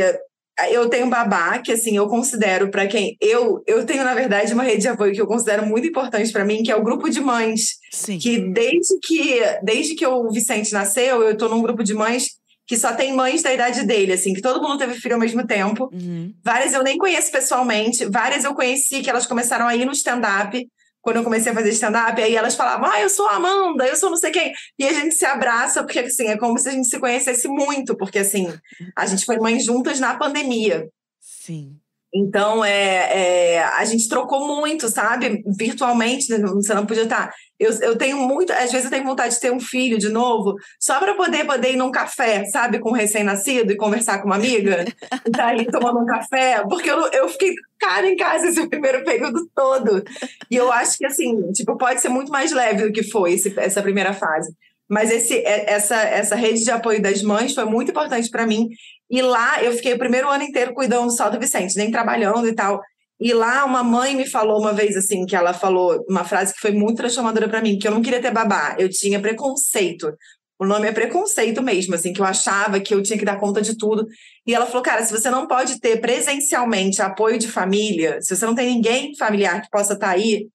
eu 0.70 0.88
tenho 0.88 1.08
babá, 1.08 1.58
que 1.58 1.72
assim, 1.72 1.96
eu 1.96 2.06
considero 2.08 2.70
para 2.70 2.86
quem. 2.86 3.16
Eu, 3.20 3.62
eu 3.66 3.84
tenho, 3.86 4.04
na 4.04 4.14
verdade, 4.14 4.52
uma 4.52 4.62
rede 4.62 4.82
de 4.82 4.88
apoio 4.88 5.12
que 5.12 5.20
eu 5.20 5.26
considero 5.26 5.66
muito 5.66 5.86
importante 5.86 6.30
para 6.32 6.44
mim, 6.44 6.62
que 6.62 6.70
é 6.70 6.76
o 6.76 6.84
grupo 6.84 7.08
de 7.08 7.20
mães. 7.20 7.78
Sim. 7.90 8.18
Que 8.18 8.38
desde 8.38 8.98
que 9.02 9.40
desde 9.62 9.94
que 9.94 10.06
o 10.06 10.30
Vicente 10.30 10.72
nasceu, 10.72 11.22
eu 11.22 11.32
estou 11.32 11.48
num 11.48 11.62
grupo 11.62 11.82
de 11.82 11.94
mães 11.94 12.30
que 12.66 12.76
só 12.76 12.94
tem 12.94 13.14
mães 13.14 13.42
da 13.42 13.52
idade 13.52 13.84
dele, 13.84 14.12
assim, 14.12 14.32
que 14.32 14.40
todo 14.40 14.62
mundo 14.62 14.78
teve 14.78 14.94
filho 14.94 15.14
ao 15.14 15.20
mesmo 15.20 15.46
tempo. 15.46 15.90
Uhum. 15.92 16.32
Várias 16.44 16.72
eu 16.72 16.82
nem 16.82 16.96
conheço 16.96 17.30
pessoalmente, 17.30 18.04
várias 18.06 18.44
eu 18.44 18.54
conheci 18.54 19.02
que 19.02 19.10
elas 19.10 19.26
começaram 19.26 19.66
a 19.66 19.76
ir 19.76 19.84
no 19.84 19.92
stand-up 19.92 20.66
quando 21.02 21.16
eu 21.16 21.24
comecei 21.24 21.50
a 21.50 21.54
fazer 21.54 21.70
stand-up, 21.70 22.22
aí 22.22 22.34
elas 22.34 22.54
falavam, 22.54 22.88
ah, 22.88 23.00
eu 23.00 23.10
sou 23.10 23.26
a 23.26 23.34
Amanda, 23.34 23.84
eu 23.84 23.96
sou 23.96 24.08
não 24.08 24.16
sei 24.16 24.30
quem. 24.30 24.52
E 24.78 24.86
a 24.86 24.92
gente 24.92 25.14
se 25.14 25.26
abraça, 25.26 25.82
porque 25.82 25.98
assim, 25.98 26.28
é 26.28 26.38
como 26.38 26.56
se 26.58 26.68
a 26.68 26.72
gente 26.72 26.88
se 26.88 26.98
conhecesse 26.98 27.48
muito, 27.48 27.96
porque 27.96 28.20
assim, 28.20 28.48
a 28.96 29.04
gente 29.04 29.24
foi 29.24 29.36
mãe 29.38 29.58
juntas 29.60 29.98
na 29.98 30.16
pandemia. 30.16 30.88
Sim. 31.20 31.76
Então, 32.14 32.62
é, 32.62 33.54
é, 33.54 33.64
a 33.64 33.84
gente 33.86 34.06
trocou 34.06 34.46
muito, 34.46 34.88
sabe? 34.88 35.42
Virtualmente, 35.46 36.30
né? 36.30 36.38
você 36.38 36.74
não 36.74 36.84
podia 36.84 37.04
estar. 37.04 37.32
Eu, 37.62 37.72
eu 37.80 37.96
tenho 37.96 38.16
muito, 38.16 38.52
às 38.52 38.72
vezes 38.72 38.84
eu 38.84 38.90
tenho 38.90 39.04
vontade 39.04 39.34
de 39.34 39.40
ter 39.40 39.52
um 39.52 39.60
filho 39.60 39.98
de 39.98 40.08
novo, 40.08 40.56
só 40.80 40.98
para 40.98 41.14
poder 41.14 41.46
poder 41.46 41.72
ir 41.72 41.76
num 41.76 41.90
café, 41.90 42.44
sabe, 42.46 42.78
com 42.78 42.90
um 42.90 42.94
recém-nascido 42.94 43.72
e 43.72 43.76
conversar 43.76 44.18
com 44.18 44.26
uma 44.26 44.36
amiga, 44.36 44.84
e 45.24 45.30
tá 45.30 45.46
aí 45.46 45.64
tomando 45.66 46.00
um 46.00 46.06
café, 46.06 46.62
porque 46.68 46.90
eu, 46.90 47.06
eu 47.12 47.28
fiquei 47.28 47.54
cara 47.78 48.06
em 48.06 48.16
casa 48.16 48.48
esse 48.48 48.66
primeiro 48.68 49.04
período 49.04 49.48
todo. 49.54 50.02
E 50.50 50.56
eu 50.56 50.72
acho 50.72 50.98
que, 50.98 51.06
assim, 51.06 51.52
tipo, 51.52 51.76
pode 51.76 52.00
ser 52.00 52.08
muito 52.08 52.30
mais 52.30 52.52
leve 52.52 52.84
do 52.84 52.92
que 52.92 53.02
foi 53.02 53.32
esse, 53.34 53.52
essa 53.58 53.82
primeira 53.82 54.12
fase. 54.12 54.52
Mas 54.88 55.10
esse, 55.10 55.38
é, 55.38 55.72
essa, 55.72 55.96
essa 55.96 56.36
rede 56.36 56.62
de 56.62 56.70
apoio 56.70 57.00
das 57.00 57.22
mães 57.22 57.54
foi 57.54 57.64
muito 57.64 57.90
importante 57.90 58.28
para 58.28 58.46
mim. 58.46 58.68
E 59.10 59.22
lá 59.22 59.62
eu 59.62 59.72
fiquei 59.72 59.94
o 59.94 59.98
primeiro 59.98 60.28
ano 60.28 60.42
inteiro 60.42 60.74
cuidando 60.74 61.10
só 61.10 61.30
do 61.30 61.40
Vicente, 61.40 61.76
nem 61.76 61.90
trabalhando 61.90 62.46
e 62.46 62.54
tal. 62.54 62.80
E 63.22 63.32
lá 63.32 63.64
uma 63.64 63.84
mãe 63.84 64.16
me 64.16 64.28
falou 64.28 64.60
uma 64.60 64.72
vez 64.72 64.96
assim, 64.96 65.24
que 65.24 65.36
ela 65.36 65.54
falou 65.54 66.04
uma 66.08 66.24
frase 66.24 66.52
que 66.52 66.58
foi 66.58 66.72
muito 66.72 66.96
transformadora 66.96 67.48
para 67.48 67.62
mim, 67.62 67.78
que 67.78 67.86
eu 67.86 67.92
não 67.92 68.02
queria 68.02 68.20
ter 68.20 68.32
babá, 68.32 68.74
eu 68.80 68.88
tinha 68.88 69.20
preconceito. 69.20 70.12
O 70.58 70.66
nome 70.66 70.88
é 70.88 70.92
preconceito 70.92 71.62
mesmo, 71.62 71.94
assim, 71.94 72.12
que 72.12 72.20
eu 72.20 72.24
achava 72.24 72.80
que 72.80 72.92
eu 72.92 73.00
tinha 73.00 73.16
que 73.16 73.24
dar 73.24 73.38
conta 73.38 73.62
de 73.62 73.78
tudo. 73.78 74.08
E 74.44 74.52
ela 74.52 74.66
falou, 74.66 74.82
cara, 74.82 75.04
se 75.04 75.12
você 75.12 75.30
não 75.30 75.46
pode 75.46 75.78
ter 75.78 76.00
presencialmente 76.00 77.00
apoio 77.00 77.38
de 77.38 77.46
família, 77.46 78.18
se 78.20 78.34
você 78.34 78.44
não 78.44 78.56
tem 78.56 78.74
ninguém 78.74 79.16
familiar 79.16 79.62
que 79.62 79.70
possa 79.70 79.92
estar 79.92 80.08
tá 80.08 80.12
aí, 80.14 80.48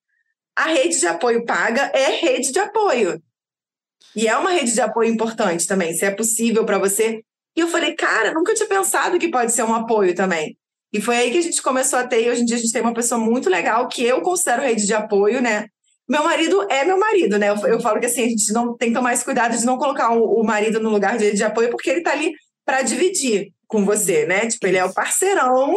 a 0.53 0.67
rede 0.67 0.99
de 0.99 1.07
apoio 1.07 1.45
paga 1.45 1.89
é 1.93 2.19
rede 2.19 2.51
de 2.51 2.59
apoio. 2.59 3.23
E 4.13 4.27
é 4.27 4.35
uma 4.35 4.51
rede 4.51 4.73
de 4.73 4.81
apoio 4.81 5.09
importante 5.09 5.65
também, 5.65 5.93
se 5.93 6.03
é 6.03 6.11
possível 6.11 6.65
para 6.65 6.79
você. 6.79 7.21
E 7.55 7.61
eu 7.61 7.69
falei, 7.69 7.95
cara, 7.95 8.33
nunca 8.33 8.53
tinha 8.53 8.67
pensado 8.67 9.17
que 9.17 9.31
pode 9.31 9.53
ser 9.53 9.63
um 9.63 9.73
apoio 9.73 10.13
também. 10.13 10.57
E 10.97 11.01
foi 11.01 11.15
aí 11.15 11.31
que 11.31 11.37
a 11.37 11.41
gente 11.41 11.61
começou 11.61 11.99
a 11.99 12.07
ter, 12.07 12.23
e 12.23 12.29
hoje 12.29 12.41
em 12.41 12.45
dia 12.45 12.55
a 12.55 12.59
gente 12.59 12.71
tem 12.71 12.81
uma 12.81 12.93
pessoa 12.93 13.19
muito 13.19 13.49
legal 13.49 13.87
que 13.87 14.03
eu 14.03 14.19
considero 14.21 14.63
rede 14.63 14.85
de 14.85 14.93
apoio, 14.95 15.41
né? 15.41 15.67
Meu 16.09 16.23
marido 16.23 16.65
é 16.71 16.83
meu 16.83 16.97
marido, 16.97 17.37
né? 17.37 17.49
Eu, 17.49 17.55
eu 17.67 17.79
falo 17.79 17.99
que 17.99 18.07
assim, 18.07 18.23
a 18.23 18.29
gente 18.29 18.51
não 18.51 18.75
tem 18.75 18.89
que 18.89 18.95
tomar 18.95 19.13
esse 19.13 19.23
cuidado 19.23 19.55
de 19.55 19.63
não 19.63 19.77
colocar 19.77 20.11
o, 20.11 20.41
o 20.41 20.43
marido 20.43 20.79
no 20.79 20.89
lugar 20.89 21.15
de 21.15 21.25
rede 21.25 21.37
de 21.37 21.43
apoio, 21.43 21.69
porque 21.69 21.89
ele 21.89 22.01
tá 22.01 22.13
ali 22.13 22.33
para 22.65 22.81
dividir 22.81 23.53
com 23.67 23.85
você, 23.85 24.25
né? 24.25 24.47
Tipo, 24.47 24.65
ele 24.65 24.77
é 24.77 24.85
o 24.85 24.93
parceirão 24.93 25.71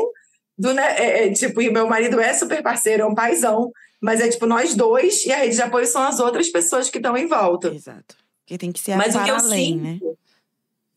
do, 0.57 0.73
né? 0.73 0.97
É, 0.97 1.27
é, 1.27 1.33
tipo, 1.33 1.61
e 1.61 1.71
meu 1.71 1.87
marido 1.87 2.19
é 2.19 2.33
super 2.33 2.63
parceiro, 2.63 3.03
é 3.03 3.07
um 3.07 3.15
paizão, 3.15 3.71
mas 4.01 4.23
é 4.23 4.29
tipo 4.29 4.47
nós 4.47 4.75
dois 4.75 5.27
e 5.27 5.33
a 5.33 5.37
rede 5.37 5.57
de 5.57 5.63
apoio 5.63 5.87
são 5.87 6.03
as 6.03 6.19
outras 6.19 6.49
pessoas 6.49 6.89
que 6.89 6.97
estão 6.97 7.15
em 7.15 7.27
volta. 7.27 7.69
Exato. 7.69 8.17
Que 8.47 8.57
tem 8.57 8.73
que 8.73 8.81
ser 8.81 8.97
mas 8.97 9.13
para 9.13 9.21
o 9.21 9.25
que 9.25 9.31
eu 9.31 9.37
além, 9.37 9.67
sinto, 9.67 9.83
né? 9.83 9.99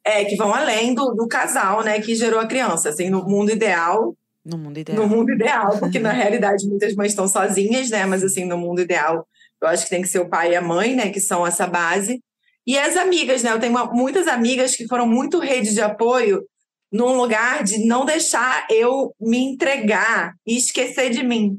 É, 0.06 0.26
que 0.26 0.36
vão 0.36 0.54
além 0.54 0.94
do, 0.94 1.12
do 1.14 1.28
casal, 1.28 1.84
né, 1.84 2.00
que 2.02 2.16
gerou 2.16 2.40
a 2.40 2.46
criança. 2.48 2.90
Assim, 2.90 3.10
no 3.10 3.24
mundo 3.24 3.52
ideal, 3.52 4.16
No 4.46 4.58
mundo 4.58 4.78
ideal. 4.80 4.98
no 5.02 5.08
mundo 5.08 5.32
ideal, 5.32 5.78
porque 5.80 6.00
na 6.00 6.12
realidade 6.14 6.68
muitas 6.68 6.94
mães 6.96 7.12
estão 7.12 7.28
sozinhas, 7.28 7.90
né, 7.90 8.06
mas 8.06 8.24
assim, 8.24 8.46
no 8.46 8.58
mundo 8.58 8.82
ideal, 8.82 9.26
eu 9.62 9.68
acho 9.68 9.86
que 9.86 9.90
tem 9.90 10.02
que 10.02 10.08
ser 10.10 10.20
o 10.20 10.30
pai 10.30 10.52
e 10.52 10.56
a 10.56 10.62
mãe, 10.62 10.96
né, 10.96 11.10
que 11.10 11.20
são 11.22 11.46
essa 11.48 11.66
base. 11.66 12.22
E 12.68 12.78
as 12.78 12.96
amigas, 12.98 13.44
né, 13.44 13.52
eu 13.52 13.60
tenho 13.60 13.72
uma- 13.72 13.86
muitas 13.94 14.28
amigas 14.28 14.76
que 14.76 14.88
foram 14.88 15.08
muito 15.08 15.40
rede 15.40 15.74
de 15.74 15.82
apoio 15.82 16.44
num 16.92 17.14
lugar 17.18 17.64
de 17.64 17.86
não 17.86 18.06
deixar 18.06 18.68
eu 18.70 19.14
me 19.20 19.38
entregar 19.38 20.34
e 20.46 20.58
esquecer 20.58 21.10
de 21.10 21.24
mim. 21.24 21.58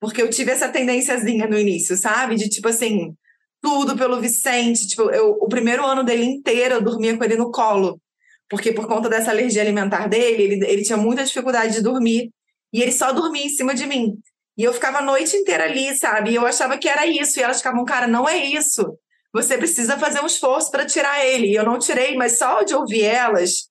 Porque 0.00 0.22
eu 0.22 0.30
tive 0.30 0.50
essa 0.50 0.68
tendênciazinha 0.70 1.46
no 1.46 1.58
início, 1.58 1.96
sabe? 1.96 2.34
De 2.36 2.48
tipo 2.48 2.68
assim, 2.68 3.12
tudo 3.60 3.96
pelo 3.96 4.20
Vicente. 4.20 4.88
Tipo, 4.88 5.10
eu, 5.10 5.30
o 5.32 5.48
primeiro 5.48 5.84
ano 5.84 6.02
dele 6.02 6.24
inteiro 6.24 6.76
eu 6.76 6.82
dormia 6.82 7.16
com 7.16 7.24
ele 7.24 7.36
no 7.36 7.50
colo. 7.50 8.00
Porque 8.48 8.72
por 8.72 8.86
conta 8.86 9.08
dessa 9.08 9.30
alergia 9.30 9.62
alimentar 9.62 10.08
dele, 10.08 10.42
ele, 10.42 10.66
ele 10.66 10.82
tinha 10.82 10.98
muita 10.98 11.24
dificuldade 11.24 11.74
de 11.74 11.82
dormir. 11.82 12.30
E 12.72 12.82
ele 12.82 12.92
só 12.92 13.12
dormia 13.12 13.44
em 13.44 13.48
cima 13.48 13.74
de 13.74 13.86
mim. 13.86 14.18
E 14.56 14.64
eu 14.64 14.72
ficava 14.72 14.98
a 14.98 15.02
noite 15.02 15.36
inteira 15.36 15.64
ali, 15.64 15.96
sabe? 15.96 16.30
E 16.30 16.34
eu 16.34 16.46
achava 16.46 16.76
que 16.76 16.88
era 16.88 17.06
isso. 17.06 17.38
E 17.38 17.42
elas 17.42 17.58
ficavam, 17.58 17.84
cara, 17.84 18.06
não 18.06 18.28
é 18.28 18.44
isso. 18.44 18.84
Você 19.32 19.56
precisa 19.56 19.96
fazer 19.98 20.20
um 20.20 20.26
esforço 20.26 20.70
para 20.70 20.84
tirar 20.84 21.24
ele. 21.24 21.48
E 21.48 21.54
eu 21.54 21.64
não 21.64 21.78
tirei, 21.78 22.16
mas 22.16 22.38
só 22.38 22.62
de 22.62 22.74
ouvir 22.74 23.04
elas. 23.04 23.68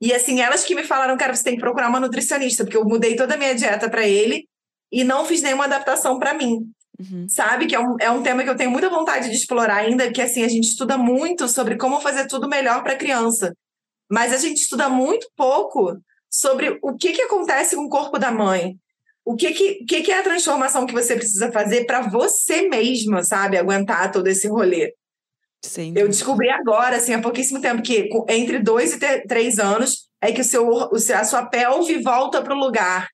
E 0.00 0.12
assim, 0.12 0.40
elas 0.40 0.64
que 0.64 0.74
me 0.74 0.84
falaram, 0.84 1.16
cara, 1.16 1.34
você 1.34 1.44
tem 1.44 1.54
que 1.54 1.60
procurar 1.60 1.88
uma 1.88 2.00
nutricionista, 2.00 2.64
porque 2.64 2.76
eu 2.76 2.84
mudei 2.84 3.16
toda 3.16 3.34
a 3.34 3.38
minha 3.38 3.54
dieta 3.54 3.88
para 3.88 4.06
ele 4.06 4.46
e 4.92 5.04
não 5.04 5.24
fiz 5.24 5.40
nenhuma 5.40 5.64
adaptação 5.64 6.18
para 6.18 6.34
mim 6.34 6.70
Uhum. 6.98 7.26
sabe? 7.28 7.66
Que 7.66 7.74
é 7.74 7.80
um, 7.80 7.96
é 8.00 8.10
um 8.10 8.22
tema 8.22 8.42
que 8.42 8.48
eu 8.48 8.56
tenho 8.56 8.70
muita 8.70 8.88
vontade 8.88 9.28
de 9.28 9.36
explorar 9.36 9.76
ainda, 9.76 10.10
que 10.10 10.22
assim, 10.22 10.42
a 10.42 10.48
gente 10.48 10.68
estuda 10.68 10.96
muito 10.96 11.48
sobre 11.48 11.76
como 11.76 12.00
fazer 12.00 12.26
tudo 12.26 12.48
melhor 12.48 12.82
para 12.82 12.92
a 12.92 12.98
criança. 12.98 13.54
Mas 14.10 14.32
a 14.32 14.38
gente 14.38 14.60
estuda 14.60 14.88
muito 14.88 15.28
pouco 15.36 15.96
sobre 16.30 16.78
o 16.82 16.96
que, 16.96 17.12
que 17.12 17.22
acontece 17.22 17.76
com 17.76 17.84
o 17.84 17.90
corpo 17.90 18.18
da 18.18 18.30
mãe. 18.30 18.76
O 19.24 19.34
que, 19.34 19.52
que, 19.52 19.84
que, 19.84 20.02
que 20.02 20.12
é 20.12 20.20
a 20.20 20.22
transformação 20.22 20.86
que 20.86 20.94
você 20.94 21.16
precisa 21.16 21.50
fazer 21.50 21.84
para 21.84 22.02
você 22.02 22.68
mesma, 22.68 23.24
sabe? 23.24 23.58
Aguentar 23.58 24.12
todo 24.12 24.28
esse 24.28 24.46
rolê. 24.46 24.94
Sem 25.64 25.92
Eu 25.96 26.06
descobri 26.06 26.48
agora, 26.48 26.96
assim, 26.96 27.12
há 27.12 27.20
pouquíssimo 27.20 27.60
tempo, 27.60 27.82
que 27.82 28.08
entre 28.28 28.60
dois 28.60 28.94
e 28.94 29.26
três 29.26 29.58
anos 29.58 30.08
é 30.22 30.30
que 30.30 30.40
o 30.40 30.44
seu, 30.44 30.68
a 30.94 31.24
sua 31.24 31.46
pelve 31.46 32.00
volta 32.02 32.40
para 32.40 32.54
o 32.54 32.58
lugar. 32.58 33.08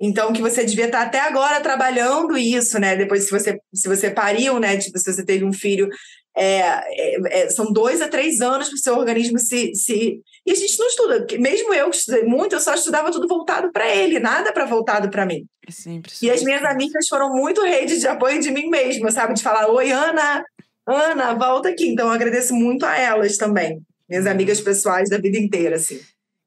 Então, 0.00 0.32
que 0.32 0.42
você 0.42 0.64
devia 0.64 0.86
estar 0.86 1.02
até 1.02 1.20
agora 1.20 1.60
trabalhando 1.60 2.36
isso, 2.36 2.78
né? 2.78 2.96
Depois, 2.96 3.24
se 3.24 3.30
você, 3.30 3.58
se 3.72 3.88
você 3.88 4.10
pariu, 4.10 4.58
né? 4.58 4.76
Tipo, 4.76 4.98
se 4.98 5.12
você 5.12 5.24
teve 5.24 5.44
um 5.44 5.52
filho, 5.52 5.88
é, 6.36 6.60
é, 6.60 7.42
é, 7.42 7.50
são 7.50 7.72
dois 7.72 8.02
a 8.02 8.08
três 8.08 8.40
anos 8.40 8.68
para 8.68 8.74
o 8.74 8.78
seu 8.78 8.96
organismo 8.98 9.38
se, 9.38 9.74
se. 9.74 10.20
E 10.44 10.50
a 10.50 10.54
gente 10.54 10.78
não 10.78 10.86
estuda. 10.88 11.26
Mesmo 11.38 11.72
eu 11.72 11.90
que 11.90 11.96
estudei 11.96 12.24
muito, 12.24 12.54
eu 12.54 12.60
só 12.60 12.74
estudava 12.74 13.10
tudo 13.10 13.28
voltado 13.28 13.70
para 13.72 13.88
ele, 13.94 14.18
nada 14.18 14.52
para 14.52 14.66
voltado 14.66 15.08
para 15.08 15.24
mim. 15.24 15.46
É 15.66 15.70
sempre 15.70 16.12
E 16.20 16.30
as 16.30 16.42
minhas 16.42 16.64
amigas 16.64 17.06
foram 17.08 17.30
muito 17.30 17.62
rede 17.62 17.98
de 17.98 18.08
apoio 18.08 18.40
de 18.40 18.50
mim 18.50 18.68
mesma, 18.68 19.10
sabe? 19.10 19.34
De 19.34 19.42
falar, 19.42 19.70
oi, 19.70 19.92
Ana, 19.92 20.44
Ana, 20.86 21.34
volta 21.34 21.68
aqui. 21.68 21.88
Então, 21.88 22.08
eu 22.08 22.12
agradeço 22.12 22.54
muito 22.54 22.84
a 22.84 22.96
elas 22.98 23.36
também. 23.36 23.80
Minhas 24.08 24.26
amigas 24.26 24.60
pessoais 24.60 25.08
da 25.08 25.18
vida 25.18 25.38
inteira, 25.38 25.76
assim. 25.76 26.00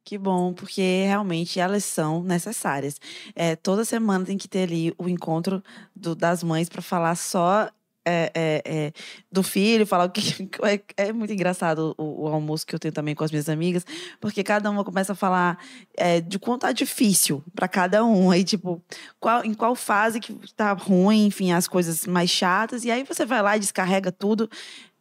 Que 0.08 0.18
bom, 0.18 0.54
porque 0.54 1.04
realmente 1.06 1.60
elas 1.60 1.84
são 1.84 2.24
necessárias. 2.24 2.96
É, 3.36 3.58
toda 3.58 3.84
semana 3.84 4.24
tem 4.24 4.38
que 4.38 4.48
ter 4.48 4.64
ali 4.64 4.94
o 4.98 5.10
encontro 5.10 5.62
do- 5.94 6.16
das 6.16 6.42
mães 6.42 6.70
para 6.70 6.82
falar 6.82 7.14
só 7.16 7.70
é, 8.06 8.32
é, 8.34 8.62
é, 8.66 8.94
do 9.30 9.44
filho, 9.44 9.86
falar 9.86 10.06
o 10.08 10.10
que. 10.10 10.50
É, 10.98 11.08
é 11.08 11.12
muito 11.12 11.34
engraçado 11.34 11.94
o, 11.98 12.24
o 12.24 12.28
almoço 12.30 12.66
que 12.66 12.74
eu 12.74 12.80
tenho 12.80 12.94
também 12.94 13.14
com 13.14 13.22
as 13.26 13.32
minhas 13.32 13.50
amigas, 13.50 13.86
porque 14.22 14.46
cada 14.46 14.72
uma 14.72 14.82
começa 14.86 15.12
a 15.12 15.16
falar 15.16 15.60
é, 15.98 16.22
de 16.22 16.40
quanto 16.40 16.62
tá 16.62 16.72
difícil 16.72 17.44
para 17.54 17.68
cada 17.68 18.06
um. 18.06 18.32
Aí, 18.32 18.46
tipo, 18.46 18.82
qual, 19.20 19.44
em 19.44 19.54
qual 19.54 19.76
fase 19.76 20.22
que 20.22 20.34
tá 20.56 20.72
ruim, 20.72 21.26
enfim, 21.26 21.52
as 21.52 21.68
coisas 21.68 22.08
mais 22.08 22.30
chatas. 22.30 22.86
E 22.86 22.92
aí 22.92 23.04
você 23.04 23.26
vai 23.26 23.42
lá 23.42 23.58
e 23.58 23.60
descarrega 23.60 24.10
tudo 24.10 24.50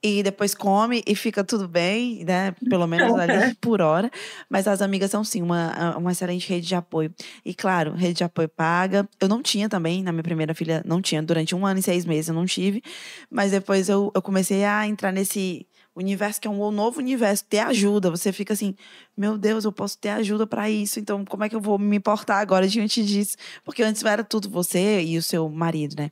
e 0.06 0.22
depois 0.22 0.54
come 0.54 1.02
e 1.06 1.14
fica 1.14 1.42
tudo 1.42 1.66
bem, 1.66 2.24
né? 2.24 2.52
Pelo 2.68 2.86
menos 2.86 3.12
ali 3.18 3.54
por 3.56 3.80
hora. 3.80 4.10
Mas 4.48 4.68
as 4.68 4.80
amigas 4.80 5.10
são, 5.10 5.24
sim, 5.24 5.42
uma, 5.42 5.96
uma 5.96 6.12
excelente 6.12 6.48
rede 6.48 6.66
de 6.66 6.74
apoio. 6.74 7.12
E, 7.44 7.52
claro, 7.54 7.92
rede 7.92 8.14
de 8.14 8.24
apoio 8.24 8.48
paga. 8.48 9.08
Eu 9.20 9.28
não 9.28 9.42
tinha 9.42 9.68
também, 9.68 10.02
na 10.02 10.12
minha 10.12 10.22
primeira 10.22 10.54
filha, 10.54 10.82
não 10.84 11.02
tinha. 11.02 11.22
Durante 11.22 11.54
um 11.54 11.66
ano 11.66 11.80
e 11.80 11.82
seis 11.82 12.04
meses 12.04 12.28
eu 12.28 12.34
não 12.34 12.46
tive. 12.46 12.82
Mas 13.30 13.50
depois 13.50 13.88
eu, 13.88 14.12
eu 14.14 14.22
comecei 14.22 14.64
a 14.64 14.86
entrar 14.86 15.12
nesse 15.12 15.66
universo 15.96 16.40
que 16.40 16.46
é 16.46 16.50
um 16.50 16.70
novo 16.70 16.98
universo, 16.98 17.44
ter 17.48 17.60
ajuda. 17.60 18.10
Você 18.10 18.32
fica 18.32 18.52
assim, 18.52 18.74
meu 19.16 19.38
Deus, 19.38 19.64
eu 19.64 19.72
posso 19.72 19.98
ter 19.98 20.10
ajuda 20.10 20.46
para 20.46 20.68
isso. 20.68 21.00
Então, 21.00 21.24
como 21.24 21.42
é 21.42 21.48
que 21.48 21.56
eu 21.56 21.60
vou 21.60 21.78
me 21.78 21.96
importar 21.96 22.38
agora 22.38 22.68
diante 22.68 23.04
disso? 23.04 23.36
Porque 23.64 23.82
antes 23.82 24.04
era 24.04 24.22
tudo 24.22 24.50
você 24.50 25.02
e 25.02 25.16
o 25.16 25.22
seu 25.22 25.48
marido, 25.48 25.96
né? 25.98 26.10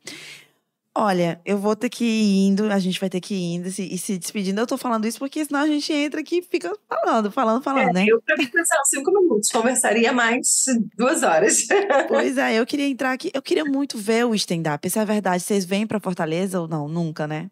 Olha, 0.97 1.41
eu 1.45 1.59
vou 1.59 1.75
ter 1.75 1.89
que 1.89 2.05
ir 2.05 2.47
indo, 2.47 2.71
a 2.71 2.79
gente 2.79 3.01
vai 3.01 3.11
ter 3.11 3.21
que 3.21 3.35
ir 3.35 3.55
indo 3.55 3.69
se, 3.69 3.83
e 3.83 3.99
se 3.99 4.17
despedindo. 4.17 4.61
Eu 4.61 4.67
tô 4.67 4.79
falando 4.79 5.05
isso 5.07 5.19
porque 5.19 5.45
senão 5.45 5.61
a 5.61 5.67
gente 5.67 5.93
entra 5.93 6.21
aqui 6.21 6.39
e 6.39 6.43
fica 6.43 6.73
falando, 6.89 7.33
falando, 7.33 7.63
falando, 7.63 7.91
é, 7.91 7.93
né? 7.93 8.05
Eu, 8.07 8.23
pra 8.23 8.37
mim, 8.37 8.49
cinco 8.85 9.11
minutos, 9.11 9.51
conversaria 9.51 10.13
mais 10.13 10.65
duas 10.97 11.25
horas. 11.25 11.67
Pois 12.07 12.39
é, 12.39 12.55
eu 12.55 12.67
queria 12.67 12.87
entrar 12.87 13.13
aqui, 13.13 13.31
eu 13.35 13.43
queria 13.43 13.65
muito 13.65 13.99
ver 13.99 14.25
o 14.25 14.35
stand-up. 14.35 14.87
Isso 14.87 14.99
é 14.99 15.05
verdade. 15.05 15.43
Vocês 15.43 15.65
vêm 15.65 15.87
pra 15.87 15.99
Fortaleza 15.99 16.61
ou 16.61 16.69
não? 16.69 16.87
Nunca, 16.87 17.27
né? 17.27 17.51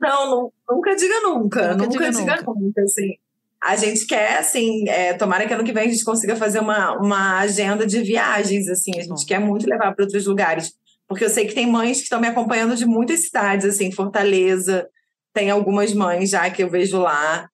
Não, 0.00 0.52
nunca 0.68 0.94
diga 0.94 1.20
nunca. 1.20 1.72
Nunca, 1.72 1.86
nunca 1.86 2.10
diga, 2.10 2.36
nunca. 2.36 2.52
nunca, 2.54 2.82
assim. 2.82 3.14
A 3.62 3.76
gente 3.76 4.06
quer, 4.06 4.38
assim, 4.38 4.88
é, 4.88 5.14
tomara 5.14 5.46
que 5.46 5.54
ano 5.54 5.64
que 5.64 5.72
vem 5.72 5.88
a 5.88 5.90
gente 5.90 6.04
consiga 6.04 6.36
fazer 6.36 6.60
uma, 6.60 6.98
uma 6.98 7.38
agenda 7.38 7.86
de 7.86 8.02
viagens, 8.02 8.68
assim. 8.68 8.92
A 8.94 9.00
gente 9.00 9.08
Bom. 9.08 9.26
quer 9.26 9.40
muito 9.40 9.66
levar 9.66 9.94
para 9.94 10.04
outros 10.04 10.26
lugares. 10.26 10.74
Porque 11.14 11.26
eu 11.26 11.30
sei 11.30 11.46
que 11.46 11.54
tem 11.54 11.64
mães 11.64 11.98
que 11.98 12.02
estão 12.02 12.20
me 12.20 12.26
acompanhando 12.26 12.74
de 12.74 12.84
muitas 12.84 13.20
cidades, 13.20 13.64
assim, 13.64 13.92
Fortaleza, 13.92 14.84
tem 15.32 15.48
algumas 15.48 15.94
mães 15.94 16.30
já 16.30 16.50
que 16.50 16.60
eu 16.60 16.68
vejo 16.68 16.98
lá. 16.98 17.48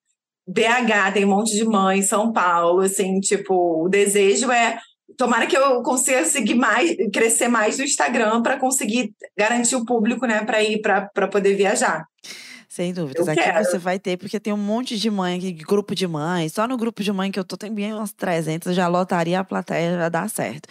BH 0.48 1.12
tem 1.12 1.26
um 1.26 1.28
monte 1.28 1.54
de 1.54 1.62
mães, 1.66 2.08
São 2.08 2.32
Paulo, 2.32 2.80
assim, 2.80 3.20
tipo, 3.20 3.84
o 3.84 3.86
desejo 3.86 4.50
é 4.50 4.78
tomara 5.14 5.46
que 5.46 5.58
eu 5.58 5.82
consiga 5.82 6.24
seguir 6.24 6.54
mais, 6.54 6.96
crescer 7.12 7.48
mais 7.48 7.76
no 7.76 7.84
Instagram 7.84 8.40
para 8.40 8.58
conseguir 8.58 9.12
garantir 9.36 9.76
o 9.76 9.84
público, 9.84 10.24
né, 10.24 10.42
para 10.42 10.62
ir 10.62 10.80
para 10.80 11.28
poder 11.28 11.54
viajar. 11.54 12.06
Sem 12.66 12.94
dúvidas. 12.94 13.26
Eu 13.26 13.30
Aqui 13.30 13.42
quero. 13.42 13.62
você 13.62 13.76
vai 13.76 13.98
ter, 13.98 14.16
porque 14.16 14.40
tem 14.40 14.54
um 14.54 14.56
monte 14.56 14.98
de 14.98 15.10
mãe 15.10 15.38
grupo 15.68 15.94
de 15.94 16.06
mães. 16.06 16.54
Só 16.54 16.66
no 16.66 16.78
grupo 16.78 17.02
de 17.02 17.12
mãe 17.12 17.30
que 17.30 17.38
eu 17.38 17.44
tô, 17.44 17.58
tem 17.58 17.74
bem 17.74 17.92
umas 17.92 18.12
300, 18.12 18.74
já 18.74 18.88
lotaria 18.88 19.38
a 19.38 19.44
plateia, 19.44 19.98
já 19.98 20.08
dá 20.08 20.26
certo. 20.28 20.66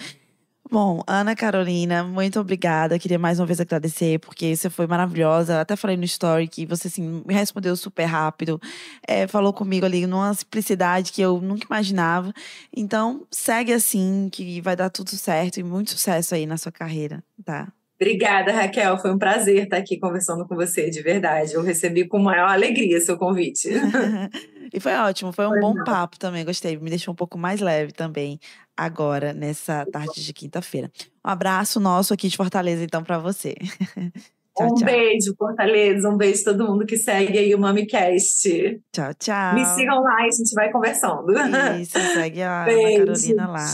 Bom, 0.71 1.01
Ana 1.07 1.35
Carolina, 1.35 2.03
muito 2.03 2.39
obrigada. 2.39 2.99
Queria 2.99 3.17
mais 3.17 3.39
uma 3.39 3.45
vez 3.47 3.59
agradecer, 3.59 4.19
porque 4.19 4.55
você 4.55 4.69
foi 4.69 4.85
maravilhosa. 4.85 5.59
Até 5.59 5.75
falei 5.75 5.97
no 5.97 6.03
story 6.03 6.47
que 6.47 6.63
você 6.63 6.87
assim, 6.87 7.23
me 7.25 7.33
respondeu 7.33 7.75
super 7.75 8.05
rápido, 8.05 8.61
é, 9.07 9.25
falou 9.25 9.51
comigo 9.51 9.83
ali 9.83 10.05
numa 10.05 10.31
simplicidade 10.31 11.11
que 11.11 11.23
eu 11.23 11.41
nunca 11.41 11.65
imaginava. 11.65 12.31
Então, 12.75 13.25
segue 13.31 13.73
assim, 13.73 14.29
que 14.31 14.61
vai 14.61 14.75
dar 14.75 14.91
tudo 14.91 15.09
certo 15.09 15.59
e 15.59 15.63
muito 15.63 15.89
sucesso 15.89 16.35
aí 16.35 16.45
na 16.45 16.55
sua 16.55 16.71
carreira, 16.71 17.23
tá? 17.43 17.73
Obrigada, 17.99 18.51
Raquel. 18.53 18.97
Foi 18.99 19.11
um 19.11 19.17
prazer 19.17 19.63
estar 19.63 19.77
aqui 19.77 19.97
conversando 19.97 20.47
com 20.47 20.55
você, 20.55 20.89
de 20.91 21.01
verdade. 21.01 21.55
Eu 21.55 21.63
recebi 21.63 22.07
com 22.07 22.19
maior 22.19 22.47
alegria 22.47 23.01
seu 23.01 23.17
convite. 23.17 23.69
e 24.73 24.79
foi 24.79 24.93
ótimo, 24.93 25.31
foi 25.31 25.45
um 25.47 25.51
Foi 25.51 25.59
bom 25.59 25.83
papo 25.83 26.17
também, 26.19 26.45
gostei. 26.45 26.77
Me 26.77 26.89
deixou 26.89 27.11
um 27.11 27.15
pouco 27.15 27.37
mais 27.37 27.59
leve 27.61 27.91
também 27.91 28.39
agora, 28.75 29.33
nessa 29.33 29.85
tarde 29.91 30.23
de 30.23 30.33
quinta-feira. 30.33 30.91
Um 31.25 31.29
abraço 31.29 31.79
nosso 31.79 32.13
aqui 32.13 32.29
de 32.29 32.37
Fortaleza, 32.37 32.83
então, 32.83 33.03
para 33.03 33.17
você. 33.17 33.55
tchau, 34.55 34.67
um 34.67 34.75
tchau. 34.75 34.85
beijo, 34.85 35.35
Fortaleza. 35.37 36.09
Um 36.09 36.17
beijo 36.17 36.41
a 36.41 36.53
todo 36.53 36.67
mundo 36.67 36.85
que 36.85 36.97
segue 36.97 37.37
aí 37.37 37.53
o 37.53 37.59
MamiCast. 37.59 38.81
Tchau, 38.91 39.13
tchau. 39.15 39.53
Me 39.55 39.65
sigam 39.65 40.01
lá 40.01 40.21
e 40.23 40.27
a 40.27 40.31
gente 40.31 40.53
vai 40.53 40.71
conversando. 40.71 41.33
Isso, 41.79 41.99
segue 42.13 42.41
a 42.41 42.63
Ana. 42.63 42.97
Carolina 42.97 43.47
lá. 43.47 43.67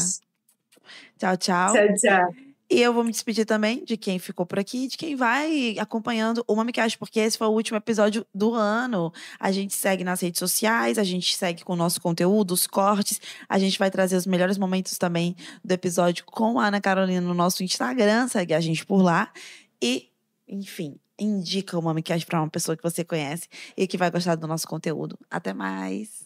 Tchau, 1.18 1.38
tchau. 1.38 1.74
Tchau, 1.74 1.88
tchau. 1.96 2.45
E 2.70 2.82
eu 2.82 2.91
vou 2.91 3.03
me 3.03 3.11
despedir 3.11 3.45
também 3.45 3.84
de 3.86 3.95
quem 3.95 4.18
ficou 4.18 4.45
por 4.45 4.57
aqui, 4.57 4.88
de 4.88 4.97
quem 4.97 5.16
vai 5.16 5.78
acompanhando 5.78 6.43
o 6.47 6.55
Mamicast, 6.55 6.97
porque 6.97 7.20
esse 7.20 7.38
foi 7.38 7.47
o 7.47 7.51
último 7.51 7.78
episódio 7.78 8.26
do 8.34 8.53
ano. 8.55 9.13
A 9.39 9.51
gente 9.51 9.76
segue 9.76 10.03
nas 10.03 10.22
redes 10.22 10.39
sociais, 10.39 10.97
a 10.97 11.03
gente 11.03 11.36
segue 11.36 11.63
com 11.63 11.74
o 11.74 11.76
nosso 11.76 12.01
conteúdo, 12.01 12.51
os 12.53 12.66
cortes. 12.66 13.22
A 13.47 13.59
gente 13.59 13.78
vai 13.78 13.91
trazer 13.91 14.16
os 14.16 14.26
melhores 14.26 14.57
momentos 14.57 14.97
também 14.97 15.36
do 15.63 15.72
episódio 15.72 16.26
com 16.26 16.59
a 16.59 16.68
Ana 16.68 16.82
Carolina 16.82 17.22
no 17.22 17.36
nosso 17.36 17.63
Instagram, 17.63 18.28
segue 18.28 18.53
a 18.53 18.59
gente 18.59 18.84
por 18.84 19.01
lá. 19.01 19.32
E, 19.80 20.09
enfim, 20.47 20.95
indica 21.20 21.78
o 21.78 21.82
Mamicast 21.82 22.26
para 22.26 22.41
uma 22.41 22.49
pessoa 22.49 22.76
que 22.76 22.84
você 22.84 23.03
conhece 23.03 23.47
e 23.78 23.86
que 23.86 23.97
vai 23.97 24.09
gostar 24.09 24.36
do 24.36 24.47
nosso 24.47 24.68
conteúdo. 24.68 25.18
Até 25.30 25.53
mais! 25.53 26.26